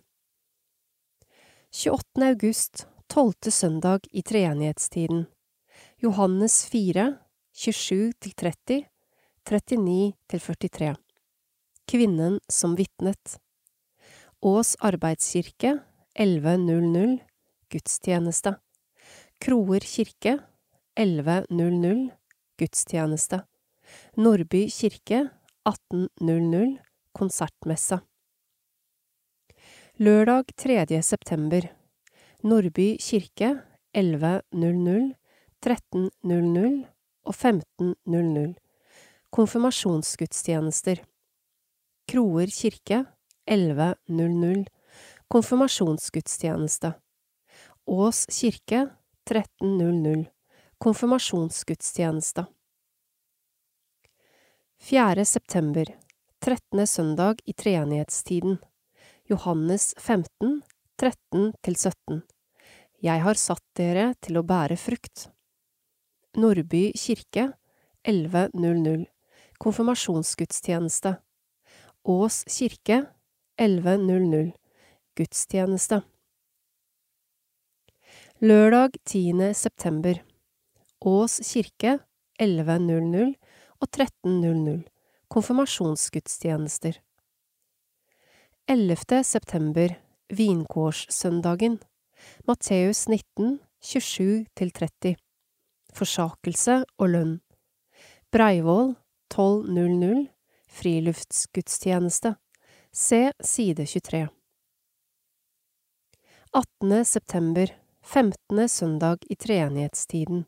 28. 1.70 2.30
august, 2.34 2.88
tolvte 3.08 3.52
søndag 3.52 4.10
i 4.10 4.26
treenighetstiden 4.26 5.28
Johannes 6.02 6.66
4, 6.66 7.12
27–30, 7.54 8.88
39–43 9.46 10.96
Kvinnen 11.88 12.40
som 12.48 12.76
vitnet. 12.76 13.40
Ås 14.42 14.76
arbeidskirke 14.80 15.80
11.00 16.16 17.20
Gudstjeneste. 17.70 18.56
Kroer 19.40 19.80
kirke 19.80 20.40
11.00 20.96 22.10
Gudstjeneste. 22.60 23.42
Nordby 24.16 24.70
kirke 24.70 25.30
18.00 25.66 26.78
Konsertmesse. 27.12 28.00
Lørdag 29.98 30.56
3. 30.56 31.02
september. 31.04 31.70
Nordby 32.44 32.98
kirke 33.02 33.58
11.00, 33.94 35.14
13.00 35.66 36.86
og 37.26 37.36
15.00 37.36 38.69
Konfirmasjonsgudstjenester 39.32 41.04
Kroer 42.08 42.48
kirke 42.48 43.06
11.00 43.46 44.68
Konfirmasjonsgudstjeneste 45.28 46.94
Ås 47.86 48.26
kirke 48.26 48.88
13.00 49.30 50.26
Konfirmasjonsgudstjeneste 50.78 52.46
4. 54.80 55.26
september 55.26 55.86
13. 56.40 56.88
søndag 56.88 57.36
i 57.46 57.54
treenighetstiden 57.54 58.58
Johannes 59.30 59.94
15, 59.98 60.62
13–17 61.02 62.22
Jeg 63.00 63.22
har 63.28 63.34
satt 63.34 63.66
dere 63.78 64.10
til 64.26 64.42
å 64.42 64.44
bære 64.44 64.82
frukt. 64.88 65.30
Nordby 66.34 66.90
kirke 66.98 67.52
11.00 68.10 69.06
Konfirmasjonsgudstjeneste 69.60 71.18
Ås 72.04 72.44
kirke 72.48 73.06
11.00 73.60 74.52
Gudstjeneste 75.20 75.98
Lørdag 78.40 78.96
10. 79.04 79.50
september 79.54 80.22
Ås 81.04 81.36
kirke 81.44 81.98
11.00 82.40 83.34
og 83.80 83.90
13.00 83.98 84.78
konfirmasjonsgudstjenester. 85.28 87.02
11. 88.68 89.24
september 89.28 89.98
Vinkårssøndagen 90.40 91.78
Matteus 92.48 93.08
19, 93.12 93.60
27–30 93.84 95.14
Forsakelse 96.00 96.80
og 96.96 97.14
lønn 97.18 97.38
Breivoll 98.32 98.96
12.00 99.36 100.28
Friluftsgudstjeneste 100.68 102.36
Se 102.92 103.34
side 103.40 103.86
23 103.86 104.28
18. 106.52 107.06
september 107.06 107.78
15. 108.04 108.70
søndag 108.70 109.18
i 109.30 109.36
treenighetstiden 109.36 110.46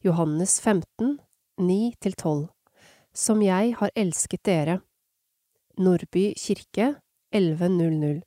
Johannes 0.00 0.60
15, 0.60 1.18
9–12 1.60 2.48
Som 3.12 3.42
jeg 3.42 3.74
har 3.78 3.90
elsket 3.94 4.44
dere 4.44 4.80
Nordby 5.78 6.34
kirke 6.36 6.94
11.00 7.34 8.20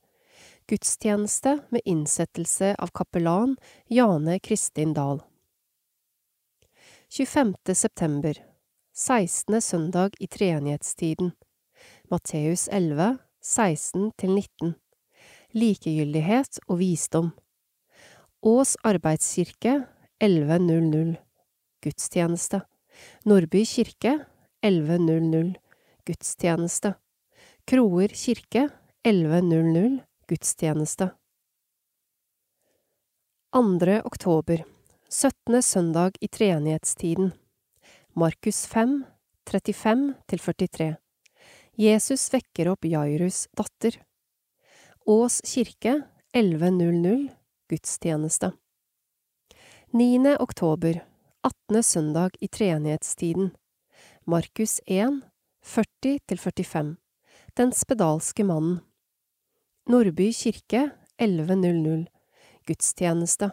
Gudstjeneste 0.68 1.60
med 1.70 1.82
innsettelse 1.86 2.76
av 2.80 2.88
kapellan 2.88 3.58
Jane 3.86 4.40
Kristin 4.40 4.94
Dahl. 4.94 5.22
25. 7.10 7.56
september 7.76 8.53
16. 8.96 9.62
søndag 9.62 10.10
i 10.20 10.28
treenighetstiden. 10.28 11.32
Matteus 12.12 12.68
11, 12.70 13.18
16–19 13.42 14.74
Likegyldighet 15.58 16.60
og 16.68 16.78
visdom. 16.78 17.32
Ås 18.46 18.76
arbeidskirke 18.86 19.88
11.00 20.22 21.16
Gudstjeneste. 21.82 22.62
Nordby 23.26 23.66
kirke 23.66 24.20
11.00 24.62 25.54
Gudstjeneste. 26.06 26.94
Kroer 27.66 28.14
kirke 28.14 28.70
11.00 29.08 30.02
Gudstjeneste. 30.30 31.10
2. 33.58 34.02
oktober. 34.06 34.62
17. 35.10 35.62
søndag 35.62 36.12
i 36.22 36.28
treenighetstiden 36.28 37.34
Markus 38.16 38.66
5, 38.66 39.04
35–43 39.46 40.96
Jesus 41.76 42.34
vekker 42.34 42.68
opp 42.70 42.86
Jairus' 42.86 43.48
datter 43.58 43.96
Ås 45.10 45.40
kirke 45.42 45.96
11.00 46.38 47.32
Gudstjeneste 47.70 48.52
9. 49.98 50.36
oktober 50.40 51.00
18. 51.42 51.84
søndag 51.84 52.38
i 52.40 52.48
treenighetstiden 52.48 53.50
Markus 54.30 54.78
1, 54.86 55.22
40–45 55.66 56.94
Den 57.58 57.74
spedalske 57.74 58.46
mannen 58.46 58.78
Nordby 59.90 60.30
kirke 60.38 60.92
11.00 61.18 62.06
Gudstjeneste 62.70 63.52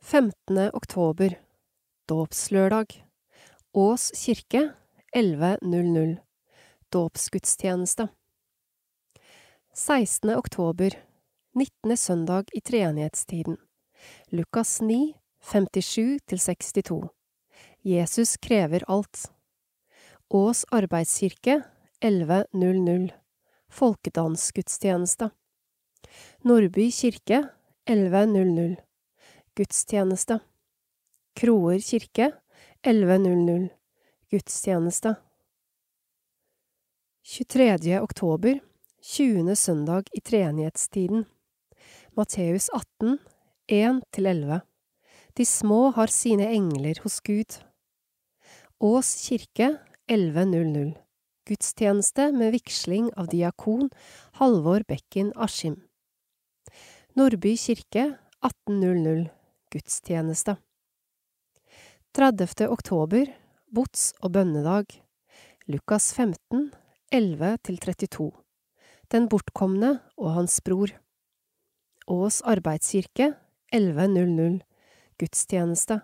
15. 0.00 0.70
oktober 0.72 1.36
Dåpslørdag. 2.10 3.06
Ås 3.72 4.10
kirke 4.14 4.72
11.00 5.16 6.16
Dåpsgudstjeneste. 6.88 8.08
16. 9.74 10.30
oktober 10.30 10.90
19. 11.54 11.96
søndag 11.96 12.44
i 12.52 12.60
treenighetstiden 12.60 13.56
Lukas 14.30 14.80
9, 14.80 15.14
57–62 15.44 17.08
Jesus 17.82 18.36
krever 18.36 18.84
alt. 18.88 19.30
Ås 20.28 20.64
arbeidskirke 20.70 21.62
11.00 22.00 23.10
Folkedansgudstjeneste. 23.70 25.30
Nordby 26.42 26.90
kirke 26.90 27.44
11.00 27.86 28.76
Gudstjeneste 29.54 30.40
Kroer 31.34 31.78
kirke 31.78 32.32
11.00 32.82 33.68
Gudstjeneste. 34.30 35.14
23. 37.22 38.00
oktober 38.00 38.60
20. 39.02 39.56
søndag 39.56 40.02
i 40.12 40.20
treenighetstiden. 40.20 41.24
Matteus 42.16 42.68
18, 42.74 43.18
1–11 43.68 44.60
De 45.36 45.46
små 45.46 45.90
har 45.90 46.10
sine 46.10 46.48
engler 46.50 46.98
hos 47.02 47.20
Gud. 47.20 47.60
Ås 48.80 49.28
kirke 49.28 49.76
11.00 50.10 50.96
Gudstjeneste 51.46 52.32
med 52.32 52.52
vigsling 52.52 53.12
av 53.16 53.30
diakon 53.30 53.90
Halvor 54.40 54.82
Bekken 54.88 55.30
Askim. 55.36 55.78
Nordby 57.14 57.54
kirke 57.56 58.16
18.00 58.42 59.28
Gudstjeneste 59.70 60.56
30. 62.10 62.66
oktober 62.66 63.28
Bots- 63.70 64.16
og 64.18 64.32
bønnedag. 64.34 64.96
Lukas 65.70 66.08
15, 66.16 66.72
11–32 67.14 68.32
Den 69.14 69.28
bortkomne 69.30 69.92
og 70.18 70.32
hans 70.34 70.56
bror. 70.66 70.90
Ås 72.10 72.40
arbeidskirke 72.42 73.28
11.00 73.70 74.58
Gudstjeneste. 75.22 76.00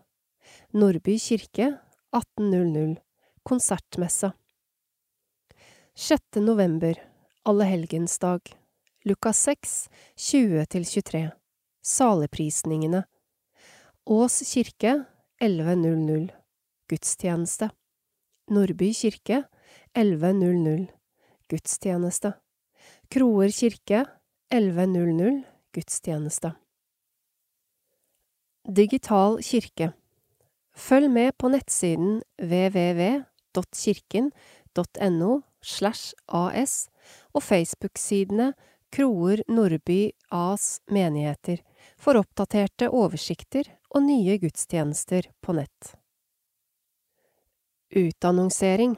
Nordby 0.78 1.16
kirke 1.18 1.72
18.00 2.14 2.94
Konsertmesse. 3.42 4.30
6. 5.96 6.38
november 6.38 6.94
Allehelgensdag 7.44 8.54
Lukas 9.02 9.42
6, 9.42 9.74
20–23 10.14 11.26
Saleprisningene. 11.82 13.02
Ås 14.06 14.38
kirke 14.54 14.94
11.00 15.42 16.30
Gudstjeneste. 16.88 17.70
Nordby 18.48 18.94
kirke 18.94 19.44
11.00 19.92 20.86
Gudstjeneste. 21.50 22.32
Kroer 23.12 23.52
kirke 23.52 24.06
11.00 24.48 25.44
Gudstjeneste. 25.76 26.56
Digital 28.64 29.36
kirke. 29.44 29.92
Følg 30.72 31.12
med 31.12 31.36
på 31.36 31.52
nettsiden 31.52 32.24
www.kirken.no 32.40 35.40
slash 35.60 36.16
as 36.32 36.88
og 37.34 37.42
Facebook-sidene 37.42 38.54
Kroer 38.88 39.44
Nordby 39.52 40.16
As 40.32 40.80
menigheter 40.88 41.60
for 42.00 42.16
oppdaterte 42.16 42.88
oversikter 42.88 43.75
og 43.94 44.02
nye 44.06 44.36
gudstjenester 44.42 45.30
på 45.40 45.56
nett. 45.56 45.94
Utannonsering 47.94 48.96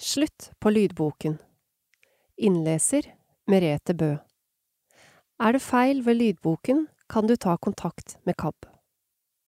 Slutt 0.00 0.50
på 0.58 0.72
lydboken 0.72 1.36
Innleser 2.36 3.06
Merete 3.46 3.94
Bø 3.94 4.14
Er 5.38 5.52
det 5.52 5.62
feil 5.62 6.00
ved 6.06 6.18
lydboken, 6.18 6.86
kan 7.08 7.28
du 7.28 7.36
ta 7.36 7.58
kontakt 7.60 8.16
med 8.24 8.38
KAB. 8.40 8.71